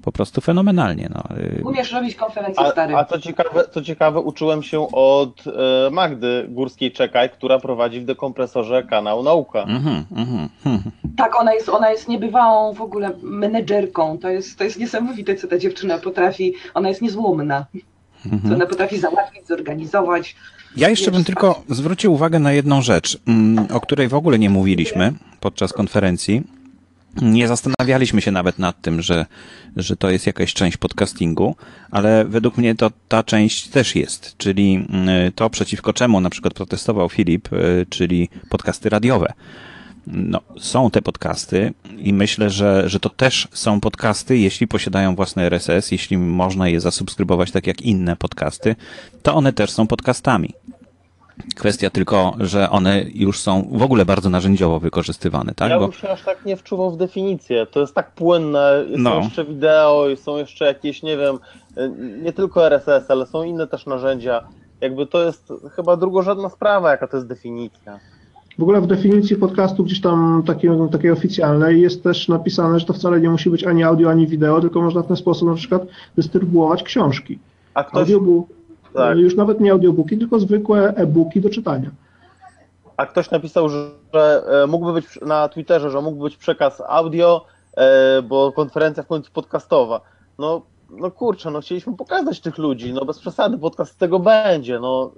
Po 0.02 0.12
prostu 0.12 0.40
fenomenalnie. 0.40 1.08
No. 1.14 1.22
Umiesz 1.64 1.92
robić 1.92 2.14
konferencje, 2.14 2.70
stary. 2.70 2.94
A, 2.94 2.98
a 2.98 3.04
co, 3.04 3.18
ciekawe, 3.18 3.64
co 3.70 3.82
ciekawe, 3.82 4.20
uczyłem 4.20 4.62
się 4.62 4.88
od 4.92 5.44
e, 5.46 5.90
Magdy 5.90 6.46
Górskiej-Czekaj, 6.48 7.30
która 7.30 7.58
prowadzi 7.58 8.00
w 8.00 8.04
dekompresorze 8.04 8.82
kanał 8.82 9.22
Nauka. 9.22 9.62
Mhm, 9.62 10.04
mhm, 10.16 10.48
mhm. 10.66 10.92
Tak, 11.16 11.40
ona 11.40 11.54
jest, 11.54 11.68
ona 11.68 11.90
jest 11.90 12.08
niebywałą 12.08 12.72
w 12.72 12.80
ogóle 12.80 13.10
menedżerką. 13.22 14.18
To 14.18 14.28
jest, 14.28 14.58
to 14.58 14.64
jest 14.64 14.78
niesamowite, 14.78 15.34
co 15.34 15.48
ta 15.48 15.58
dziewczyna 15.58 15.98
potrafi. 15.98 16.54
Ona 16.74 16.88
jest 16.88 17.02
niezłomna. 17.02 17.66
Co 18.48 18.54
ona 18.54 18.66
potrafi 18.66 18.98
załatwić, 18.98 19.46
zorganizować. 19.46 20.36
Ja 20.76 20.88
jeszcze 20.88 21.10
bym 21.10 21.24
tylko 21.24 21.62
zwrócił 21.68 22.12
uwagę 22.12 22.38
na 22.38 22.52
jedną 22.52 22.82
rzecz, 22.82 23.18
mm, 23.26 23.66
o 23.72 23.80
której 23.80 24.08
w 24.08 24.14
ogóle 24.14 24.38
nie 24.38 24.50
mówiliśmy 24.50 25.12
podczas 25.40 25.72
konferencji. 25.72 26.42
Nie 27.22 27.48
zastanawialiśmy 27.48 28.20
się 28.22 28.30
nawet 28.30 28.58
nad 28.58 28.80
tym, 28.80 29.02
że, 29.02 29.26
że 29.76 29.96
to 29.96 30.10
jest 30.10 30.26
jakaś 30.26 30.54
część 30.54 30.76
podcastingu, 30.76 31.56
ale 31.90 32.24
według 32.24 32.58
mnie 32.58 32.74
to 32.74 32.90
ta 33.08 33.22
część 33.22 33.68
też 33.68 33.96
jest, 33.96 34.36
czyli 34.38 34.74
mm, 34.74 35.32
to 35.32 35.50
przeciwko 35.50 35.92
czemu 35.92 36.20
na 36.20 36.30
przykład 36.30 36.54
protestował 36.54 37.08
Filip, 37.08 37.52
y, 37.52 37.86
czyli 37.90 38.28
podcasty 38.48 38.88
radiowe. 38.88 39.32
No, 40.06 40.40
są 40.60 40.90
te 40.90 41.02
podcasty 41.02 41.74
i 41.98 42.12
myślę, 42.12 42.50
że, 42.50 42.88
że 42.88 43.00
to 43.00 43.08
też 43.08 43.48
są 43.52 43.80
podcasty, 43.80 44.38
jeśli 44.38 44.66
posiadają 44.66 45.14
własny 45.14 45.42
RSS, 45.42 45.92
jeśli 45.92 46.18
można 46.18 46.68
je 46.68 46.80
zasubskrybować 46.80 47.50
tak 47.50 47.66
jak 47.66 47.82
inne 47.82 48.16
podcasty, 48.16 48.76
to 49.22 49.34
one 49.34 49.52
też 49.52 49.70
są 49.70 49.86
podcastami. 49.86 50.54
Kwestia 51.56 51.90
tylko, 51.90 52.34
że 52.40 52.70
one 52.70 53.04
już 53.14 53.40
są 53.40 53.68
w 53.72 53.82
ogóle 53.82 54.04
bardzo 54.04 54.30
narzędziowo 54.30 54.80
wykorzystywane, 54.80 55.54
tak? 55.54 55.70
Ja 55.70 55.78
Bo 55.78 55.88
bym 55.88 55.92
się 55.92 56.08
aż 56.10 56.22
tak 56.22 56.44
nie 56.46 56.56
wczuwał 56.56 56.90
w 56.90 56.96
definicję. 56.96 57.66
To 57.66 57.80
jest 57.80 57.94
tak 57.94 58.10
płynne, 58.10 58.84
są 58.90 58.98
No. 58.98 59.14
jeszcze 59.20 59.44
wideo, 59.44 60.08
i 60.08 60.16
są 60.16 60.36
jeszcze 60.36 60.64
jakieś, 60.64 61.02
nie 61.02 61.16
wiem, 61.16 61.38
e, 61.76 61.88
nie 62.22 62.32
tylko 62.32 62.66
RSS, 62.66 63.10
ale 63.10 63.26
są 63.26 63.42
inne 63.42 63.66
też 63.66 63.86
narzędzia. 63.86 64.44
Jakby 64.80 65.06
to 65.06 65.24
jest 65.24 65.52
chyba 65.76 65.96
drugorzędna 65.96 66.48
sprawa, 66.48 66.90
jaka 66.90 67.06
to 67.06 67.16
jest 67.16 67.26
definicja. 67.28 67.98
W 68.58 68.62
ogóle 68.62 68.80
w 68.80 68.86
definicji 68.86 69.36
podcastu 69.36 69.84
gdzieś 69.84 70.00
tam 70.00 70.42
takiej, 70.46 70.70
takiej 70.92 71.10
oficjalnej 71.10 71.80
jest 71.80 72.02
też 72.02 72.28
napisane, 72.28 72.80
że 72.80 72.86
to 72.86 72.92
wcale 72.92 73.20
nie 73.20 73.30
musi 73.30 73.50
być 73.50 73.64
ani 73.64 73.84
audio, 73.84 74.10
ani 74.10 74.26
wideo, 74.26 74.60
tylko 74.60 74.82
można 74.82 75.02
w 75.02 75.06
ten 75.06 75.16
sposób 75.16 75.48
na 75.48 75.54
przykład 75.54 75.82
dystrybuować 76.16 76.82
książki. 76.82 77.38
A 77.74 77.84
ktoś, 77.84 78.00
Audiobook, 78.00 78.46
tak, 78.94 79.18
już 79.18 79.36
nawet 79.36 79.60
nie 79.60 79.72
audiobooki, 79.72 80.18
tylko 80.18 80.40
zwykłe 80.40 80.94
e-booki 80.94 81.40
do 81.40 81.50
czytania. 81.50 81.90
a 82.96 83.06
ktoś 83.06 83.30
napisał, 83.30 83.68
że, 83.68 83.90
e, 84.62 84.66
mógłby 84.66 84.92
być 84.92 85.20
na 85.26 85.48
Twitterze, 85.48 85.90
że 85.90 86.00
mógłby 86.00 86.24
być 86.24 86.36
przekaz 86.36 86.82
audio, 86.86 87.44
e, 87.76 88.22
bo 88.22 88.52
konferencja 88.52 89.02
w 89.02 89.06
końcu 89.06 89.32
podcastowa. 89.32 90.00
No, 90.38 90.62
no 90.90 91.10
kurczę, 91.10 91.50
no 91.50 91.60
chcieliśmy 91.60 91.96
pokazać 91.96 92.40
tych 92.40 92.58
ludzi, 92.58 92.92
no 92.92 93.04
bez 93.04 93.18
przesady, 93.18 93.58
podcast 93.58 93.92
z 93.92 93.96
tego 93.96 94.18
będzie, 94.18 94.78
no 94.78 95.10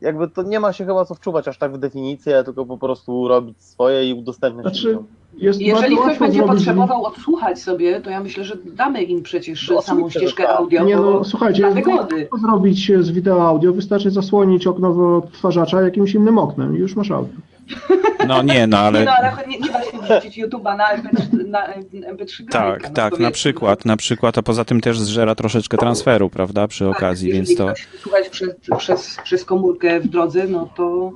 jakby 0.00 0.28
to 0.28 0.42
nie 0.42 0.60
ma 0.60 0.72
się 0.72 0.86
chyba 0.86 1.04
co 1.04 1.14
wczuwać 1.14 1.48
aż 1.48 1.58
tak 1.58 1.72
w 1.72 1.78
definicję, 1.78 2.44
tylko 2.44 2.66
po 2.66 2.78
prostu 2.78 3.28
robić 3.28 3.62
swoje 3.62 4.10
i 4.10 4.14
udostępniać 4.14 4.64
Znaczy, 4.64 4.86
ludziom. 4.88 5.06
Jest 5.38 5.60
Jeżeli 5.60 5.96
ktoś 5.96 6.18
będzie 6.18 6.38
zrobić- 6.38 6.54
potrzebował 6.56 7.04
odsłuchać 7.04 7.62
sobie, 7.62 8.00
to 8.00 8.10
ja 8.10 8.20
myślę, 8.20 8.44
że 8.44 8.56
damy 8.64 9.02
im 9.02 9.22
przecież 9.22 9.70
No, 9.70 9.82
samą 9.82 10.10
ścieżkę 10.10 10.42
tak. 10.42 10.56
audio. 10.56 10.84
Nie 10.84 10.96
bo 10.96 11.02
no, 11.02 11.24
słuchajcie, 11.24 11.66
łatwo 11.66 12.38
zrobić 12.38 12.92
z 13.00 13.10
wideo 13.10 13.48
audio, 13.48 13.72
wystarczy 13.72 14.10
zasłonić 14.10 14.66
okno 14.66 15.16
odtwarzacza 15.16 15.82
jakimś 15.82 16.14
innym 16.14 16.38
oknem 16.38 16.76
i 16.76 16.78
już 16.78 16.96
masz 16.96 17.10
audio. 17.10 17.34
no 18.28 18.42
nie, 18.42 18.66
no 18.66 18.76
Nie, 18.76 18.82
ale 18.82 19.04
no, 19.04 19.10
ale 19.12 19.46
nie, 19.48 19.58
nie 19.58 19.68
da 19.70 19.82
się 19.82 19.98
wrzucić 19.98 20.38
YouTube'a 20.44 20.76
na 20.76 20.88
MP3, 20.88 21.48
na 21.48 21.66
MP3 22.12 22.44
tak, 22.50 22.82
no, 22.82 22.90
tak, 22.90 23.18
na 23.18 23.30
przykład, 23.30 23.84
na 23.84 23.96
przykład, 23.96 24.38
a 24.38 24.42
poza 24.42 24.64
tym 24.64 24.80
też 24.80 25.00
zżera 25.00 25.34
troszeczkę 25.34 25.76
transferu, 25.76 26.30
prawda, 26.30 26.68
przy 26.68 26.84
Tak, 26.84 26.96
okazji, 26.96 27.32
więc 27.32 27.56
to, 27.56 27.72
słuchać 28.02 28.28
przez, 28.28 28.48
przez, 28.78 29.16
przez 29.24 29.44
komórkę 29.44 30.00
w 30.00 30.08
drodze, 30.08 30.46
no 30.48 30.68
to 30.76 31.10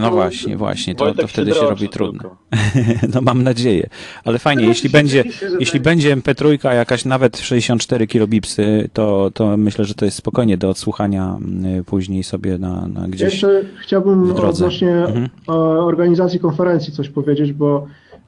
no 0.00 0.10
właśnie, 0.10 0.56
właśnie, 0.56 0.94
to, 0.94 1.14
to 1.14 1.26
wtedy 1.26 1.50
się 1.50 1.54
droczy 1.54 1.70
robi 1.70 1.88
trudno. 1.88 2.36
No 3.14 3.20
mam 3.20 3.42
nadzieję. 3.42 3.88
Ale 4.24 4.38
fajnie, 4.38 4.62
No, 4.62 4.68
jeśli 4.68 4.90
będzie, 4.90 5.24
jeśli 5.60 5.80
będzie 5.80 6.16
MP3 6.16 6.74
jakaś 6.74 7.04
nawet 7.04 7.38
64 7.38 8.06
kilobipsy, 8.06 8.90
to, 8.92 9.30
to 9.34 9.56
myślę, 9.56 9.84
że 9.84 9.94
to 9.94 10.04
jest 10.04 10.16
spokojnie 10.16 10.58
do 10.58 10.70
odsłuchania 10.70 11.38
y, 11.80 11.84
później 11.84 12.24
sobie 12.24 12.58
na, 12.58 12.88
na 12.88 13.08
gdzieś. 13.08 13.32
Jeszcze 13.32 13.62
chciałbym 13.82 14.32
odnośnie 14.32 14.90
Mhm. 14.90 15.28
e, 15.48 15.52
organizacji 15.80 16.40
konferencji 16.40 16.92
coś 16.92 17.08
powiedzieć, 17.08 17.52
bo 17.52 17.86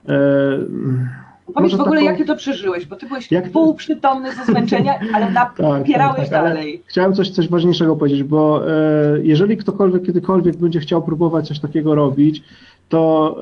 e, 0.08 0.12
powiedz 1.54 1.74
w 1.74 1.80
ogóle, 1.80 1.96
taką- 2.00 2.06
jak 2.10 2.18
ty 2.18 2.24
to 2.24 2.36
przeżyłeś, 2.36 2.86
bo 2.86 2.96
ty 2.96 3.06
byłeś 3.06 3.32
Jak- 3.32 3.50
półprzytomny 3.50 4.34
ze 4.34 4.44
zmęczenia, 4.44 4.94
ale 5.14 5.30
napierałeś 5.30 6.20
tak, 6.20 6.28
tak, 6.30 6.40
ale 6.40 6.48
dalej. 6.48 6.82
Chciałem 6.86 7.12
coś, 7.14 7.30
coś 7.30 7.48
ważniejszego 7.48 7.96
powiedzieć, 7.96 8.22
bo 8.22 8.68
e, 8.68 8.72
jeżeli 9.22 9.56
ktokolwiek 9.56 10.02
kiedykolwiek 10.06 10.56
będzie 10.56 10.80
chciał 10.80 11.02
próbować 11.02 11.48
coś 11.48 11.60
takiego 11.60 11.94
robić, 11.94 12.42
to 12.88 13.36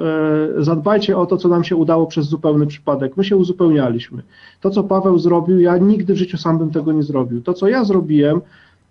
e, 0.59 0.63
zadbajcie 0.65 1.17
o 1.19 1.27
to, 1.27 1.37
co 1.37 1.49
nam 1.49 1.65
się 1.65 1.77
udało 1.77 2.07
przez 2.07 2.27
zupełny 2.27 2.67
przypadek. 2.67 3.17
My 3.17 3.25
się 3.25 3.37
uzupełnialiśmy. 3.37 4.23
To, 4.61 4.71
co 4.71 4.85
Paweł 4.85 5.19
zrobił, 5.19 5.61
ja 5.61 5.77
nigdy 5.79 6.15
w 6.15 6.17
życiu 6.17 6.37
sam 6.39 6.59
bym 6.59 6.71
tego 6.71 6.93
nie 6.93 7.03
zrobił. 7.03 7.43
To, 7.43 7.55
co 7.55 7.69
ja 7.69 7.85
zrobiłem, 7.85 8.41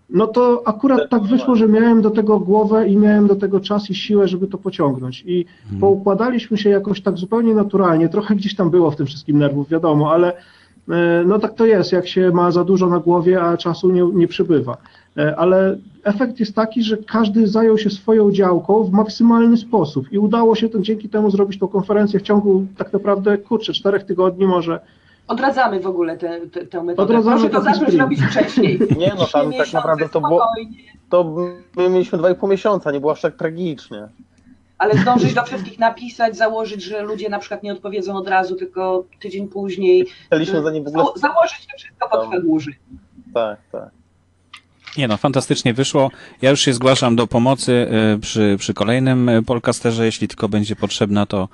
no 0.10 0.28
to 0.28 0.62
akurat 0.66 1.10
tak 1.10 1.24
wyszło, 1.24 1.56
że 1.56 1.68
miałem 1.68 2.02
do 2.02 2.10
tego 2.10 2.40
głowę 2.40 2.88
i 2.88 2.98
miałem 2.98 3.28
do 3.28 3.36
tego 3.36 3.60
czas 3.60 3.90
i 3.90 3.96
siłę, 3.96 4.28
żeby 4.28 4.48
to 4.48 4.58
pociągnąć. 4.58 5.24
I 5.28 5.46
poukładaliśmy 5.80 6.58
się 6.58 6.70
jakoś 6.70 7.02
tak 7.02 7.18
zupełnie 7.18 7.54
naturalnie. 7.54 8.10
Trochę 8.10 8.36
gdzieś 8.36 8.56
tam 8.56 8.70
było 8.70 8.92
w 8.92 8.96
tym 8.96 9.06
wszystkim 9.06 9.38
nerwów, 9.38 9.70
wiadomo, 9.70 10.12
ale 10.12 10.34
e, 10.90 11.24
no 11.28 11.40
tak 11.40 11.54
to 11.54 11.66
jest, 11.66 11.92
jak 11.92 12.08
się 12.08 12.32
ma 12.32 12.52
za 12.52 12.64
dużo 12.64 12.88
na 12.88 13.00
głowie, 13.00 13.42
a 13.42 13.58
czasu 13.58 13.92
nie, 13.92 14.04
nie 14.14 14.28
przybywa. 14.28 14.78
E, 15.18 15.36
Ale 15.36 15.78
efekt 16.04 16.40
jest 16.40 16.56
taki, 16.56 16.84
że 16.84 16.98
każdy 16.98 17.48
zajął 17.48 17.78
się 17.78 17.90
swoją 17.90 18.32
działką 18.32 18.84
w 18.84 18.92
maksymalny 18.92 19.58
sposób 19.58 20.12
i 20.12 20.18
udało 20.18 20.56
się 20.56 20.70
to, 20.70 20.80
dzięki 20.80 21.10
temu 21.10 21.32
zrobić 21.32 21.60
tą 21.60 21.68
konferencję 21.68 22.20
w 22.20 22.24
ciągu 22.24 22.66
tak 22.78 22.94
naprawdę, 22.94 23.38
kurczę, 23.38 23.74
czterech 23.74 24.04
tygodni 24.04 24.46
może. 24.46 24.80
Odradzamy 25.28 25.80
w 25.80 25.88
ogóle 25.88 26.18
tę 26.18 26.40
metodę. 26.84 27.04
Odradzamy 27.04 27.36
Proszę 27.36 27.50
to 27.50 27.62
zacząć 27.62 27.84
sprint. 27.84 28.02
robić 28.02 28.20
wcześniej. 28.22 28.80
Nie 28.98 29.14
no, 29.18 29.28
tam 29.28 29.54
tak 29.54 29.74
naprawdę 29.74 30.10
to 30.10 30.22
było, 30.22 30.48
to 31.10 31.24
my 31.76 31.90
mieliśmy 31.90 32.18
2,5 32.18 32.50
miesiąca, 32.50 32.92
nie 32.92 33.00
było 33.00 33.12
aż 33.12 33.22
tak 33.22 33.36
tragicznie. 33.36 34.08
Ale 34.78 34.98
zdążyć 34.98 35.34
do 35.34 35.44
wszystkich 35.44 35.80
napisać, 35.80 36.38
założyć, 36.38 36.84
że 36.84 37.02
ludzie 37.02 37.30
na 37.30 37.40
przykład 37.40 37.64
nie 37.64 37.74
odpowiedzą 37.74 38.16
od 38.16 38.28
razu, 38.28 38.56
tylko 38.56 39.06
tydzień 39.20 39.48
później. 39.48 40.06
Chcieliśmy 40.28 40.62
za 40.62 40.72
nim 40.72 40.84
w 40.84 40.88
ogóle... 40.88 41.04
Za- 41.16 41.20
Założyć 41.28 41.68
to 41.72 41.78
wszystko 41.78 42.10
Tam. 42.22 42.32
Fegurzy. 42.32 42.72
Tak, 43.34 43.60
tak. 43.72 43.90
Nie 44.98 45.08
no, 45.08 45.18
fantastycznie 45.18 45.74
wyszło. 45.74 46.12
Ja 46.42 46.50
już 46.50 46.60
się 46.60 46.74
zgłaszam 46.74 47.16
do 47.16 47.28
pomocy 47.28 47.88
y, 48.16 48.20
przy, 48.20 48.56
przy 48.60 48.74
kolejnym 48.74 49.30
y, 49.30 49.44
podcasterze. 49.44 50.06
Jeśli 50.06 50.28
tylko 50.28 50.50
będzie 50.50 50.76
potrzebna, 50.76 51.26
to, 51.26 51.50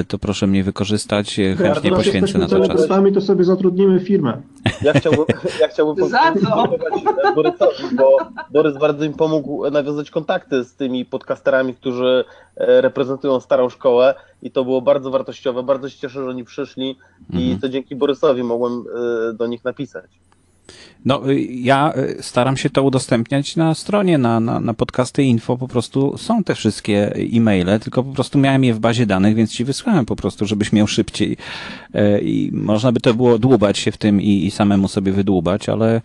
y, 0.00 0.04
to 0.04 0.18
proszę 0.18 0.46
mnie 0.46 0.64
wykorzystać. 0.64 1.36
Chętnie 1.36 1.90
teraz 1.90 2.04
poświęcę 2.04 2.38
na 2.38 2.48
to 2.48 2.66
czas. 2.68 2.88
to 3.14 3.20
sobie 3.20 3.44
zatrudnimy 3.44 4.00
firmę. 4.00 4.42
Ja 4.82 4.92
chciałbym, 4.92 5.24
ja 5.60 5.68
chciałbym 5.68 6.08
Za 6.08 6.34
co? 6.34 6.68
podziękować 6.68 7.34
Borysowi, 7.34 7.96
bo 7.96 8.18
Borys 8.52 8.78
bardzo 8.78 9.08
mi 9.08 9.14
pomógł 9.14 9.70
nawiązać 9.70 10.10
kontakty 10.10 10.64
z 10.64 10.74
tymi 10.74 11.04
podcasterami, 11.04 11.74
którzy 11.74 12.24
e, 12.56 12.80
reprezentują 12.80 13.40
starą 13.40 13.68
szkołę 13.68 14.14
i 14.42 14.50
to 14.50 14.64
było 14.64 14.82
bardzo 14.82 15.10
wartościowe. 15.10 15.62
Bardzo 15.62 15.88
się 15.88 15.98
cieszę, 15.98 16.22
że 16.24 16.30
oni 16.30 16.44
przyszli 16.44 16.98
i 17.30 17.36
Mhm. 17.42 17.58
to 17.60 17.68
dzięki 17.68 17.96
Borysowi 17.96 18.42
mogłem 18.42 18.72
e, 19.30 19.32
do 19.32 19.46
nich 19.46 19.64
napisać. 19.64 20.10
No, 21.04 21.30
y, 21.30 21.42
ja 21.44 21.92
y, 22.18 22.22
staram 22.22 22.56
się 22.56 22.70
to 22.70 22.82
udostępniać 22.82 23.56
na 23.56 23.74
stronie, 23.74 24.18
na, 24.18 24.40
na, 24.40 24.60
na 24.60 24.74
podcasty 24.74 25.22
info, 25.22 25.56
po 25.56 25.68
prostu 25.68 26.18
są 26.18 26.44
te 26.44 26.54
wszystkie 26.54 27.14
e-maile, 27.16 27.80
tylko 27.80 28.04
po 28.04 28.12
prostu 28.12 28.38
miałem 28.38 28.64
je 28.64 28.74
w 28.74 28.78
bazie 28.78 29.06
danych, 29.06 29.34
więc 29.34 29.52
ci 29.52 29.64
wysłałem 29.64 30.06
po 30.06 30.16
prostu, 30.16 30.46
żebyś 30.46 30.72
miał 30.72 30.86
szybciej. 30.86 31.36
E, 31.94 32.20
I 32.20 32.50
można 32.52 32.92
by 32.92 33.00
to 33.00 33.14
było 33.14 33.38
dłubać 33.38 33.78
się 33.78 33.92
w 33.92 33.96
tym 33.96 34.20
i, 34.20 34.46
i 34.46 34.50
samemu 34.50 34.88
sobie 34.88 35.12
wydłubać, 35.12 35.68
ale 35.68 36.00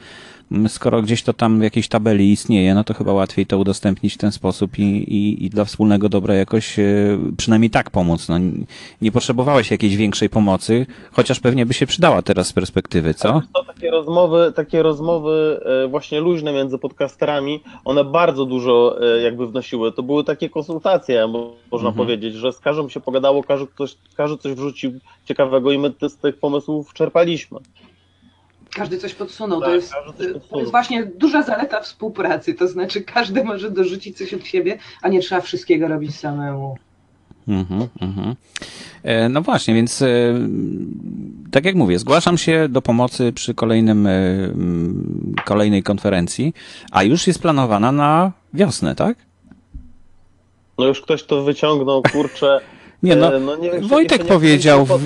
skoro 0.67 1.01
gdzieś 1.01 1.23
to 1.23 1.33
tam 1.33 1.59
w 1.59 1.63
jakiejś 1.63 1.87
tabeli 1.87 2.31
istnieje, 2.31 2.75
no 2.75 2.83
to 2.83 2.93
chyba 2.93 3.13
łatwiej 3.13 3.45
to 3.45 3.57
udostępnić 3.57 4.13
w 4.13 4.17
ten 4.17 4.31
sposób 4.31 4.79
i, 4.79 4.83
i, 4.83 5.45
i 5.45 5.49
dla 5.49 5.65
wspólnego 5.65 6.09
dobra 6.09 6.33
jakoś 6.33 6.79
e, 6.79 6.83
przynajmniej 7.37 7.69
tak 7.69 7.91
pomóc. 7.91 8.29
No, 8.29 8.35
nie 9.01 9.11
potrzebowałeś 9.11 9.71
jakiejś 9.71 9.95
większej 9.95 10.29
pomocy, 10.29 10.85
chociaż 11.11 11.39
pewnie 11.39 11.65
by 11.65 11.73
się 11.73 11.85
przydała 11.85 12.21
teraz 12.21 12.47
z 12.47 12.53
perspektywy, 12.53 13.13
co? 13.13 13.41
To 13.53 13.63
tak 13.63 13.75
takie 13.75 13.91
rozmowy, 13.91 14.53
takie 14.55 14.83
rozmowy 14.83 15.59
e, 15.65 15.87
właśnie 15.87 16.19
luźne 16.19 16.53
między 16.53 16.77
podcasterami, 16.77 17.59
one 17.85 18.03
bardzo 18.03 18.45
dużo 18.45 18.97
e, 19.01 19.21
jakby 19.21 19.47
wnosiły. 19.47 19.91
To 19.91 20.03
były 20.03 20.23
takie 20.23 20.49
konsultacje, 20.49 21.27
można 21.71 21.89
Mhm. 21.89 21.93
powiedzieć, 21.95 22.35
że 22.35 22.53
z 22.53 22.59
każdym 22.59 22.89
się 22.89 22.99
pogadało, 22.99 23.43
każdy, 23.43 23.67
ktoś, 23.67 23.95
każdy 24.15 24.37
coś 24.37 24.53
wrzucił 24.53 24.91
ciekawego 25.25 25.71
i 25.71 25.77
my 25.79 25.93
z 26.09 26.17
tych 26.17 26.37
pomysłów 26.37 26.93
czerpaliśmy. 26.93 27.59
Każdy 28.75 28.97
coś 28.97 29.13
podsunął. 29.13 29.59
Tak, 29.59 29.69
to, 29.69 29.75
jest, 29.75 29.93
każdy 29.93 30.13
coś 30.17 30.27
to 30.27 30.33
podsunął. 30.33 30.59
jest 30.59 30.71
właśnie 30.71 31.05
duża 31.05 31.43
zaleta 31.43 31.81
współpracy. 31.81 32.53
To 32.53 32.67
znaczy, 32.67 33.01
każdy 33.01 33.43
może 33.43 33.71
dorzucić 33.71 34.17
coś 34.17 34.33
od 34.33 34.45
siebie, 34.45 34.77
a 35.01 35.07
nie 35.09 35.19
trzeba 35.19 35.41
wszystkiego 35.41 35.87
robić 35.87 36.15
samemu. 36.15 36.77
Mhm, 37.47 37.87
mhm. 38.01 38.35
E, 39.03 39.29
No 39.29 39.41
właśnie, 39.41 39.73
więc 39.73 40.01
e, 40.01 40.07
tak 41.51 41.65
jak 41.65 41.75
mówię, 41.75 41.99
zgłaszam 41.99 42.37
się 42.37 42.67
do 42.69 42.81
pomocy 42.81 43.33
przy 43.33 43.53
kolejnym, 43.53 44.07
e, 44.07 44.13
kolejnej 45.45 45.83
konferencji, 45.83 46.53
a 46.91 47.03
już 47.03 47.27
jest 47.27 47.41
planowana 47.41 47.91
na 47.91 48.31
wiosnę, 48.53 48.95
tak? 48.95 49.17
No 50.77 50.87
już 50.87 51.01
ktoś 51.01 51.23
to 51.23 51.43
wyciągnął, 51.43 52.03
kurczę. 52.11 52.59
Nie 53.03 53.15
no, 53.15 53.35
e, 53.35 53.39
no 53.39 53.55
nie 53.55 53.71
wiem, 53.71 53.87
Wojtek 53.87 54.25
powiedział, 54.25 54.85
w 54.85 54.97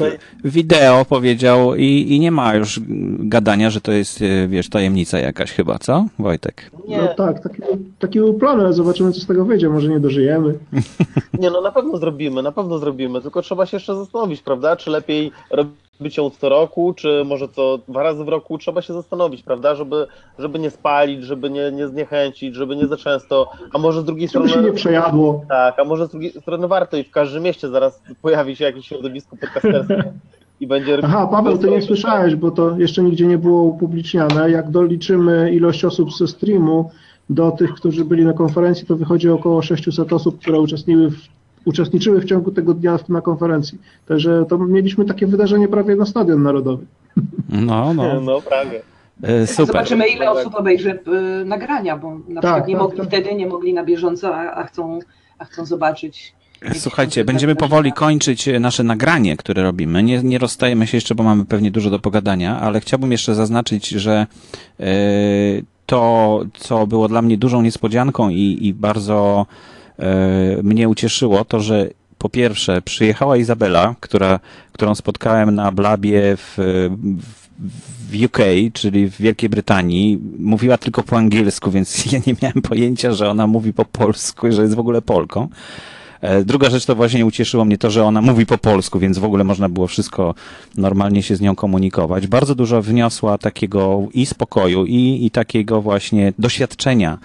wideo 0.43 1.05
powiedział 1.05 1.75
i, 1.75 2.05
i 2.09 2.19
nie 2.19 2.31
ma 2.31 2.55
już 2.55 2.79
gadania, 3.19 3.69
że 3.69 3.81
to 3.81 3.91
jest, 3.91 4.21
e, 4.21 4.47
wiesz, 4.47 4.69
tajemnica 4.69 5.19
jakaś 5.19 5.51
chyba, 5.51 5.79
co? 5.79 6.05
Wojtek. 6.19 6.71
Nie, 6.87 6.97
No 6.97 7.07
tak, 7.07 7.43
taki, 7.43 7.61
taki 7.99 8.19
był 8.19 8.33
plan, 8.33 8.59
ale 8.59 8.73
zobaczymy, 8.73 9.11
co 9.11 9.19
z 9.19 9.25
tego 9.25 9.45
wyjdzie. 9.45 9.69
Może 9.69 9.89
nie 9.89 9.99
dożyjemy. 9.99 10.53
Nie, 11.39 11.49
no 11.49 11.61
na 11.61 11.71
pewno 11.71 11.97
zrobimy, 11.97 12.43
na 12.43 12.51
pewno 12.51 12.79
zrobimy, 12.79 13.21
tylko 13.21 13.41
trzeba 13.41 13.65
się 13.65 13.77
jeszcze 13.77 13.95
zastanowić, 13.95 14.41
prawda? 14.41 14.75
Czy 14.75 14.89
lepiej 14.89 15.31
robić 15.49 15.75
ją 16.17 16.29
co 16.29 16.49
roku, 16.49 16.93
czy 16.93 17.23
może 17.25 17.47
co 17.47 17.79
dwa 17.87 18.03
razy 18.03 18.23
w 18.23 18.29
roku? 18.29 18.57
Trzeba 18.57 18.81
się 18.81 18.93
zastanowić, 18.93 19.43
prawda? 19.43 19.75
Żeby, 19.75 20.07
żeby 20.39 20.59
nie 20.59 20.69
spalić, 20.69 21.23
żeby 21.23 21.49
nie, 21.49 21.71
nie 21.71 21.87
zniechęcić, 21.87 22.55
żeby 22.55 22.75
nie 22.75 22.87
za 22.87 22.97
często, 22.97 23.49
a 23.73 23.77
może 23.77 24.01
z 24.01 24.05
drugiej 24.05 24.27
Żeby 24.27 24.47
strony... 24.47 24.63
się 24.67 24.71
nie 24.71 24.75
przejadło. 24.75 25.45
Tak, 25.49 25.79
a 25.79 25.83
może 25.83 26.07
z 26.07 26.09
drugiej 26.09 26.31
strony 26.31 26.67
warto 26.67 26.97
i 26.97 27.03
w 27.03 27.11
każdym 27.11 27.43
mieście 27.43 27.69
zaraz 27.69 28.01
pojawi 28.21 28.55
się 28.55 28.65
jakieś 28.65 28.87
środowisko 28.87 29.37
podcasterskie 29.37 30.13
i 30.59 30.67
będzie... 30.67 30.97
Aha, 31.03 31.27
Paweł, 31.31 31.57
ty 31.57 31.69
nie 31.69 31.81
słyszałeś, 31.81 32.35
bo 32.35 32.51
to 32.51 32.77
jeszcze 32.77 33.03
nigdzie 33.03 33.27
nie 33.27 33.37
było 33.37 33.61
upubliczniane. 33.61 34.51
Jak 34.51 34.71
doliczymy 34.71 35.51
ilość 35.53 35.85
osób 35.85 36.13
ze 36.13 36.27
streamu 36.27 36.91
do 37.29 37.51
tych, 37.51 37.73
którzy 37.73 38.05
byli 38.05 38.25
na 38.25 38.33
konferencji, 38.33 38.87
to 38.87 38.95
wychodzi 38.95 39.29
około 39.29 39.61
600 39.61 40.13
osób, 40.13 40.39
które 40.39 40.59
uczestniczyły 40.59 41.09
w, 41.09 41.40
uczestniczyły 41.65 42.21
w 42.21 42.25
ciągu 42.25 42.51
tego 42.51 42.73
dnia 42.73 42.99
na 43.09 43.21
konferencji. 43.21 43.77
Także 44.07 44.45
to 44.49 44.57
mieliśmy 44.57 45.05
takie 45.05 45.27
wydarzenie 45.27 45.67
prawie 45.67 45.95
na 45.95 46.05
Stadion 46.05 46.43
Narodowy. 46.43 46.85
No, 47.49 47.93
no, 47.93 48.21
No, 48.21 48.41
prawie. 48.41 48.81
e, 49.23 49.47
super. 49.47 49.65
Zobaczymy, 49.67 50.07
ile 50.07 50.31
osób 50.31 50.55
obejrzy 50.55 50.99
y, 51.41 51.45
nagrania, 51.45 51.97
bo 51.97 52.11
na 52.27 52.41
Tak, 52.41 52.51
przykład 52.51 52.67
nie 52.67 52.73
tak, 52.73 52.83
mogli 52.83 52.97
tak. 52.97 53.07
wtedy, 53.07 53.35
nie 53.35 53.47
mogli 53.47 53.73
na 53.73 53.83
bieżąco, 53.83 54.35
a, 54.35 54.51
a, 54.51 54.63
chcą, 54.63 54.99
a 55.39 55.45
chcą 55.45 55.65
zobaczyć. 55.65 56.33
Słuchajcie, 56.73 57.25
będziemy 57.25 57.55
powoli 57.55 57.93
kończyć 57.93 58.47
e, 58.47 58.59
nasze 58.59 58.83
nagranie, 58.83 59.37
które 59.37 59.63
robimy. 59.63 60.03
Nie, 60.03 60.23
nie 60.23 60.37
rozstajemy 60.37 60.87
się 60.87 60.97
jeszcze, 60.97 61.15
bo 61.15 61.23
mamy 61.23 61.45
pewnie 61.45 61.71
dużo 61.71 61.89
do 61.89 61.99
pogadania, 61.99 62.59
ale 62.59 62.79
chciałbym 62.79 63.11
jeszcze 63.11 63.35
zaznaczyć, 63.35 63.89
że 63.89 64.27
e, 64.79 64.85
to, 65.85 66.39
co 66.53 66.87
było 66.87 67.07
dla 67.07 67.21
mnie 67.21 67.37
dużą 67.37 67.61
niespodzianką 67.61 68.29
i, 68.29 68.57
i 68.61 68.73
bardzo 68.73 69.45
e, 69.45 69.70
mnie 70.63 70.89
ucieszyło, 70.89 71.45
to 71.45 71.59
że 71.59 71.89
po 72.17 72.29
pierwsze 72.29 72.81
przyjechała 72.81 73.37
Izabela, 73.37 73.95
która, 73.99 74.39
którą 74.71 74.95
spotkałem 74.95 75.55
na 75.55 75.71
Blabie 75.71 76.37
w, 76.37 76.53
w, 76.57 78.11
w 78.11 78.23
UK, 78.25 78.37
czyli 78.73 79.09
w 79.09 79.17
Wielkiej 79.17 79.49
Brytanii. 79.49 80.19
Mówiła 80.39 80.77
tylko 80.77 81.03
po 81.03 81.17
angielsku, 81.17 81.71
więc 81.71 82.05
ja 82.11 82.19
nie 82.27 82.35
miałem 82.41 82.61
pojęcia, 82.61 83.13
że 83.13 83.29
ona 83.29 83.47
mówi 83.47 83.73
po 83.73 83.85
polsku 83.85 84.47
i 84.47 84.51
że 84.51 84.61
jest 84.61 84.75
w 84.75 84.79
ogóle 84.79 85.01
Polką. 85.01 85.47
E, 86.21 86.43
Druga 86.45 86.69
rzecz 86.69 86.85
to 86.85 86.95
właśnie 86.95 87.25
ucieszyło 87.25 87.65
mnie 87.65 87.77
to, 87.77 87.91
że 87.91 88.03
ona 88.03 88.21
mówi 88.21 88.45
po 88.45 88.57
polsku, 88.57 88.99
więc 88.99 89.17
w 89.17 89.23
ogóle 89.23 89.43
można 89.43 89.69
było 89.69 89.87
wszystko 89.87 90.35
normalnie 90.77 91.23
się 91.23 91.35
z 91.35 91.41
nią 91.41 91.55
komunikować. 91.55 92.27
Bardzo 92.27 92.55
dużo 92.55 92.81
wniosła 92.81 93.37
takiego 93.37 94.07
i 94.13 94.25
spokoju, 94.25 94.85
i, 94.85 95.25
i 95.25 95.31
takiego 95.31 95.81
właśnie 95.81 96.33
doświadczenia 96.39 97.17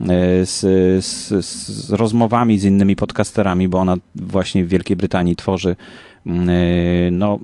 e, 0.00 0.06
z, 0.46 0.60
z, 1.04 1.44
z 1.44 1.90
rozmowami 1.90 2.58
z 2.58 2.64
innymi 2.64 2.96
podcasterami, 2.96 3.68
bo 3.68 3.78
ona 3.78 3.96
właśnie 4.14 4.64
w 4.64 4.68
Wielkiej 4.68 4.96
Brytanii 4.96 5.36
tworzy 5.36 5.76
mm, 6.26 6.48
e, 6.48 6.52
no, 7.10 7.38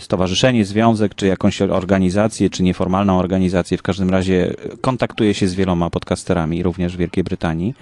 stowarzyszenie, 0.00 0.64
związek, 0.64 1.14
czy 1.14 1.26
jakąś 1.26 1.62
organizację, 1.62 2.50
czy 2.50 2.62
nieformalną 2.62 3.18
organizację. 3.18 3.78
W 3.78 3.82
każdym 3.82 4.10
razie 4.10 4.54
kontaktuje 4.80 5.34
się 5.34 5.48
z 5.48 5.54
wieloma 5.54 5.90
podcasterami, 5.90 6.62
również 6.62 6.94
w 6.94 6.98
Wielkiej 6.98 7.24
Brytanii. 7.24 7.74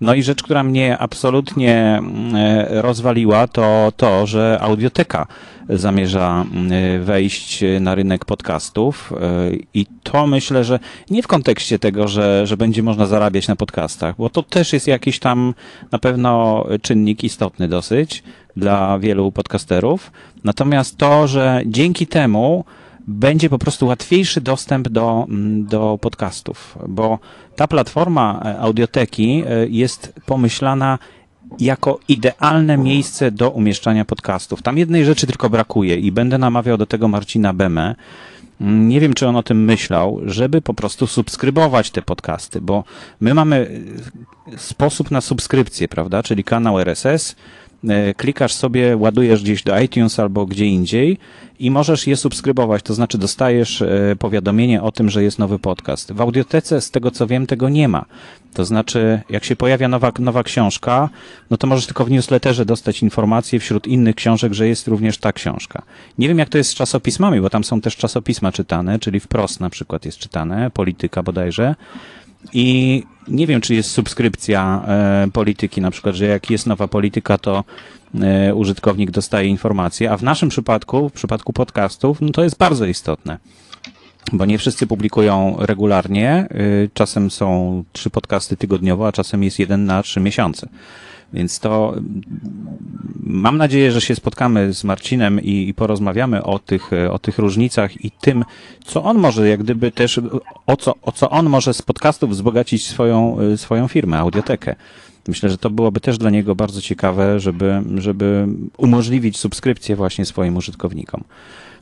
No 0.00 0.14
i 0.14 0.22
rzecz, 0.22 0.42
która 0.42 0.62
mnie 0.62 0.98
absolutnie 0.98 2.00
e, 2.34 2.82
rozwaliła, 2.82 3.46
to 3.46 3.92
to, 3.96 4.26
że 4.26 4.58
audioteka 4.60 5.26
zamierza 5.68 6.44
e, 6.70 6.98
wejść 6.98 7.64
na 7.80 7.94
rynek 7.94 8.24
podcastów 8.24 9.12
e, 9.12 9.50
i 9.74 9.86
to 10.02 10.26
myślę, 10.26 10.64
że 10.64 10.78
nie 11.10 11.22
w 11.22 11.26
kontekście 11.26 11.78
tego, 11.78 12.08
że, 12.08 12.46
że 12.46 12.56
będzie 12.56 12.82
można 12.82 13.06
zarabiać 13.06 13.48
na 13.48 13.56
podcastach, 13.56 14.14
bo 14.18 14.30
to 14.30 14.42
też 14.42 14.72
jest 14.72 14.86
jakiś 14.86 15.18
tam 15.18 15.54
na 15.92 15.98
pewno 15.98 16.64
czynnik 16.82 17.24
istotny 17.24 17.68
dosyć 17.68 18.22
dla 18.56 18.98
wielu 18.98 19.32
podcasterów. 19.32 20.12
Natomiast 20.44 20.96
to, 20.96 21.26
że 21.26 21.62
dzięki 21.66 22.06
temu 22.06 22.64
będzie 23.08 23.50
po 23.50 23.58
prostu 23.58 23.86
łatwiejszy 23.86 24.40
dostęp 24.40 24.88
do, 24.88 25.26
mm, 25.28 25.64
do 25.66 25.98
podcastów, 26.00 26.78
bo 26.88 27.18
ta 27.56 27.68
platforma 27.68 28.40
e, 28.44 28.58
audioteki 28.58 29.42
e, 29.46 29.66
jest 29.68 30.12
pomyślana 30.26 30.98
jako 31.60 31.98
idealne 32.08 32.78
miejsce 32.78 33.30
do 33.30 33.50
umieszczania 33.50 34.04
podcastów. 34.04 34.62
Tam 34.62 34.78
jednej 34.78 35.04
rzeczy 35.04 35.26
tylko 35.26 35.50
brakuje 35.50 35.96
i 35.96 36.12
będę 36.12 36.38
namawiał 36.38 36.76
do 36.76 36.86
tego 36.86 37.08
Marcina 37.08 37.52
Bemę. 37.52 37.94
Mm, 38.60 38.88
Nie 38.88 39.00
wiem, 39.00 39.14
czy 39.14 39.28
on 39.28 39.36
o 39.36 39.42
tym 39.42 39.64
myślał, 39.64 40.20
żeby 40.26 40.62
po 40.62 40.74
prostu 40.74 41.06
subskrybować 41.06 41.90
te 41.90 42.02
podcasty, 42.02 42.60
bo 42.60 42.84
my 43.20 43.34
mamy 43.34 43.80
e, 44.54 44.58
sposób 44.58 45.10
na 45.10 45.20
subskrypcję, 45.20 45.88
prawda? 45.88 46.22
Czyli 46.22 46.44
kanał 46.44 46.80
RSS, 46.80 47.36
klikasz 48.16 48.54
sobie, 48.54 48.96
ładujesz 48.96 49.42
gdzieś 49.42 49.62
do 49.62 49.80
iTunes 49.80 50.18
albo 50.18 50.46
gdzie 50.46 50.66
indziej 50.66 51.18
i 51.58 51.70
możesz 51.70 52.06
je 52.06 52.16
subskrybować, 52.16 52.82
to 52.82 52.94
znaczy 52.94 53.18
dostajesz 53.18 53.82
e, 53.82 54.16
powiadomienie 54.18 54.82
o 54.82 54.92
tym, 54.92 55.10
że 55.10 55.22
jest 55.22 55.38
nowy 55.38 55.58
podcast. 55.58 56.12
W 56.12 56.20
audiotece, 56.20 56.80
z 56.80 56.90
tego 56.90 57.10
co 57.10 57.26
wiem, 57.26 57.46
tego 57.46 57.68
nie 57.68 57.88
ma. 57.88 58.04
To 58.54 58.64
znaczy, 58.64 59.20
jak 59.30 59.44
się 59.44 59.56
pojawia 59.56 59.88
nowa, 59.88 60.12
nowa 60.18 60.42
książka, 60.42 61.08
no 61.50 61.56
to 61.56 61.66
możesz 61.66 61.86
tylko 61.86 62.04
w 62.04 62.10
newsletterze 62.10 62.64
dostać 62.64 63.02
informację 63.02 63.58
wśród 63.60 63.86
innych 63.86 64.14
książek, 64.14 64.52
że 64.52 64.68
jest 64.68 64.88
również 64.88 65.18
ta 65.18 65.32
książka. 65.32 65.82
Nie 66.18 66.28
wiem, 66.28 66.38
jak 66.38 66.48
to 66.48 66.58
jest 66.58 66.70
z 66.70 66.74
czasopismami, 66.74 67.40
bo 67.40 67.50
tam 67.50 67.64
są 67.64 67.80
też 67.80 67.96
czasopisma 67.96 68.52
czytane, 68.52 68.98
czyli 68.98 69.20
wprost 69.20 69.60
na 69.60 69.70
przykład 69.70 70.04
jest 70.04 70.18
czytane, 70.18 70.70
polityka 70.70 71.22
bodajże. 71.22 71.74
I 72.52 73.02
nie 73.30 73.46
wiem, 73.46 73.60
czy 73.60 73.74
jest 73.74 73.90
subskrypcja 73.90 74.84
e, 74.88 75.28
polityki, 75.32 75.80
na 75.80 75.90
przykład, 75.90 76.14
że 76.14 76.26
jak 76.26 76.50
jest 76.50 76.66
nowa 76.66 76.88
polityka, 76.88 77.38
to 77.38 77.64
e, 78.20 78.54
użytkownik 78.54 79.10
dostaje 79.10 79.48
informacje, 79.48 80.10
a 80.10 80.16
w 80.16 80.22
naszym 80.22 80.48
przypadku, 80.48 81.08
w 81.08 81.12
przypadku 81.12 81.52
podcastów, 81.52 82.20
no 82.20 82.30
to 82.32 82.44
jest 82.44 82.58
bardzo 82.58 82.86
istotne. 82.86 83.38
Bo 84.32 84.44
nie 84.46 84.58
wszyscy 84.58 84.86
publikują 84.86 85.56
regularnie. 85.58 86.48
y, 86.52 86.90
Czasem 86.94 87.30
są 87.30 87.84
trzy 87.92 88.10
podcasty 88.10 88.56
tygodniowo, 88.56 89.08
a 89.08 89.12
czasem 89.12 89.42
jest 89.42 89.58
jeden 89.58 89.84
na 89.84 90.02
trzy 90.02 90.20
miesiące. 90.20 90.68
Więc 91.32 91.58
to 91.60 91.94
mam 93.22 93.56
nadzieję, 93.56 93.92
że 93.92 94.00
się 94.00 94.14
spotkamy 94.14 94.72
z 94.72 94.84
Marcinem 94.84 95.40
i, 95.42 95.68
i 95.68 95.74
porozmawiamy 95.74 96.44
o 96.44 96.58
tych, 96.58 96.92
e, 96.92 97.12
o 97.12 97.18
tych 97.18 97.38
różnicach 97.38 98.04
i 98.04 98.10
tym, 98.10 98.44
co 98.84 99.04
on 99.04 99.18
może, 99.18 99.48
jak 99.48 99.62
gdyby 99.62 99.92
też, 99.92 100.20
o 100.66 100.76
co, 100.76 100.94
o 101.02 101.12
co 101.12 101.30
on 101.30 101.48
może 101.48 101.74
z 101.74 101.82
podcastów 101.82 102.30
wzbogacić 102.30 102.86
swoją, 102.86 103.40
e, 103.40 103.56
swoją 103.56 103.88
firmę, 103.88 104.18
audiotekę. 104.18 104.76
Myślę, 105.28 105.50
że 105.50 105.58
to 105.58 105.70
byłoby 105.70 106.00
też 106.00 106.18
dla 106.18 106.30
niego 106.30 106.54
bardzo 106.54 106.80
ciekawe, 106.80 107.40
żeby, 107.40 107.82
żeby 107.94 108.46
umożliwić 108.76 109.36
subskrypcję 109.36 109.96
właśnie 109.96 110.24
swoim 110.24 110.56
użytkownikom. 110.56 111.24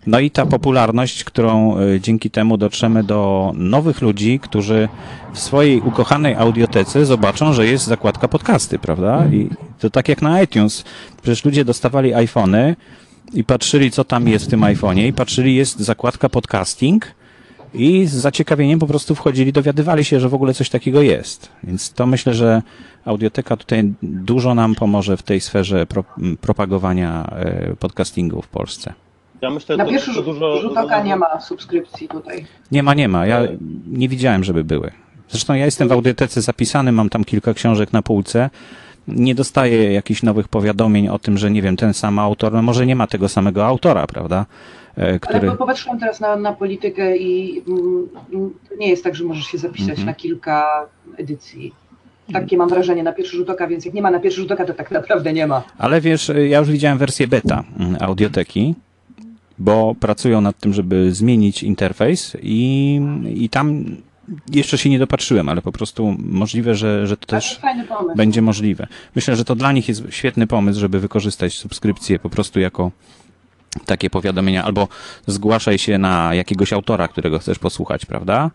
No 0.06 0.20
i 0.20 0.30
ta 0.30 0.46
popularność, 0.46 1.24
którą 1.24 1.78
e, 1.78 2.00
dzięki 2.00 2.30
temu 2.30 2.56
dotrzemy 2.56 3.04
do 3.04 3.52
nowych 3.54 4.02
ludzi, 4.02 4.40
którzy 4.40 4.88
w 5.32 5.38
swojej 5.38 5.80
ukochanej 5.80 6.34
audiotece 6.34 7.06
zobaczą, 7.06 7.52
że 7.52 7.66
jest 7.66 7.84
zakładka 7.84 8.28
podcasty, 8.28 8.78
prawda? 8.78 9.26
I 9.32 9.50
to 9.78 9.90
tak 9.90 10.08
jak 10.08 10.22
na 10.22 10.42
iTunes. 10.42 10.84
Przecież 11.22 11.44
ludzie 11.44 11.64
dostawali 11.64 12.14
iPhony 12.14 12.76
i 13.34 13.44
patrzyli, 13.44 13.90
co 13.90 14.04
tam 14.04 14.28
jest 14.28 14.44
w 14.44 14.48
tym 14.48 14.60
iPhone'ie 14.60 15.06
i 15.06 15.12
patrzyli, 15.12 15.54
jest 15.54 15.80
zakładka 15.80 16.28
podcasting 16.28 17.14
i 17.74 18.06
z 18.06 18.12
zaciekawieniem 18.12 18.78
po 18.78 18.86
prostu 18.86 19.14
wchodzili, 19.14 19.52
dowiadywali 19.52 20.04
się, 20.04 20.20
że 20.20 20.28
w 20.28 20.34
ogóle 20.34 20.54
coś 20.54 20.70
takiego 20.70 21.02
jest. 21.02 21.48
Więc 21.64 21.92
to 21.92 22.06
myślę, 22.06 22.34
że 22.34 22.62
audioteka 23.04 23.56
tutaj 23.56 23.92
dużo 24.02 24.54
nam 24.54 24.74
pomoże 24.74 25.16
w 25.16 25.22
tej 25.22 25.40
sferze 25.40 25.86
pro, 25.86 26.04
propagowania 26.40 27.26
e, 27.30 27.76
podcastingu 27.76 28.42
w 28.42 28.48
Polsce. 28.48 29.05
Ja 29.42 29.50
myślę, 29.50 29.76
Na 29.76 29.84
to, 29.84 29.90
pierwszy 29.90 30.06
to 30.10 30.12
rzut, 30.14 30.24
dużo... 30.24 30.60
rzut 30.60 30.76
oka 30.76 31.02
nie 31.02 31.16
ma 31.16 31.40
subskrypcji 31.40 32.08
tutaj. 32.08 32.46
Nie 32.72 32.82
ma, 32.82 32.94
nie 32.94 33.08
ma. 33.08 33.26
Ja 33.26 33.42
nie 33.86 34.08
widziałem, 34.08 34.44
żeby 34.44 34.64
były. 34.64 34.90
Zresztą 35.28 35.54
ja 35.54 35.64
jestem 35.64 35.88
w 35.88 35.92
audiotece 35.92 36.42
zapisany, 36.42 36.92
mam 36.92 37.08
tam 37.08 37.24
kilka 37.24 37.54
książek 37.54 37.92
na 37.92 38.02
półce. 38.02 38.50
Nie 39.08 39.34
dostaję 39.34 39.92
jakichś 39.92 40.22
nowych 40.22 40.48
powiadomień 40.48 41.08
o 41.08 41.18
tym, 41.18 41.38
że 41.38 41.50
nie 41.50 41.62
wiem, 41.62 41.76
ten 41.76 41.94
sam 41.94 42.18
autor, 42.18 42.52
no 42.52 42.62
może 42.62 42.86
nie 42.86 42.96
ma 42.96 43.06
tego 43.06 43.28
samego 43.28 43.66
autora, 43.66 44.06
prawda? 44.06 44.46
E, 44.98 45.02
Ale 45.02 45.18
Który. 45.18 45.48
po- 45.50 45.56
popatrzyłam 45.56 45.98
teraz 45.98 46.20
na, 46.20 46.36
na 46.36 46.52
politykę 46.52 47.16
i 47.16 47.62
mm, 47.68 48.08
mm, 48.32 48.50
to 48.68 48.74
nie 48.76 48.88
jest 48.88 49.04
tak, 49.04 49.14
że 49.14 49.24
możesz 49.24 49.44
się 49.46 49.58
zapisać 49.58 49.88
Mhm. 49.90 50.06
na 50.06 50.14
kilka 50.14 50.86
edycji. 51.16 51.72
Takie 52.32 52.56
mam 52.56 52.68
wrażenie 52.68 53.02
na 53.02 53.12
pierwszy 53.12 53.36
rzut 53.36 53.50
oka, 53.50 53.66
więc 53.66 53.84
jak 53.84 53.94
nie 53.94 54.02
ma 54.02 54.10
na 54.10 54.20
pierwszy 54.20 54.40
rzut 54.40 54.52
oka, 54.52 54.64
to 54.64 54.74
tak 54.74 54.90
naprawdę 54.90 55.32
nie 55.32 55.46
ma. 55.46 55.62
Ale 55.78 56.00
wiesz, 56.00 56.32
ja 56.48 56.58
już 56.58 56.70
widziałem 56.70 56.98
wersję 56.98 57.28
beta 57.28 57.64
mm, 57.78 57.96
audioteki, 58.00 58.74
bo 59.58 59.94
pracują 60.00 60.40
nad 60.40 60.58
tym, 60.58 60.72
żeby 60.72 61.14
zmienić 61.14 61.62
interfejs 61.62 62.36
i, 62.42 63.00
i 63.34 63.48
tam 63.48 63.84
jeszcze 64.52 64.78
się 64.78 64.90
nie 64.90 64.98
dopatrzyłem, 64.98 65.48
ale 65.48 65.62
po 65.62 65.72
prostu 65.72 66.16
możliwe, 66.18 66.74
że, 66.74 67.06
że 67.06 67.16
to 67.16 67.26
Też... 67.26 67.60
będzie 68.16 68.42
możliwe. 68.42 68.86
Myślę, 69.14 69.36
że 69.36 69.44
to 69.44 69.54
dla 69.54 69.72
nich 69.72 69.88
jest 69.88 70.02
świetny 70.10 70.46
pomysł, 70.46 70.80
żeby 70.80 71.00
wykorzystać 71.00 71.54
subskrypcję 71.54 72.18
po 72.18 72.30
prostu 72.30 72.60
jako 72.60 72.90
takie 73.86 74.10
powiadomienia, 74.10 74.64
albo 74.64 74.88
zgłaszaj 75.26 75.78
się 75.78 75.98
na 75.98 76.34
jakiegoś 76.34 76.72
autora, 76.72 77.08
którego 77.08 77.38
chcesz 77.38 77.58
posłuchać, 77.58 78.06
prawda? 78.06 78.50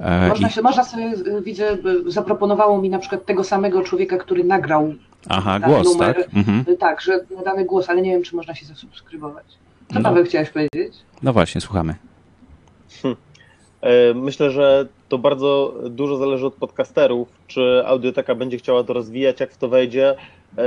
E, 0.00 0.28
Można, 0.28 0.48
i, 0.48 0.50
się, 0.52 0.62
można 0.62 0.84
sobie, 0.84 1.04
y, 1.04 1.42
widzę, 1.42 1.72
y, 2.06 2.10
zaproponowało 2.10 2.82
mi 2.82 2.90
na 2.90 2.98
przykład 2.98 3.26
tego 3.26 3.44
samego 3.44 3.82
człowieka, 3.82 4.16
który 4.16 4.44
nagrał 4.44 4.94
aha, 5.28 5.60
tak, 5.60 5.70
głos, 5.70 5.86
numer. 5.86 6.16
tak? 6.16 6.34
Mhm. 6.34 6.64
y, 6.68 6.76
tak, 6.76 7.00
że 7.00 7.20
dany 7.44 7.64
głos, 7.64 7.88
ale 7.88 8.02
nie 8.02 8.10
wiem, 8.10 8.22
czy 8.22 8.36
można 8.36 8.54
się 8.54 8.66
zasubskrybować. 8.66 9.46
Co 9.92 10.00
No. 10.00 10.24
Chciałeś 10.24 10.50
powiedzieć? 10.50 10.94
No 11.22 11.32
właśnie, 11.32 11.60
słuchamy. 11.60 11.94
E, 13.80 14.14
Myślę, 14.14 14.50
że 14.50 14.86
to 15.08 15.18
bardzo 15.18 15.74
dużo 15.90 16.16
zależy 16.16 16.46
od 16.46 16.54
podcasterów, 16.54 17.28
czy 17.46 17.82
audioteka 17.86 18.34
będzie 18.34 18.58
chciała 18.58 18.84
to 18.84 18.92
rozwijać, 18.92 19.40
jak 19.40 19.52
w 19.52 19.58
to 19.58 19.68
wejdzie, 19.68 20.10
e, 20.10 20.64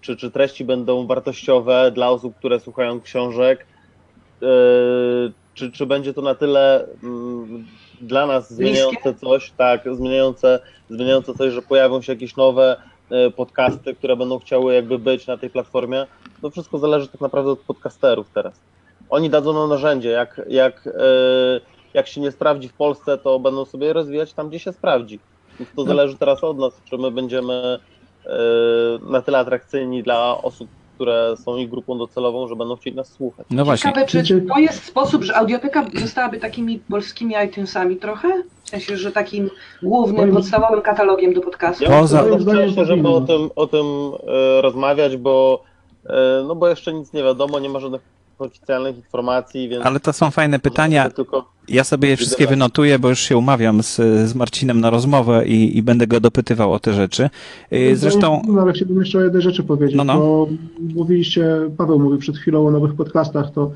czy, 0.00 0.16
czy 0.16 0.30
treści 0.30 0.64
będą 0.64 1.06
wartościowe 1.06 1.90
dla 1.94 2.10
osób, 2.10 2.36
które 2.36 2.60
słuchają 2.60 3.00
książek, 3.00 3.66
e, 4.42 4.46
czy, 5.54 5.72
czy 5.72 5.86
będzie 5.86 6.14
to 6.14 6.22
na 6.22 6.34
tyle 6.34 6.86
mm, 7.02 7.66
dla 8.00 8.26
nas 8.26 8.52
zmieniające 8.52 9.14
coś, 9.14 9.50
tak, 9.50 9.84
zmieniające, 9.92 10.60
zmieniające 10.90 11.34
coś, 11.34 11.52
że 11.52 11.62
pojawią 11.62 12.02
się 12.02 12.12
jakieś 12.12 12.36
nowe 12.36 12.76
podcasty, 13.36 13.94
które 13.94 14.16
będą 14.16 14.38
chciały 14.38 14.74
jakby 14.74 14.98
być 14.98 15.26
na 15.26 15.36
tej 15.36 15.50
platformie. 15.50 16.06
To 16.42 16.50
wszystko 16.50 16.78
zależy 16.78 17.08
tak 17.08 17.20
naprawdę 17.20 17.50
od 17.50 17.58
podcasterów 17.58 18.30
teraz. 18.34 18.60
Oni 19.10 19.30
dadzą 19.30 19.52
nam 19.52 19.68
narzędzie, 19.68 20.08
jak, 20.08 20.40
jak, 20.48 20.86
e, 20.86 20.90
jak 21.94 22.06
się 22.06 22.20
nie 22.20 22.32
sprawdzi 22.32 22.68
w 22.68 22.72
Polsce, 22.72 23.18
to 23.18 23.38
będą 23.38 23.64
sobie 23.64 23.92
rozwijać 23.92 24.32
tam, 24.32 24.48
gdzie 24.48 24.58
się 24.58 24.72
sprawdzi. 24.72 25.18
Więc 25.58 25.70
to 25.76 25.84
zależy 25.84 26.18
teraz 26.18 26.44
od 26.44 26.58
nas, 26.58 26.80
czy 26.84 26.98
my 26.98 27.10
będziemy 27.10 27.78
e, 28.26 28.30
na 29.10 29.22
tyle 29.22 29.38
atrakcyjni 29.38 30.02
dla 30.02 30.42
osób, 30.42 30.68
które 30.94 31.34
są 31.36 31.56
ich 31.56 31.70
grupą 31.70 31.98
docelową, 31.98 32.48
że 32.48 32.56
będą 32.56 32.76
chcieli 32.76 32.96
nas 32.96 33.08
słuchać. 33.08 33.46
No 33.50 33.64
właśnie. 33.64 33.90
Ciekawe, 33.90 34.24
czy 34.24 34.40
to 34.40 34.58
jest 34.58 34.84
sposób, 34.84 35.22
że 35.22 35.36
audioteka 35.36 35.86
zostałaby 35.94 36.38
takimi 36.38 36.78
polskimi 36.78 37.34
iTunesami 37.46 37.96
trochę? 37.96 38.42
Sensie, 38.74 38.96
że 38.96 39.12
takim 39.12 39.50
głównym, 39.82 40.32
podstawowym 40.32 40.82
katalogiem 40.82 41.34
do 41.34 41.40
podcastu? 41.40 41.84
Ja 41.84 41.90
Poza- 41.90 42.22
Moim 42.22 42.40
zdaniem 42.40 42.74
powinno. 42.74 43.14
o 43.14 43.20
tym, 43.20 43.50
o 43.56 43.66
tym 43.66 43.86
e, 44.58 44.62
rozmawiać, 44.62 45.16
bo, 45.16 45.62
e, 46.06 46.44
no 46.48 46.54
bo 46.54 46.68
jeszcze 46.68 46.92
nic 46.94 47.12
nie 47.12 47.22
wiadomo, 47.22 47.58
nie 47.60 47.68
ma 47.68 47.80
żadnych 47.80 48.00
oficjalnych 48.38 48.96
informacji, 48.96 49.68
więc 49.68 49.86
Ale 49.86 50.00
to 50.00 50.12
są 50.12 50.30
fajne 50.30 50.58
pytania. 50.58 51.10
tylko 51.10 51.44
Ja 51.68 51.84
sobie 51.84 52.08
je 52.08 52.16
wszystkie 52.16 52.46
wynotuję, 52.46 52.98
bo 52.98 53.08
już 53.08 53.18
się 53.20 53.36
umawiam 53.36 53.82
z, 53.82 53.96
z 54.28 54.34
Marcinem 54.34 54.80
na 54.80 54.90
rozmowę 54.90 55.46
i, 55.46 55.78
i 55.78 55.82
będę 55.82 56.06
go 56.06 56.20
dopytywał 56.20 56.72
o 56.72 56.78
te 56.78 56.92
rzeczy. 56.92 57.30
Y, 57.72 57.96
Zresztą, 57.96 58.42
No, 58.48 58.62
ale 58.62 58.72
chciałbym 58.72 58.98
jeszcze 59.00 59.18
o 59.18 59.22
jednej 59.22 59.42
rzeczy 59.42 59.62
powiedzieć, 59.62 59.96
No, 59.96 60.04
no. 60.04 60.18
bo 60.18 60.48
mówiliście, 60.94 61.46
Paweł 61.76 61.98
mówił 61.98 62.18
przed 62.18 62.36
chwilą 62.38 62.66
o 62.66 62.70
nowych 62.70 62.94
podcastach, 62.94 63.50
to 63.54 63.70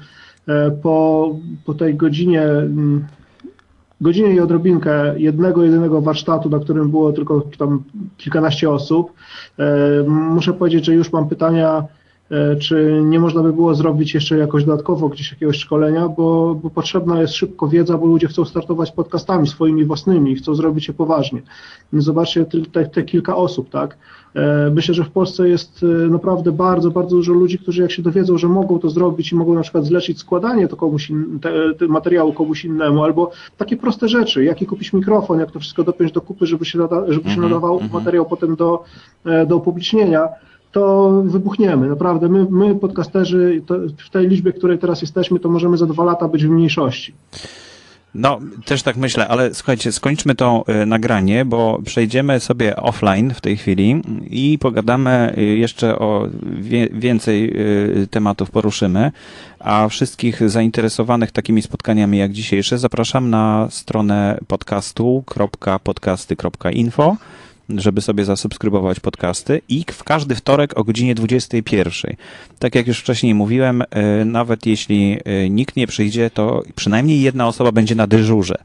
e, 0.49 0.71
po, 0.71 1.29
po 1.65 1.75
tej 1.75 1.95
godzinie, 1.95 2.43
godzinie 4.01 4.35
i 4.35 4.41
odrobinkę 4.41 5.19
jednego, 5.19 5.65
jedynego 5.65 6.01
warsztatu, 6.01 6.51
na 6.51 6.59
którym 6.59 6.91
było 6.91 7.13
tylko 7.13 7.43
tam 7.59 7.83
kilkanaście 8.17 8.71
osób, 8.71 9.13
e, 9.59 10.03
muszę 10.09 10.53
powiedzieć, 10.53 10.85
że 10.85 10.95
już 10.95 11.13
mam 11.13 11.29
pytania, 11.29 11.85
czy 12.61 13.03
nie 13.05 13.21
można 13.21 13.43
by 13.43 13.53
było 13.53 13.75
zrobić 13.75 14.15
jeszcze 14.15 14.39
jakoś 14.39 14.65
dodatkowo 14.65 15.09
gdzieś 15.09 15.33
jakiegoś 15.33 15.57
szkolenia, 15.57 16.09
bo, 16.09 16.55
bo 16.63 16.71
potrzebna 16.71 17.21
jest 17.21 17.35
szybko 17.35 17.69
wiedza, 17.69 17.99
bo 17.99 18.07
ludzie 18.07 18.29
chcą 18.29 18.45
startować 18.45 18.93
podcastami 18.93 19.47
swoimi 19.47 19.85
własnymi 19.85 20.33
i 20.33 20.37
chcą 20.37 20.55
zrobić 20.55 20.89
je 20.89 20.95
poważnie. 20.95 21.43
Zobaczcie 21.93 22.45
te, 22.73 22.87
te, 22.87 23.03
kilka 23.03 23.37
osób, 23.37 23.71
tak? 23.71 23.99
E, 24.35 24.71
Myślę, 24.75 24.95
że 24.95 25.05
w 25.05 25.11
Polsce 25.11 25.49
jest 25.49 25.83
e, 25.83 25.87
naprawdę 25.87 26.53
bardzo, 26.53 26.91
bardzo 26.91 27.17
dużo 27.17 27.33
ludzi, 27.33 27.59
którzy 27.59 27.83
jak 27.83 27.93
się 27.93 28.03
dowiedzą, 28.03 28.39
że 28.39 28.49
mogą 28.49 28.79
to 28.79 28.91
zrobić 28.91 29.33
i 29.33 29.37
mogą 29.37 29.55
na 29.55 29.63
przykład 29.63 29.85
zlecić 29.85 30.19
składanie 30.19 30.69
to 30.69 30.77
komuś 30.77 31.11
in, 31.11 31.41
te, 31.41 31.75
te 31.79 31.87
materiału 31.89 32.33
komuś 32.33 32.65
innemu, 32.65 33.05
albo 33.05 33.31
takie 33.57 33.77
proste 33.77 34.09
rzeczy, 34.09 34.45
jaki 34.45 34.67
kupić 34.67 34.93
mikrofon, 34.93 35.41
jak 35.41 35.51
to 35.51 35.61
wszystko 35.61 35.85
dopiąć 35.85 36.13
do 36.13 36.21
kupy, 36.21 36.47
żeby 36.47 36.65
się, 36.65 36.79
nada, 36.79 37.13
żeby 37.13 37.31
się 37.31 37.39
Mhm, 37.39 37.43
nadawał 37.53 37.73
mhm. 37.75 37.93
materiał 37.93 38.27
potem 38.27 38.57
do, 38.57 38.85
e, 39.25 39.47
do 39.47 39.57
upublicznienia, 39.57 40.29
to 40.73 41.11
wybuchniemy. 41.25 41.89
Naprawdę, 41.89 42.29
my, 42.29 42.47
my 42.51 42.75
podcasterzy, 42.75 43.63
w 44.07 44.11
tej 44.11 44.29
liczbie, 44.29 44.53
której 44.53 44.79
teraz 44.79 45.03
jesteśmy, 45.03 45.41
to 45.41 45.49
możemy 45.49 45.77
za 45.77 45.87
dwa 45.87 46.05
lata 46.05 46.29
być 46.29 46.47
w 46.47 46.51
mniejszości. 46.51 47.15
no 48.15 48.39
też 48.65 48.83
tak 48.83 48.97
myślę, 48.97 49.29
ale 49.29 49.55
słuchajcie, 49.55 49.93
skończmy 49.93 50.35
to 50.35 50.65
y, 50.83 50.87
nagranie, 50.87 51.45
bo 51.45 51.81
przejdziemy 51.85 52.41
sobie 52.41 52.77
offline 52.77 53.35
w 53.35 53.41
tej 53.41 53.57
chwili 53.57 54.03
i 54.31 54.59
pogadamy 54.61 55.35
y, 55.39 55.43
jeszcze 55.43 55.99
o 55.99 56.29
wie, 56.61 56.89
więcej 56.93 57.53
y, 58.03 58.07
tematów 58.11 58.51
poruszymy, 58.51 59.13
a 59.59 59.89
wszystkich 59.89 60.51
zainteresowanych 60.51 61.33
takimi 61.33 61.63
spotkaniami 61.63 62.19
jak 62.19 62.33
dzisiejsze 62.33 62.79
zapraszam 62.79 63.31
na 63.31 63.69
stronę 63.71 64.39
podcastu.podcasty.info 64.49 67.17
żeby 67.77 68.01
sobie 68.01 68.25
zasubskrybować 68.25 69.01
podcasty 69.01 69.61
i 69.69 69.85
w 69.93 70.05
każdy 70.05 70.35
wtorek 70.35 70.79
o 70.79 70.85
godzinie 70.85 71.15
21. 71.15 72.17
Tak 72.59 72.75
jak 72.75 72.87
już 72.87 72.99
wcześniej 72.99 73.35
mówiłem, 73.35 73.83
y, 73.83 74.25
nawet 74.25 74.67
jeśli 74.67 75.19
y, 75.45 75.51
nikt 75.51 75.77
nie 75.77 75.87
przyjdzie, 75.87 76.31
to 76.31 76.63
przynajmniej 76.75 77.21
jedna 77.21 77.49
osoba 77.49 77.73
będzie 77.73 77.95
na 77.95 78.07
dyżurze. 78.07 78.59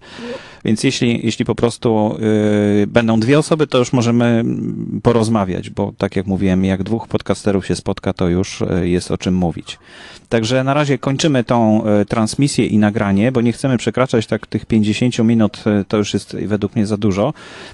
Więc 0.66 0.84
jeśli, 0.84 1.26
jeśli 1.26 1.46
po 1.46 1.56
prostu 1.56 2.18
y, 2.84 2.88
będą 2.88 3.20
dwie 3.20 3.40
osoby, 3.40 3.68
to 3.68 3.78
już 3.78 3.94
możemy 3.94 4.44
porozmawiać, 5.04 5.70
bo 5.70 5.94
tak 5.98 6.16
jak 6.16 6.26
mówiłem, 6.26 6.66
jak 6.66 6.84
dwóch 6.84 7.08
podcasterów 7.08 7.66
się 7.66 7.76
spotka, 7.76 8.14
to 8.14 8.28
już 8.28 8.62
y, 8.62 8.90
jest 8.90 9.12
o 9.12 9.18
czym 9.18 9.36
mówić. 9.36 9.80
Także 10.30 10.64
na 10.64 10.74
razie 10.74 10.98
kończymy 10.98 11.44
tą 11.44 11.84
y, 12.02 12.06
transmisję 12.06 12.66
i 12.66 12.78
nagranie, 12.78 13.32
bo 13.32 13.42
nie 13.42 13.52
chcemy 13.52 13.78
przekraczać 13.78 14.28
tak 14.28 14.48
tych 14.48 14.66
50 14.66 15.20
minut, 15.20 15.64
y, 15.82 15.86
to 15.86 15.98
już 15.98 16.14
jest 16.14 16.38
według 16.46 16.76
mnie 16.76 16.86
za 16.86 16.98
dużo. 16.98 17.34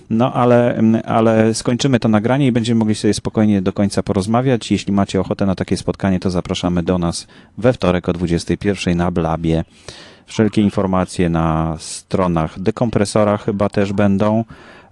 No 0.09 0.33
ale, 0.33 0.75
mm, 0.75 1.01
ale 1.05 1.53
skończymy 1.53 1.99
to 1.99 2.09
nagranie 2.09 2.47
i 2.47 2.51
będziemy 2.51 2.79
mogli 2.79 2.95
sobie 2.95 3.13
spokojnie 3.13 3.61
do 3.61 3.73
końca 3.73 4.03
porozmawiać. 4.03 4.71
Jeśli 4.71 4.93
macie 4.93 5.19
ochotę 5.19 5.45
na 5.45 5.55
takie 5.55 5.77
spotkanie, 5.77 6.19
to 6.19 6.29
zapraszamy 6.29 6.83
do 6.83 6.97
nas 6.97 7.27
we 7.57 7.73
wtorek 7.73 8.09
o 8.09 8.13
21 8.13 8.97
na 8.97 9.11
Blabie. 9.11 9.63
Wszelkie 10.29 10.61
informacje 10.61 11.29
na 11.29 11.75
stronach 11.79 12.59
dekompresora 12.59 13.37
chyba 13.37 13.69
też 13.69 13.93
będą 13.93 14.43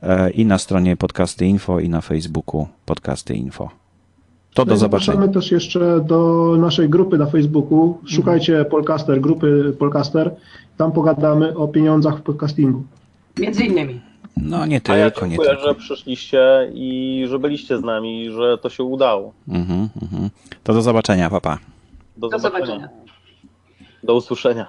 e, 0.03 0.29
i 0.31 0.45
na 0.45 0.57
stronie 0.57 0.97
Podcasty 0.97 1.45
Info 1.45 1.79
i 1.79 1.89
na 1.89 2.01
Facebooku 2.01 2.67
Podcasty 2.85 3.33
Info. 3.33 3.69
To 4.53 4.65
do 4.65 4.71
No 4.71 4.77
zobaczenia. 4.77 5.05
Zapraszamy 5.15 5.33
też 5.33 5.51
jeszcze 5.51 6.01
do 6.01 6.45
naszej 6.59 6.89
grupy 6.89 7.17
na 7.17 7.25
Facebooku. 7.25 7.97
Szukajcie 8.05 8.65
Polcaster, 8.65 9.21
grupy 9.21 9.73
Polcaster. 9.79 10.35
Tam 10.77 10.91
pogadamy 10.91 11.57
o 11.57 11.67
pieniądzach 11.67 12.17
w 12.17 12.21
podcastingu. 12.21 12.83
Między 13.39 13.63
innymi. 13.63 14.01
No 14.37 14.65
nie 14.65 14.81
A 14.87 14.95
ja 14.95 15.11
tylko, 15.11 15.25
nie 15.25 15.29
dziękuję, 15.31 15.49
tylko. 15.49 15.63
że 15.67 15.75
przyszliście 15.75 16.71
i 16.73 17.25
że 17.29 17.39
byliście 17.39 17.77
z 17.77 17.81
nami 17.83 18.25
i 18.25 18.31
że 18.31 18.57
to 18.57 18.69
się 18.69 18.83
udało. 18.83 19.33
Mhm, 19.47 19.89
mhm. 20.01 20.29
To 20.63 20.73
do 20.73 20.81
zobaczenia, 20.81 21.29
papa. 21.29 21.57
Do, 22.17 22.29
Do 22.29 22.39
zobaczenia. 22.39 22.65
zobaczenia. 22.65 22.89
Do 24.03 24.15
usłyszenia. 24.15 24.67